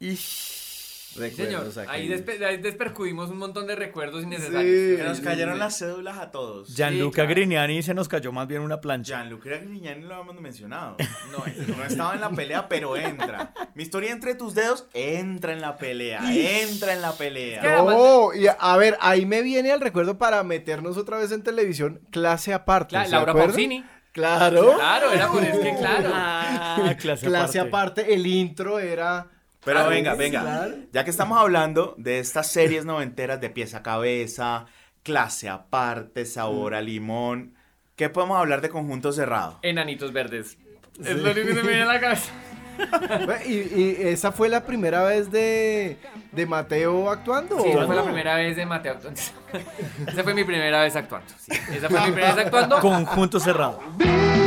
[1.14, 1.64] Sí, señor.
[1.64, 4.98] Recuerdos Ahí, despe- ahí despercudimos un montón de recuerdos innecesarios.
[4.98, 5.02] Sí.
[5.02, 6.74] Nos cayeron las cédulas a todos.
[6.74, 7.30] Gianluca claro.
[7.30, 9.16] Grignani se nos cayó más bien una plancha.
[9.18, 10.96] Gianluca Grignani lo habíamos mencionado.
[11.32, 11.44] No,
[11.76, 13.52] no estaba en la pelea, pero entra.
[13.74, 16.20] Mi historia entre tus dedos entra en la pelea.
[16.62, 17.62] Entra en la pelea.
[17.62, 22.00] No, y a- ver, ahí me viene el recuerdo para meternos otra vez en televisión,
[22.10, 22.96] clase aparte.
[22.96, 23.32] Cla- ¿se Laura?
[23.32, 23.84] Pausini.
[24.12, 24.74] Claro.
[24.76, 26.08] Claro, era por es que claro.
[26.12, 28.00] Ah, clase, Clase aparte.
[28.02, 29.28] aparte, el intro era.
[29.64, 30.40] Pero Claro, venga, venga.
[30.42, 30.74] claro.
[30.92, 34.66] Ya que estamos hablando de estas series noventeras de pieza a cabeza,
[35.02, 37.54] clase aparte, sabor a limón,
[37.96, 39.58] ¿qué podemos hablar de conjunto cerrado?
[39.62, 40.58] Enanitos verdes.
[41.02, 42.30] Es lo único que se me viene a la cabeza.
[43.46, 45.96] Y, y esa fue la primera vez de,
[46.32, 47.60] de Mateo actuando.
[47.60, 49.20] Sí, ¿o esa fue la primera vez de Mateo actuando.
[50.08, 51.28] esa fue mi primera vez actuando.
[51.38, 51.52] sí.
[51.72, 52.80] Esa fue mi primera vez actuando.
[52.80, 53.80] Conjunto cerrado.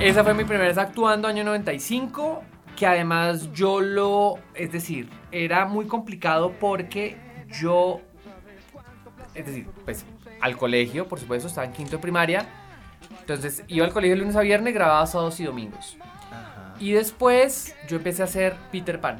[0.00, 2.42] Esa fue mi primera vez actuando, año 95,
[2.76, 7.18] que además yo lo, es decir, era muy complicado porque
[7.60, 8.00] yo,
[9.34, 10.06] es decir, pues
[10.40, 12.46] al colegio, por supuesto, estaba en quinto de primaria,
[13.20, 15.98] entonces iba al colegio lunes a viernes, grababa sábados y domingos.
[16.78, 19.18] Y después yo empecé a hacer Peter Pan.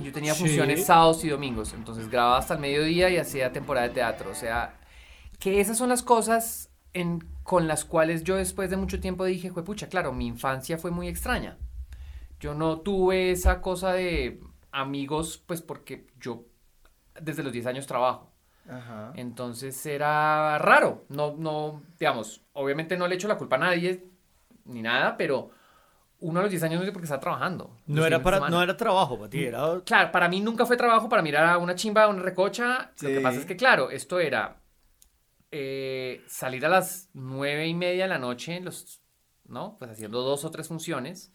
[0.00, 0.40] Yo tenía Sí.
[0.44, 4.30] funciones sábados y domingos, entonces grababa hasta el mediodía y hacía temporada de teatro.
[4.30, 4.74] O sea,
[5.40, 9.50] que esas son las cosas en, con las cuales yo después de mucho tiempo dije,
[9.50, 11.56] pucha, claro, mi infancia fue muy extraña.
[12.40, 14.38] Yo no tuve esa cosa de
[14.70, 16.44] amigos, pues porque yo
[17.18, 18.30] desde los 10 años trabajo.
[18.68, 19.12] Ajá.
[19.14, 21.06] Entonces era raro.
[21.08, 24.04] No, no, digamos, obviamente no le echo la culpa a nadie
[24.66, 25.48] ni nada, pero
[26.20, 27.78] uno a los 10 años no sé por qué está trabajando.
[27.86, 29.80] No era, para, no era trabajo para ti, era...
[29.86, 32.90] Claro, para mí nunca fue trabajo, para mí era una chimba, una recocha.
[33.00, 33.22] Lo que Sí.
[33.22, 34.58] pasa es que, claro, esto era
[35.50, 39.00] eh, salir a las nueve y media de la noche, los,
[39.46, 39.76] ¿no?
[39.78, 41.32] Pues haciendo dos o tres funciones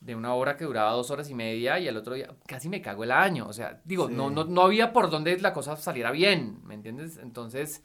[0.00, 2.82] de una hora que duraba dos horas y media y al otro día casi me
[2.82, 3.46] cago el año.
[3.46, 4.14] O sea, digo, Sí.
[4.14, 7.18] no, no, no había por donde la cosa saliera bien, ¿me entiendes?
[7.18, 7.84] Entonces,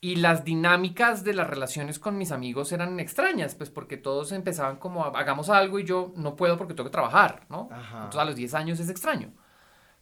[0.00, 4.78] y las dinámicas de las relaciones con mis amigos eran extrañas, pues porque todos empezaban
[4.78, 7.68] como, hagamos algo y yo no puedo porque tengo que trabajar, ¿no?
[7.70, 7.96] Ajá.
[7.98, 9.34] Entonces a los 10 años es extraño.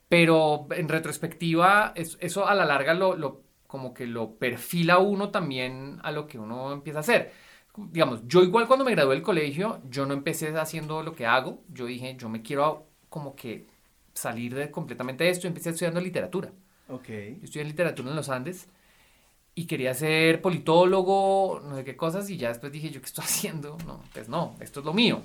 [0.09, 5.31] Pero en retrospectiva, es- eso a la larga lo, lo- como que lo perfila uno
[5.31, 7.33] también a lo que uno empieza a hacer.
[7.77, 11.63] Digamos, yo igual cuando me gradué del colegio, yo no empecé haciendo lo que hago.
[11.69, 13.67] Yo dije, yo me quiero como que
[14.15, 15.47] salir de completamente de esto.
[15.47, 16.51] y Empecé estudiando literatura.
[16.89, 17.09] Ok.
[17.09, 18.69] Yo estudié literatura en los Andes
[19.55, 23.25] y quería ser politólogo, no sé qué cosas, y ya después dije, ¿yo qué estoy
[23.29, 23.77] haciendo?
[23.87, 25.23] No, pues no, esto es lo mío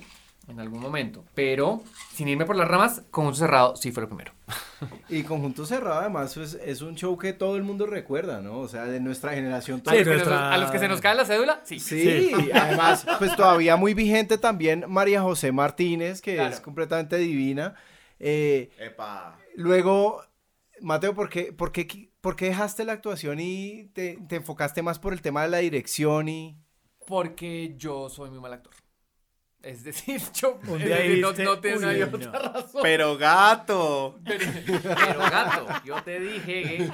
[0.48, 1.24] en algún momento.
[1.34, 1.82] Pero,
[2.14, 4.34] sin irme por las ramas, con un cerrado sí fue lo primero.
[5.08, 8.60] Y Conjunto Cerrado, además, pues, es un show que todo el mundo recuerda, ¿no?
[8.60, 9.80] O sea, de nuestra generación.
[9.80, 11.80] A, todo- los que nuestra- nos- a los que se nos cae la cédula, sí.
[11.80, 16.54] Sí, además, pues todavía muy vigente también María José Martínez, que Claro.
[16.54, 17.76] es completamente divina.
[18.20, 19.38] Eh, Epa.
[19.56, 20.22] luego,
[20.82, 24.82] Mateo, ¿por qué, por, qué, qui- por qué dejaste la actuación y te, te enfocaste
[24.82, 26.58] más por el tema de la dirección y...
[27.08, 28.74] Porque yo soy muy mal actor.
[29.64, 32.06] Es decir, yo Un día decir, no, no tengo "Uy, hay no".
[32.08, 32.82] otra razón.
[32.84, 34.20] Pero gato.
[34.26, 34.46] Pero,
[34.84, 36.90] pero, gato, yo te dije.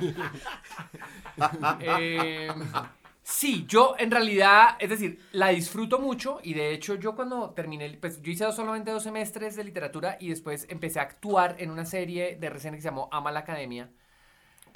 [1.80, 2.48] Eh,
[3.24, 7.98] sí, yo en realidad, es decir, la disfruto mucho y de hecho yo cuando terminé,
[8.00, 11.86] pues yo hice solamente dos semestres de literatura y después empecé a actuar en una
[11.86, 13.90] serie de recién que se llamó Ama la Academia,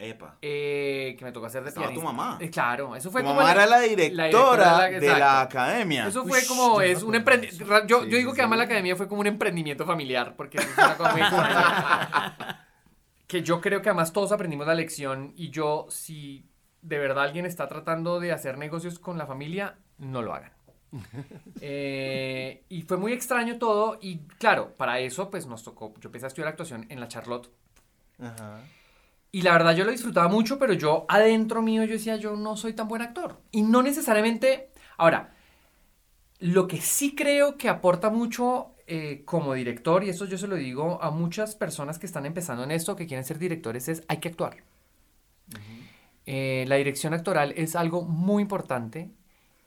[0.04, 0.38] Epa.
[0.42, 2.14] eh, que me tocó hacer de Estaba tu pianista.
[2.14, 2.38] mamá.
[2.42, 5.20] Eh, claro, eso fue Tu como mamá el- era la directora directora de exacto.
[5.20, 6.08] la academia.
[6.08, 7.66] Eso fue Ush, como, yo es un emprendimiento.
[7.88, 8.60] Yo, Sí, yo digo sí, que Ama sí.
[8.60, 12.38] la Academia fue como un emprendimiento familiar, porque es una cosa muy extraña.
[13.28, 16.46] que yo creo que además todos aprendimos la lección y yo, si
[16.82, 20.52] de verdad alguien está tratando de hacer negocios con la familia, no lo hagan.
[21.62, 26.26] Eh, y fue muy extraño todo y claro, para eso pues nos tocó, yo empecé
[26.26, 27.50] a estudiar actuación en la Charlotte
[28.20, 28.60] Ajá.
[29.36, 32.56] Y la verdad yo lo disfrutaba mucho, pero yo adentro mío yo decía, yo no
[32.56, 33.42] soy tan buen actor.
[33.52, 34.70] Y no necesariamente...
[34.96, 35.34] Ahora,
[36.38, 40.56] lo que sí creo que aporta mucho eh, como director, y eso yo se lo
[40.56, 44.18] digo a muchas personas que están empezando en esto, que quieren ser directores, es hay
[44.18, 44.58] que actuar.
[46.28, 49.10] Eh, la dirección actoral es algo muy importante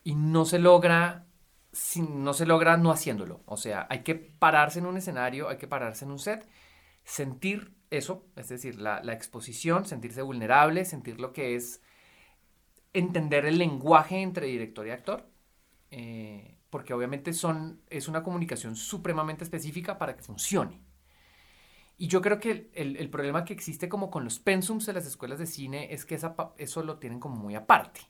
[0.05, 1.27] y no se logra
[1.73, 3.43] si no se logra no haciéndolo.
[3.47, 6.49] O sea, hay que pararse en un escenario, hay que pararse en un set,
[7.03, 11.83] sentir eso, es decir, la, la exposición, sentirse vulnerable, sentir lo que es
[12.93, 15.29] entender el lenguaje entre director y actor.
[15.91, 20.83] Eh, porque obviamente son, es una comunicación supremamente específica para que funcione.
[21.97, 25.07] Y yo creo que el, el problema que existe como con los pensums de las
[25.07, 28.01] escuelas de cine es que esa, eso lo tienen como muy aparte.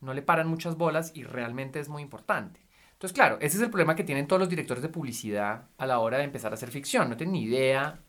[0.00, 2.60] No le paran muchas bolas y realmente es muy importante.
[2.92, 5.98] Entonces, claro, ese es el problema que tienen todos los directores de publicidad a la
[5.98, 7.10] hora de empezar a hacer ficción.
[7.10, 8.00] No tienen ni idea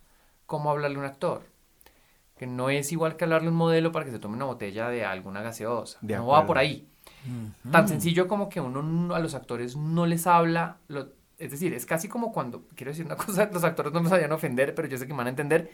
[0.48, 1.44] cómo hablarle a un actor.
[2.38, 4.90] Que no es igual que hablarle a un modelo para que se tome una botella
[4.90, 6.00] de alguna gaseosa.
[6.02, 6.88] De no va por ahí.
[7.72, 11.74] Tan sencillo como que uno no- a los actores no les habla, lo- es decir,
[11.74, 14.88] es casi como cuando, quiero decir una cosa, los actores no me a ofender, pero
[14.88, 15.72] yo sé que me van a entender,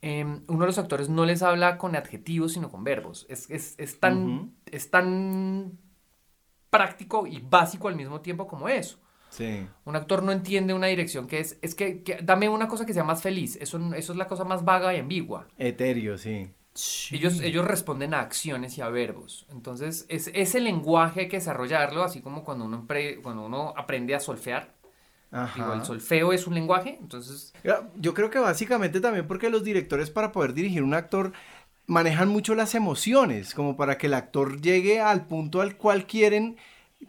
[0.00, 3.26] em, uno de los actores no les habla con adjetivos, sino con verbos.
[3.28, 4.50] Es, es, es tan, Ujú.
[4.66, 5.78] es tan
[6.70, 8.98] práctico y básico al mismo tiempo como eso.
[9.32, 9.66] Sí.
[9.86, 12.92] Un actor no entiende una dirección que es, es que, que dame una cosa que
[12.92, 13.56] sea más feliz.
[13.62, 15.48] Eso, eso es la cosa más vaga y ambigua.
[15.56, 16.50] Etéreo, sí.
[17.10, 19.46] Ellos, ellos responden a acciones y a verbos.
[19.50, 24.14] Entonces, es ese lenguaje hay que desarrollarlo, así como cuando uno, empre- cuando uno aprende
[24.14, 24.74] a solfear.
[25.30, 25.54] Ajá.
[25.54, 27.54] Digo, el solfeo es un lenguaje, entonces...
[27.96, 31.32] Yo creo que básicamente también porque los directores para poder dirigir un actor
[31.86, 36.58] manejan mucho las emociones, como para que el actor llegue al punto al cual quieren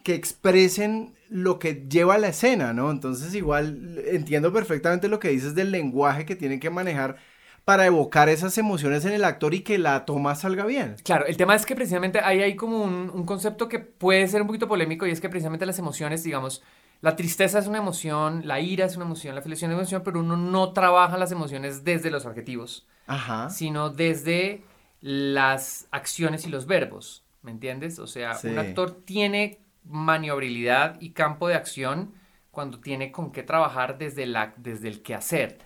[0.02, 2.92] que expresen lo que lleva la escena, ¿no?
[2.92, 7.16] Entonces igual entiendo perfectamente lo que dices del lenguaje que tienen que manejar
[7.64, 10.94] para evocar esas emociones en el actor y que la toma salga bien.
[11.02, 14.42] Claro, el tema es que precisamente ahí hay como un, un concepto que puede ser
[14.42, 16.62] un poquito polémico y es que precisamente las emociones, digamos,
[17.00, 20.02] la tristeza es una emoción, la ira es una emoción, la felicidad es una emoción,
[20.04, 23.50] pero uno no trabaja las emociones desde los adjetivos, Ajá.
[23.50, 24.62] sino desde
[25.00, 27.98] las acciones y los verbos, ¿me entiendes?
[27.98, 28.46] O sea, Sí.
[28.46, 32.14] un actor tiene maniobrabilidad y campo de acción
[32.50, 35.58] cuando tiene con qué trabajar desde, la, desde el quehacer,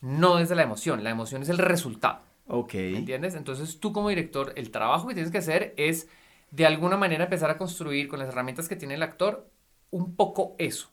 [0.00, 1.04] no desde la emoción.
[1.04, 2.22] La emoción es el resultado.
[2.48, 2.74] Ok.
[2.90, 3.34] ¿Me entiendes?
[3.34, 6.08] Entonces tú como director, el trabajo que tienes que hacer es
[6.50, 9.50] de alguna manera empezar a construir con las herramientas que tiene el actor
[9.90, 10.92] un poco eso.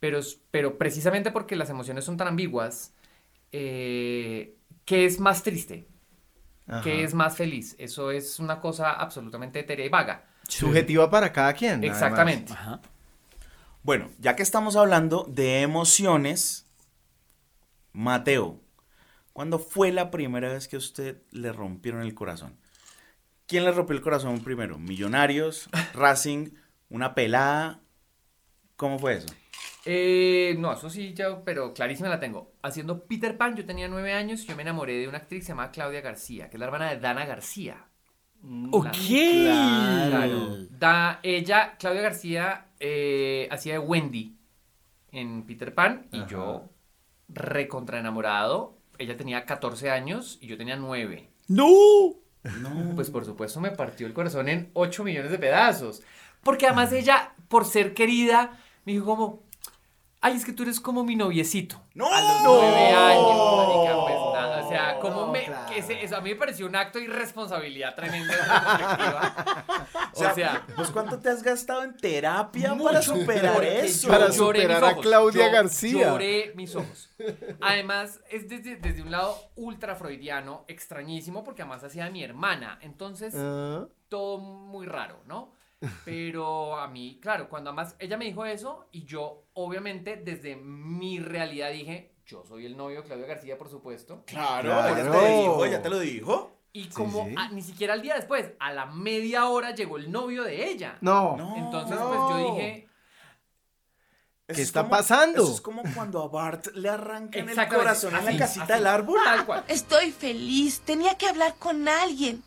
[0.00, 0.20] Pero,
[0.50, 2.94] pero precisamente porque las emociones son tan ambiguas,
[3.52, 5.88] eh, ¿qué es más triste?
[6.66, 6.82] Ajá.
[6.82, 7.76] ¿Qué es más feliz?
[7.78, 10.26] Eso es una cosa absolutamente etérea y vaga.
[10.58, 11.82] Subjetiva para cada quien.
[11.84, 12.52] Exactamente.
[13.82, 16.66] Bueno, ya que estamos hablando de emociones,
[17.92, 18.60] Mateo,
[19.32, 22.56] ¿cuándo fue la primera vez que a usted le rompieron el corazón?
[23.46, 24.78] ¿Quién le rompió el corazón primero?
[24.78, 25.68] ¿Millonarios?
[25.94, 26.50] ¿Racing?
[26.88, 27.80] ¿Una pelada?
[28.76, 29.34] ¿Cómo fue eso?
[29.84, 32.52] Eh, no, eso sí, ya, pero clarísima la tengo.
[32.62, 35.46] Haciendo Peter Pan, yo tenía nueve años y yo me enamoré de una actriz que
[35.46, 37.88] se llama Claudia García, que es la hermana de Dana García.
[38.70, 38.86] Ok.
[40.08, 40.56] Claro.
[40.70, 44.36] Da, ella, Claudia García, eh, hacía de Wendy
[45.12, 46.70] en Peter Pan y yo
[47.28, 48.78] recontra enamorado.
[48.98, 51.28] Ella tenía 14 años y yo tenía 9.
[51.48, 51.66] ¡No!
[52.60, 56.02] No, pues por supuesto me partió el corazón en 8 millones de pedazos.
[56.42, 59.42] Porque además ella, por ser querida, me dijo como,
[60.20, 61.80] ay, es que tú eres como mi noviecito.
[61.94, 62.12] ¡No!
[62.12, 64.16] A los nueve años, marica, pues
[64.72, 68.32] sea, como me, que ese- eso a mí me pareció un acto de irresponsabilidad tremenda.
[68.34, 68.40] en
[68.78, 69.64] retrospectiva.
[70.14, 74.08] O sea, ¿vos cuánto te has gastado en terapia para superar eso?
[74.08, 75.02] Para lloré mis superar a ojos.
[75.06, 76.08] Claudia Yo García.
[76.08, 77.10] Lloré mis ojos.
[77.60, 82.78] Además, es desde, desde un lado ultra freudiano, extrañísimo, porque además hacía de mi hermana.
[82.82, 83.86] Entonces, Ah.
[84.08, 85.54] todo muy raro, ¿no?
[86.04, 91.18] Pero a mí, claro, cuando además ella me dijo eso y yo, obviamente, desde mi
[91.18, 94.22] realidad dije, yo soy el novio de Claudia García, por supuesto.
[94.26, 94.96] Claro, Claro.
[94.96, 96.50] ya te dijo, ya te lo dijo.
[96.72, 97.34] Y como sí.
[97.36, 100.96] a- ni siquiera al día después, a la media hora llegó el novio de ella.
[101.02, 101.36] No.
[101.36, 101.54] No.
[101.56, 102.88] Entonces, pues yo dije,
[104.48, 105.42] Eso ¿Qué es está como- pasando?
[105.44, 108.72] Eso es como cuando a Bart le arrancan el corazón en la así, casita así,
[108.72, 109.20] del árbol.
[109.22, 109.64] tal cual.
[109.68, 110.80] Estoy feliz.
[110.80, 112.42] Tenía que hablar con alguien.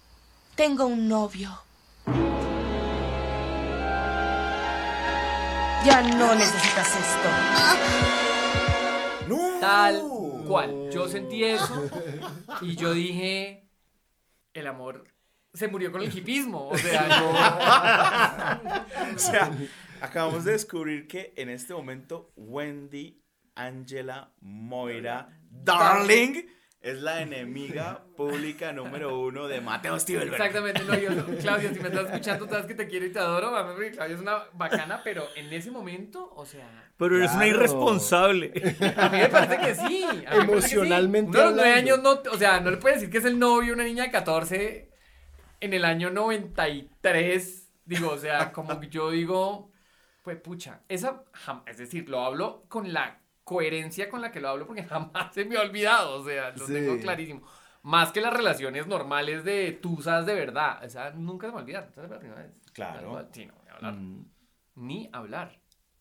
[0.55, 1.51] Tengo un novio.
[5.85, 8.34] Ya no necesitas esto.
[9.59, 10.03] Tal
[10.47, 10.89] cual.
[10.91, 11.89] Yo sentí eso
[12.61, 13.67] y yo dije,
[14.53, 15.07] el amor
[15.53, 16.69] se murió con el hipismo.
[16.69, 17.33] O sea, yo...
[19.15, 19.51] O sea,
[20.01, 23.21] acabamos de descubrir que en este momento Wendy,
[23.55, 26.43] Angela, Moira, Darling
[26.85, 30.35] es la enemiga pública número uno de Mateo Stivelberg.
[30.35, 31.09] Exactamente, no, yo,
[31.41, 34.21] Claudio, si me estás escuchando, sabes que te quiero y te adoro, mami, Claudio es
[34.21, 36.91] una bacana, pero en ese momento, o sea...
[36.95, 38.53] Pero eres una irresponsable.
[38.97, 40.05] A mí me parece que sí.
[40.05, 40.41] parece que sí.
[40.41, 43.25] Emocionalmente Uno de los nueve años, no, o sea, no le puede decir que es
[43.25, 44.91] el novio de una niña de 14
[45.61, 47.71] en el año 93.
[47.83, 49.71] Digo, o sea, como que yo digo,
[50.21, 51.23] pues pucha, esa,
[51.65, 55.45] es decir, lo hablo con la coherencia con la que lo hablo porque jamás se
[55.45, 56.73] me ha olvidado, o sea, lo Sí.
[56.73, 57.47] tengo clarísimo.
[57.83, 61.87] Más que las relaciones normales de tusas de verdad, o sea, nunca se me olvidan.
[61.91, 62.51] Esa es la primera vez.
[62.73, 63.25] Claro.
[63.31, 63.93] Sí, no, ni hablar.
[63.93, 64.25] Mm.
[64.75, 65.59] Ni hablar.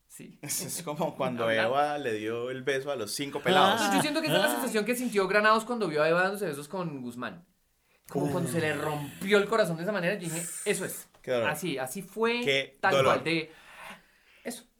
[0.09, 0.39] Sí.
[0.43, 1.51] Es como cuando.
[1.51, 3.81] Eva le dio el beso a los cinco pelados.
[3.95, 6.47] Yo siento que esa es la sensación que sintió Granados cuando vio a Eva dándose
[6.47, 7.45] besos con Guzmán.
[8.09, 11.09] Como cuando se le rompió el corazón de esa manera, yo dije, eso es.
[11.21, 11.49] Qué dolor.
[11.51, 13.15] Así, así fue Qué tal dolor.
[13.15, 13.53] cual de.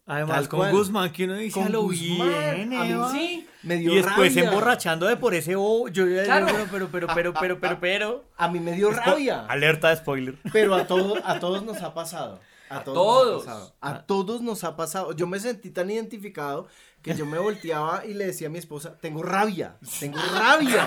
[0.07, 0.71] Además, con.
[0.71, 2.71] Guzmán, que uno dice lo bien.
[3.13, 3.47] Sí.
[3.63, 4.49] Me dio Y después rabia.
[4.51, 6.47] emborrachando de por ese oh, yo ya Claro.
[6.47, 8.25] pero, pero, pero, pero, pero, pero, pero.
[8.37, 9.47] A mí me dio rabia.
[9.47, 10.37] Alerta de spoiler.
[10.53, 12.39] Pero a, todo, a todos nos ha pasado.
[12.69, 12.95] A, A todos.
[12.95, 13.47] todos.
[13.47, 13.75] nos ha pasado.
[13.81, 15.13] A todos nos ha pasado.
[15.13, 16.69] Yo me sentí tan identificado
[17.01, 20.87] que yo me volteaba y le decía a mi esposa, tengo rabia, tengo rabia.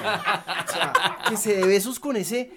[0.67, 0.93] O sea,
[1.29, 2.51] que se dé besos con ese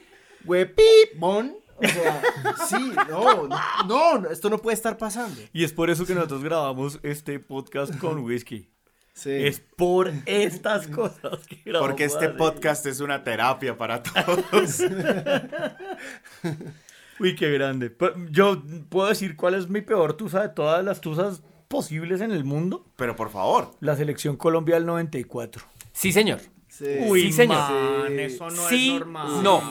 [0.44, 1.56] huepipón.
[1.82, 2.22] O sea,
[2.68, 3.48] sí, no,
[3.86, 5.40] no, no, esto no puede estar pasando.
[5.52, 8.68] Y es por eso que nosotros grabamos este podcast con whisky.
[9.12, 9.30] Sí.
[9.32, 11.88] Es por estas cosas que grabamos.
[11.88, 12.36] Porque este así.
[12.38, 14.80] podcast es una terapia para todos.
[17.18, 17.94] Uy, qué grande.
[18.30, 22.44] Yo puedo decir cuál es mi peor tusa de todas las tusas posibles en el
[22.44, 22.86] mundo.
[22.96, 23.72] Pero por favor.
[23.80, 25.62] La selección Colombia del 94.
[25.92, 26.40] Sí, señor.
[26.68, 26.86] Sí.
[27.06, 27.58] Uy, Sí, señor.
[27.58, 28.20] man, Sí.
[28.20, 29.42] eso no sí, es normal.
[29.42, 29.62] no.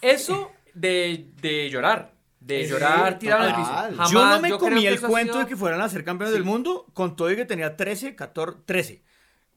[0.00, 2.12] Eso de, de llorar.
[2.38, 3.68] De Sí, llorar tirado en el piso.
[3.72, 6.32] Jamás, yo no me creo comí el cuento sido- de que fueran a ser campeones
[6.32, 9.02] del mundo con todo y que tenía 13, 14, 13.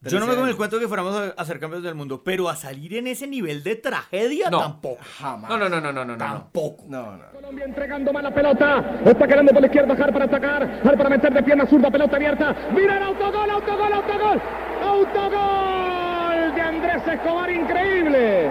[0.02, 1.94] Yo 13 no me comí el cuento de que fuéramos a, a ser campeones del
[1.94, 4.60] mundo, pero a salir en ese nivel de tragedia No.
[4.62, 5.04] tampoco.
[5.20, 5.50] Jamás.
[5.52, 6.18] No, no, no, no, no, no, no.
[6.18, 6.86] Tampoco.
[6.88, 7.26] No, no.
[7.32, 9.02] Colombia entregando mala pelota.
[9.06, 10.64] Está quedando por la izquierda Har para atacar.
[10.84, 12.56] Har para meter de pierna zurda, pelota abierta.
[12.74, 14.42] Mira el autogol, autogol, autogol.
[14.82, 16.19] Autogol
[16.54, 18.50] de Andrés Escobar, increíble.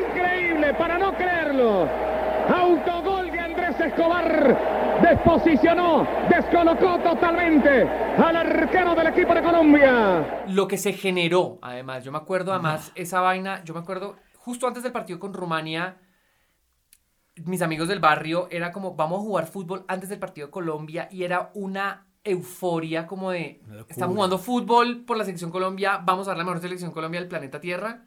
[0.00, 1.88] Increíble, para no creerlo.
[2.48, 4.78] Autogol de Andrés Escobar.
[5.02, 10.44] Desposicionó, descolocó totalmente al arquero del equipo de Colombia.
[10.48, 14.66] lo que se generó, además, yo me acuerdo, además, esa vaina, yo me acuerdo, justo
[14.66, 15.98] antes del partido con Rumania,
[17.44, 21.08] mis amigos del barrio, era como, vamos a jugar fútbol antes del partido de Colombia,
[21.12, 26.30] y era una euforia como de, estamos jugando fútbol por la selección Colombia, vamos a
[26.30, 28.04] dar la mejor selección Colombia del planeta Tierra,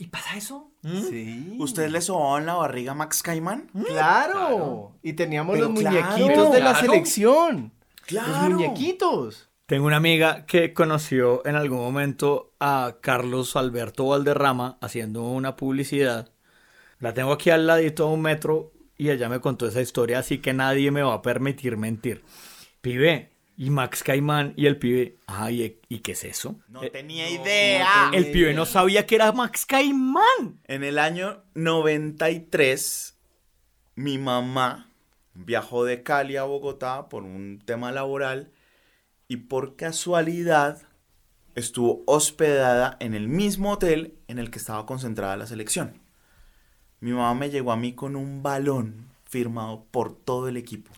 [0.00, 0.70] y pasa eso.
[0.84, 1.56] Sí.
[1.58, 3.68] ¿Ustedes le sobaban la barriga a Max Caimán?
[3.86, 4.92] Claro.
[5.02, 6.00] Y teníamos Pero los claro.
[6.00, 6.86] muñequitos de la Claro.
[6.86, 7.72] selección.
[8.08, 8.50] Los Claro.
[8.54, 9.48] muñequitos.
[9.66, 16.30] Tengo una amiga que conoció en algún momento a Carlos Alberto Valderrama haciendo una publicidad.
[17.00, 20.38] La tengo aquí al ladito a un metro y ella me contó esa historia, así
[20.38, 22.24] que nadie me va a permitir mentir.
[22.80, 26.60] Pibe, y Max Caimán y el pibe, ay, ¿y qué es eso?
[26.68, 28.10] No Eh, tenía idea.
[28.14, 30.60] el pibe no sabía que era Max Caimán.
[30.64, 33.16] En el año 93,
[33.96, 34.90] mi mamá
[35.34, 38.52] viajó de Cali a Bogotá por un tema laboral
[39.26, 40.82] y por casualidad
[41.56, 46.00] estuvo hospedada en el mismo hotel en el que estaba concentrada la selección.
[47.00, 50.92] Mi mamá me llegó a mí con un balón firmado por todo el equipo.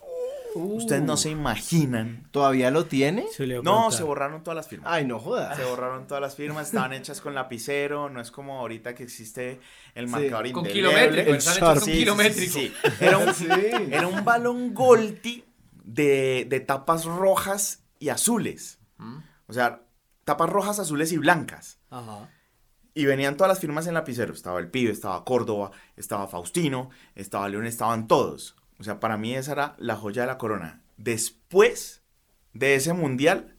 [0.54, 2.26] Ustedes no se imaginan.
[2.30, 3.26] ¿Todavía lo tiene?
[3.28, 3.92] Se le No, contar.
[3.92, 4.92] se borraron todas las firmas.
[4.92, 5.56] Ay, no jodas.
[5.56, 9.60] Se borraron todas las firmas, estaban hechas con lapicero, no es como ahorita que existe
[9.94, 10.12] el Sí.
[10.12, 12.52] marcador Con kilométrico, El están hechas con kilométrico.
[12.52, 12.90] sí, sí.
[13.00, 13.46] Era, un, Sí.
[13.90, 15.44] era un balón Golti
[15.84, 18.78] de, de tapas rojas y azules.
[19.46, 19.82] O sea,
[20.24, 21.78] tapas rojas, azules y blancas.
[21.90, 22.28] Ajá.
[22.92, 24.34] Y venían todas las firmas en lapicero.
[24.34, 28.56] Estaba el pibe, estaba Córdoba, estaba Faustino, estaba León, estaban todos.
[28.80, 30.82] O sea, para mí esa era la joya de la corona.
[30.96, 32.02] Después
[32.54, 33.54] de ese mundial,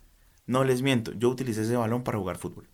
[0.48, 2.68] no les miento, yo utilicé ese balón para jugar fútbol.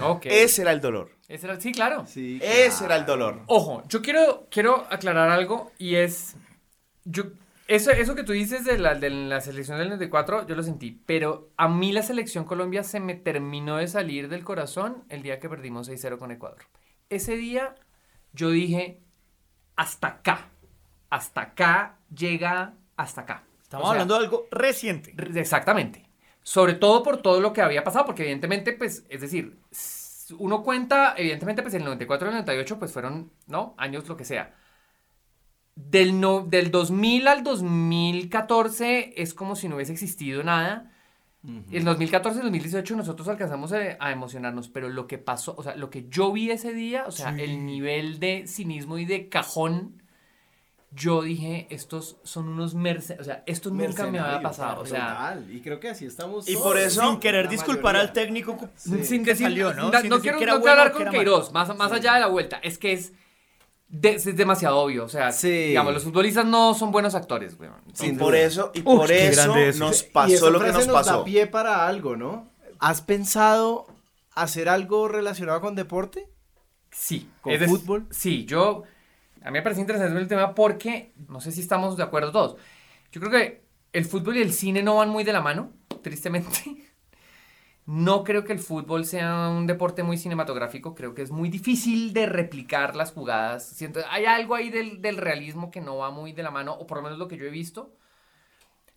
[0.00, 0.26] Ok.
[0.26, 1.10] Ese era el dolor.
[1.28, 2.04] Ese era- sí, claro.
[2.06, 3.42] Sí, Ese era el dolor.
[3.46, 6.36] Ojo, yo quiero, quiero aclarar algo y es.
[7.04, 7.24] Yo,
[7.68, 11.00] eso, eso que tú dices de la, de la selección del 94, yo lo sentí.
[11.06, 15.38] Pero a mí la selección Colombia se me terminó de salir del corazón el día
[15.38, 16.64] que perdimos 6-0 con Ecuador.
[17.08, 17.76] Ese día
[18.32, 19.00] yo dije:
[19.76, 20.48] hasta acá.
[21.10, 23.44] Hasta acá llega hasta acá.
[23.62, 25.12] Estamos O sea, hablando de algo reciente.
[25.16, 26.08] Re- Exactamente.
[26.42, 29.58] Sobre todo por todo lo que había pasado, porque evidentemente, pues, es decir,
[30.38, 33.74] uno cuenta, evidentemente, pues el 94 y el 98, pues fueron, ¿no?
[33.78, 34.54] Años, lo que sea.
[35.76, 40.92] Del, no, del 2000 al 2014 es como si no hubiese existido nada.
[41.70, 45.76] En 2014 y 2018 nosotros alcanzamos a, a emocionarnos, pero lo que pasó, o sea,
[45.76, 47.42] lo que yo vi ese día, o sea, Sí.
[47.42, 50.02] el nivel de cinismo y de cajón,
[50.90, 55.08] yo dije, estos son unos mercenarios, o sea, esto nunca me había pasado, o sea,
[55.08, 56.64] total, y creo que así estamos Y todos.
[56.66, 58.08] por eso- Sin querer disculpar mayoría.
[58.08, 59.90] al técnico cu- sin que decir, salió, ¿no?
[60.00, 61.10] Sin no decir quiero, que era no bueno hablar con.
[61.10, 63.12] Queiroz, más, más allá de la vuelta, es que es,
[64.00, 65.48] de- es demasiado obvio, o sea, Sí.
[65.68, 67.74] digamos, los futbolistas no son buenos actores, weón.
[68.02, 71.18] Y por eso, y Uf, por eso nos Y pasó esa lo que nos pasó.
[71.18, 72.48] da pie para algo, ¿no?
[72.80, 73.86] ¿Has pensado
[74.34, 76.28] hacer algo relacionado con deporte?
[76.90, 77.28] Sí.
[77.40, 78.06] ¿Con es fútbol?
[78.10, 78.82] Sí, yo.
[79.42, 82.56] A mí me parece interesante el tema porque no sé si estamos de acuerdo todos.
[83.12, 85.70] Yo creo que el fútbol y el cine no van muy de la mano,
[86.02, 86.50] tristemente.
[87.86, 90.94] No creo que el fútbol sea un deporte muy cinematográfico.
[90.94, 93.66] Creo que es muy difícil de replicar las jugadas.
[93.68, 96.86] Siento, hay algo ahí del, del realismo que no va muy de la mano, o
[96.86, 97.94] por lo menos lo que yo he visto.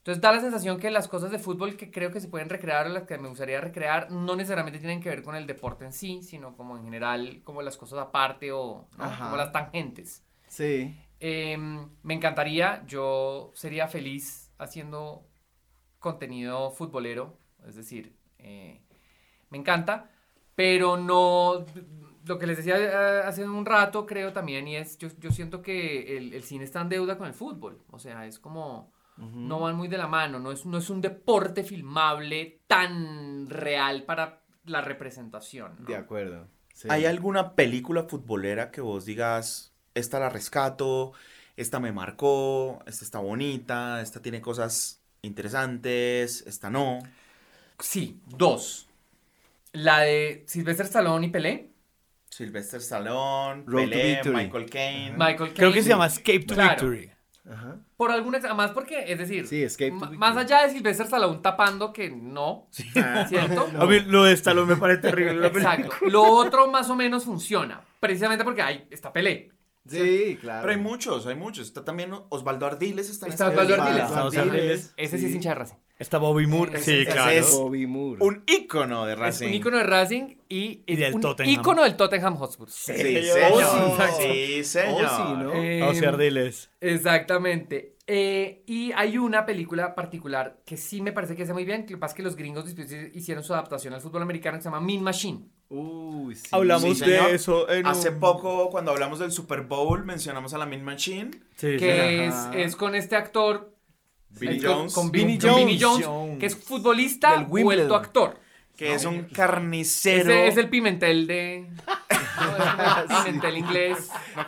[0.07, 2.85] Entonces da la sensación que las cosas de fútbol que creo que se pueden recrear
[2.85, 5.91] o las que me gustaría recrear no necesariamente tienen que ver con el deporte en
[5.91, 10.23] sí, sino como en general, como las cosas aparte o como las tangentes.
[10.47, 10.97] Sí.
[11.19, 15.27] Em, me encantaría, yo sería feliz haciendo
[15.99, 17.38] contenido futbolero,
[17.68, 18.81] es decir, eh,
[19.49, 20.09] me encanta,
[20.55, 21.65] pero no,
[22.26, 25.61] lo que les decía eh, hace un rato creo también, y es, yo, yo siento
[25.61, 29.59] que el, el cine está en deuda con el fútbol, o sea, es como, no
[29.59, 34.41] van muy de la mano, no es, no es un deporte filmable tan real para
[34.65, 35.76] la representación.
[35.80, 35.85] ¿no?
[35.85, 36.47] De acuerdo.
[36.73, 36.88] sí.
[36.91, 41.14] ¿Hay alguna película futbolera que vos digas, esta la rescato,
[41.55, 46.99] esta me marcó, esta está bonita, esta tiene cosas interesantes, esta no?
[47.80, 48.88] Sí, dos.
[49.74, 51.70] La de Sylvester Stallone y Pelé.
[52.30, 54.22] Sylvester Stallone, Road Pelé.
[54.26, 55.12] Michael Caine.
[55.18, 55.82] Michael Creo que Caine.
[55.84, 56.70] se llama Escape to Claro.
[56.72, 57.12] Victory.
[57.49, 57.78] Ajá.
[57.95, 60.18] Por alguna más porque, es decir, Sí, Escape to ma- Victory.
[60.18, 63.70] más allá de Sylvester Stallone tapando que no, ¿cierto?
[63.80, 65.48] A mí lo de Stallone me parece terrible.
[65.48, 65.90] Exacto.
[66.10, 69.52] Lo otro más o menos funciona, precisamente porque hay, está Pelé.
[69.88, 70.62] Sí, claro.
[70.68, 71.66] Pero hay muchos, hay muchos.
[71.68, 73.10] Está también Osvaldo Ardiles.
[73.10, 73.82] Está en Está Osvaldo.
[73.82, 74.12] Ardiles.
[74.12, 74.94] Ardiles.
[74.98, 75.38] Ese sí, es Sí.
[75.38, 75.78] hincha de Racing.
[75.99, 76.80] Está Bobby Moore.
[76.80, 77.32] Sí, claro.
[77.32, 78.24] es- Bobby Moore.
[78.24, 79.48] Un ícono de Es Racing.
[79.48, 81.52] un ícono de Racing y, Y del un Tottenham.
[81.53, 82.69] ícono del Tottenham Hotspur.
[82.69, 83.24] Sí, señor.
[83.24, 83.52] señor.
[83.53, 85.06] Oh, Sí, señor.
[85.06, 85.53] Oh, sí, ¿no?
[85.56, 86.69] Eh, O sea, Ardiles.
[86.82, 87.95] Exactamente.
[88.10, 91.91] Eh, y hay una película particular que sí me parece que hace muy bien, que
[91.94, 92.65] lo que pasa es que los gringos
[93.14, 95.41] hicieron su adaptación al fútbol americano que se llama Mean Machine.
[95.69, 96.48] Uy, sí.
[96.52, 97.28] Hablamos Sí, señor.
[97.28, 100.86] de eso en Hace un- poco, cuando hablamos del Super Bowl, mencionamos a la Mean
[100.86, 101.32] Machine.
[101.57, 101.78] Sí, sí.
[101.78, 103.74] que es, es con este actor
[104.39, 104.93] Vinnie con- Jones.
[104.93, 106.05] con Vinnie con Vinnie Jones.
[106.05, 108.39] Jones, que es futbolista vuelto actor.
[108.76, 110.30] Que es un carnicero.
[110.31, 111.68] Ese es el Pimentel de
[113.09, 113.97] no, Pimentel inglés.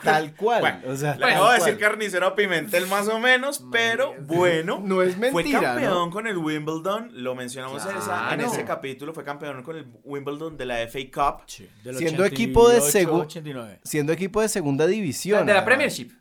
[0.04, 0.62] Tal cual.
[0.62, 4.82] Bueno, o sea, Le acabo de decir carnicero Pimentel más o menos, pero bueno.
[4.84, 6.10] No es Fue mentira, campeón ¿no?
[6.12, 8.54] con el Wimbledon, lo mencionamos en esa- en Claro.
[8.54, 11.46] ese capítulo, fue campeón con el Wimbledon de la FA Cup.
[11.84, 13.80] Del Siendo 88, equipo de segu- 89.
[13.84, 15.46] Siendo equipo de segunda división.
[15.48, 15.66] de la.
[15.66, 16.12] Premiership.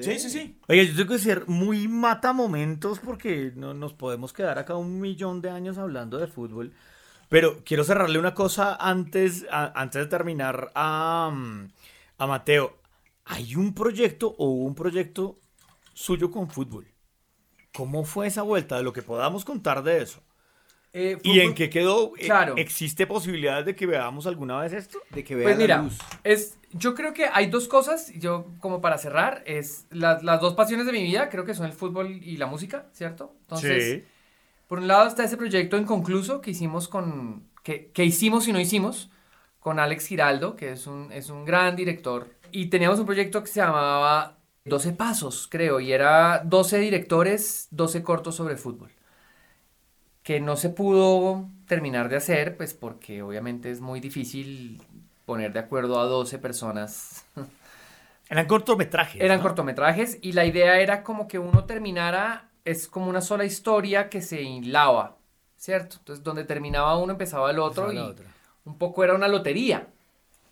[0.00, 0.58] Sí, sí, sí.
[0.68, 5.00] Oye, yo tengo que ser muy mata momentos porque no nos podemos quedar acá un
[5.00, 6.72] millón de años hablando de fútbol.
[7.28, 11.68] Pero quiero cerrarle una cosa antes, antes de terminar a, mm,
[12.18, 12.78] a Mateo.
[13.24, 15.38] ¿Hay un proyecto o un proyecto
[15.94, 16.86] suyo con fútbol?
[17.72, 18.76] ¿Cómo fue esa vuelta?
[18.76, 20.22] De lo que podamos contar de eso.
[20.96, 22.12] Eh, ¿Y en qué quedó?
[22.16, 22.54] Eh, Claro.
[22.56, 25.00] ¿Existe posibilidad de que veamos alguna vez esto?
[25.10, 25.98] De que vea Pues la mira, luz.
[26.22, 30.54] es, yo creo que hay dos cosas, yo como para cerrar, es las, las dos
[30.54, 33.34] pasiones de mi vida, creo que son el fútbol y la música, ¿cierto?
[33.40, 34.04] Entonces,
[34.68, 38.60] por un lado está ese proyecto inconcluso que hicimos con, que, que hicimos y no
[38.60, 39.10] hicimos
[39.58, 43.48] con Alex Giraldo, que es un, es un gran director, y teníamos un proyecto que
[43.48, 48.92] se llamaba 12 Pasos, creo, y era 12 directores, 12 cortos sobre fútbol
[50.24, 54.82] que no se pudo terminar de hacer, pues porque obviamente es muy difícil
[55.26, 57.24] poner de acuerdo a 12 personas.
[58.28, 59.20] Eran cortometrajes.
[59.20, 59.42] Eran ¿no?
[59.42, 64.22] cortometrajes y la idea era como que uno terminara, es como una sola historia que
[64.22, 65.18] se hilaba,
[65.56, 65.96] ¿cierto?
[65.98, 68.26] Entonces donde terminaba uno empezaba el otro Empezaba y otra.
[68.64, 69.88] un poco era una lotería.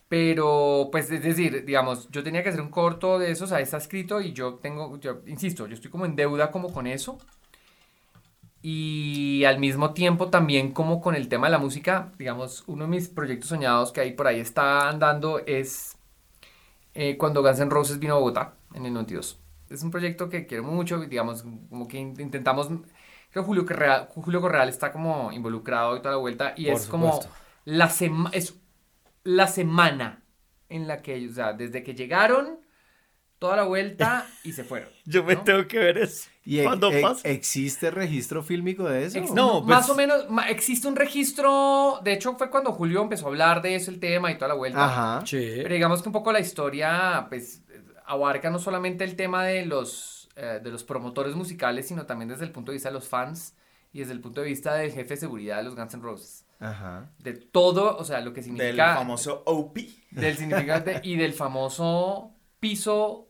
[0.08, 3.78] Pero, pues, es decir, digamos, yo tenía que hacer un corto de esos, ahí está
[3.78, 7.18] escrito y yo tengo, yo insisto, yo estoy como en deuda como con eso.
[8.62, 12.90] Y al mismo tiempo también como con el tema de la música, digamos, uno de
[12.90, 15.96] mis proyectos soñados que ahí por ahí está andando es
[16.94, 19.38] eh, cuando Guns N' Roses vino a Bogotá en el 92.
[19.70, 22.82] Es un proyecto que quiero mucho, digamos, como que in- intentamos, creo
[23.32, 26.86] que Julio Correal, Julio Correal está como involucrado y toda la vuelta y Por es
[26.86, 27.20] como
[27.64, 28.60] la, sema- es
[29.24, 30.22] la semana
[30.68, 32.60] en la que ellos, o sea, desde que llegaron,
[33.38, 34.90] toda la vuelta y se fueron.
[35.06, 35.42] Yo me ¿no?
[35.42, 36.28] tengo que ver eso.
[36.44, 37.28] ¿Y e- cuando e- pasa.
[37.28, 39.18] existe registro fílmico de eso?
[39.18, 43.02] Ex- No, más pues- o menos, ma- existe un registro, de hecho fue cuando Julio
[43.02, 44.84] empezó a hablar de eso, el tema y toda la vuelta.
[44.84, 45.26] Ajá.
[45.26, 45.50] Sí.
[45.62, 47.62] Pero digamos que un poco la historia, pues,
[48.06, 52.44] abarca no solamente el tema de los, eh, de los promotores musicales, sino también desde
[52.44, 53.54] el punto de vista de los fans
[53.92, 56.44] y desde el punto de vista del jefe de seguridad de los Guns N' Roses.
[56.58, 57.10] Ajá.
[57.18, 58.94] De todo, o sea, lo que Del significa...
[58.96, 59.78] famoso OP.
[60.10, 63.28] Del significado de- y del famoso piso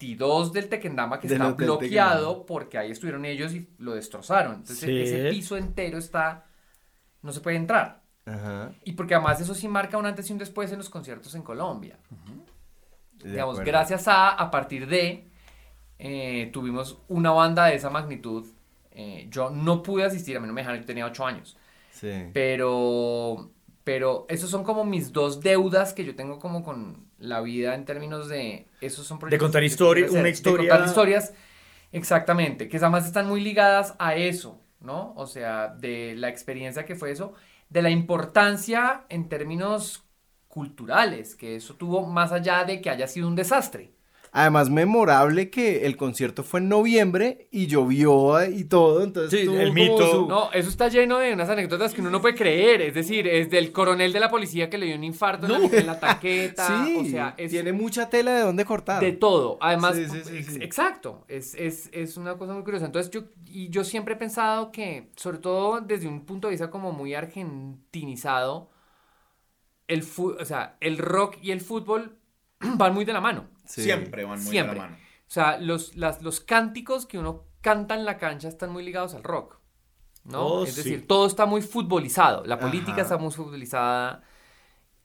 [0.00, 4.52] 22 del Tequendama que está bloqueado porque ahí estuvieron ellos y lo destrozaron.
[4.54, 4.98] Entonces Sí.
[5.00, 6.46] ese piso entero está...
[7.22, 8.02] no se puede entrar.
[8.24, 8.72] Ajá.
[8.84, 11.42] Y porque además eso sí marca un antes y un después en los conciertos en
[11.42, 11.98] Colombia.
[13.22, 13.72] De Digamos, acuerdo.
[13.72, 15.28] gracias a, a partir de,
[15.98, 18.46] eh, tuvimos una banda de esa magnitud.
[18.92, 21.56] Eh, yo no pude asistir, a mí no me dejaron, yo tenía 8 años.
[21.90, 22.12] Sí.
[22.32, 23.50] Pero,
[23.82, 27.84] pero esos son como mis dos deudas que yo tengo como con la vida en
[27.84, 30.86] términos de, esos son proyectos contar que yo historia- quiero hacer, una historia- De contar
[30.88, 31.34] historias,
[31.92, 35.12] exactamente, que además están muy ligadas a eso, ¿no?
[35.16, 37.34] O sea, de la experiencia que fue eso,
[37.68, 40.04] de la importancia en términos
[40.48, 43.92] culturales, que eso tuvo más allá de que haya sido un desastre.
[44.32, 49.72] Además, memorable que el concierto fue en noviembre y llovió y todo, entonces Sí, el
[49.72, 50.06] mito.
[50.10, 52.82] su- No, eso está lleno de unas anécdotas que uno no puede creer.
[52.82, 55.78] Es decir, es del coronel de la policía que le dio un infarto en, la,
[55.78, 56.84] en la taqueta.
[56.86, 59.02] Sí, o sea, es tiene mucha tela de dónde cortar.
[59.02, 59.58] de todo.
[59.60, 60.58] Además, Sí, sí, sí, ex- sí.
[60.62, 61.24] exacto.
[61.28, 62.86] Es, es, es una cosa muy curiosa.
[62.86, 66.70] Entonces, yo, y yo siempre he pensado que, sobre todo desde un punto de vista
[66.70, 68.70] como muy argentinizado,
[69.86, 72.16] el, fu- o sea, el rock y el fútbol
[72.60, 73.46] van muy de la mano.
[73.68, 73.82] Sí.
[73.84, 74.74] Siempre van muy Siempre.
[74.74, 74.96] de la mano.
[75.02, 79.14] O sea, los, las- los cánticos que uno canta en la cancha están muy ligados
[79.14, 79.58] al rock.
[80.24, 80.42] ¿no?
[80.46, 80.82] Oh, es sí.
[80.82, 82.44] decir, todo está muy futbolizado.
[82.44, 83.02] La política Ajá.
[83.02, 84.22] está muy futbolizada.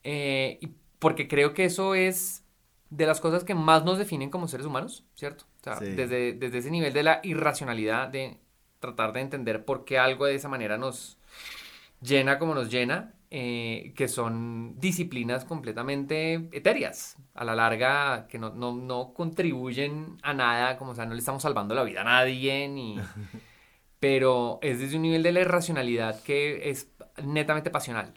[0.03, 0.68] eh, y
[0.99, 2.45] porque creo que eso es
[2.90, 5.45] de las cosas que más nos definen como seres humanos, ¿cierto?
[5.61, 5.85] O sea, Sí.
[5.91, 8.38] desde, desde ese nivel de la irracionalidad, de
[8.80, 11.18] tratar de entender por qué algo de esa manera nos
[12.02, 18.51] llena como nos llena, eh, que son disciplinas completamente etéreas, a la larga, que no,
[18.51, 22.03] no, no contribuyen a nada, como o sea, no le estamos salvando la vida a
[22.03, 22.99] nadie, ni...
[23.99, 26.91] pero es desde un nivel de la irracionalidad que es
[27.23, 28.14] netamente pasional.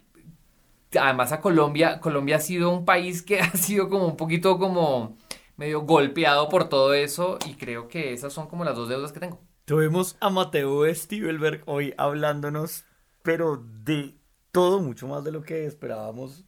[0.95, 5.17] Además a Colombia, Colombia ha sido un país que ha sido como un poquito como
[5.55, 9.19] medio golpeado por todo eso y creo que esas son como las dos deudas que
[9.19, 9.39] tengo.
[9.65, 12.85] Tuvimos a Mateo Stivelberg hoy hablándonos,
[13.23, 14.16] pero de
[14.57, 16.43] todo, mucho más de lo que esperábamos.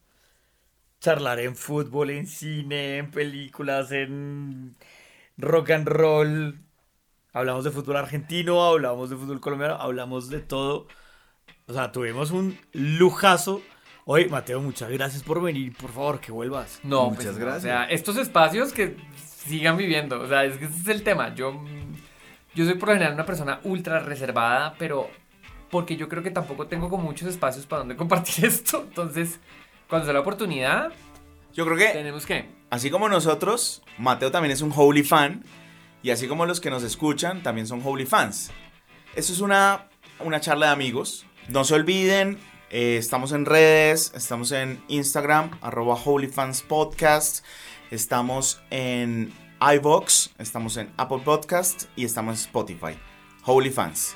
[0.99, 4.75] Charlar en fútbol, en cine, en películas, en
[5.37, 6.59] rock and roll.
[7.33, 10.87] Hablamos de fútbol argentino, hablamos de fútbol colombiano, hablamos de todo.
[11.67, 13.61] O sea, tuvimos un lujazo.
[14.05, 15.77] Oye, Mateo, muchas gracias por venir.
[15.77, 16.79] Por favor, que vuelvas.
[16.81, 17.63] No, Muchas pues, no, gracias.
[17.63, 20.19] O sea, estos espacios que sigan viviendo.
[20.19, 21.35] O sea, es que ese es el tema.
[21.35, 21.63] Yo,
[22.55, 25.11] yo soy por lo general una persona ultra reservada, pero
[25.69, 28.85] porque yo creo que tampoco tengo como muchos espacios para donde compartir esto.
[28.87, 29.39] Entonces,
[29.87, 30.91] cuando sea la oportunidad,
[31.53, 32.49] Yo creo que, tenemos que.
[32.69, 35.43] así como nosotros, Mateo también es un Holy fan.
[36.01, 38.51] Y así como los que nos escuchan, también son Holy fans.
[39.15, 39.89] Eso es una,
[40.19, 41.25] una charla de amigos.
[41.49, 42.39] No se olviden,
[42.69, 47.43] eh, estamos en redes, estamos en Instagram, arroba holyfanspodcast.
[47.91, 52.99] Estamos en iVox, estamos en Apple Podcast y estamos en Spotify.
[53.43, 54.15] Holy fans.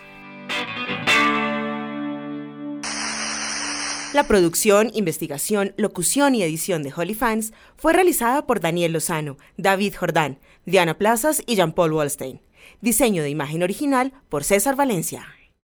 [4.14, 9.95] La producción, investigación, locución y edición de Holy Fans fue realizada por Daniel Lozano, David
[9.95, 10.38] Jordán,
[10.68, 12.40] Diana Plazas y Jean-Paul Wallstein.
[12.80, 15.26] Diseño de imagen original por César Valencia.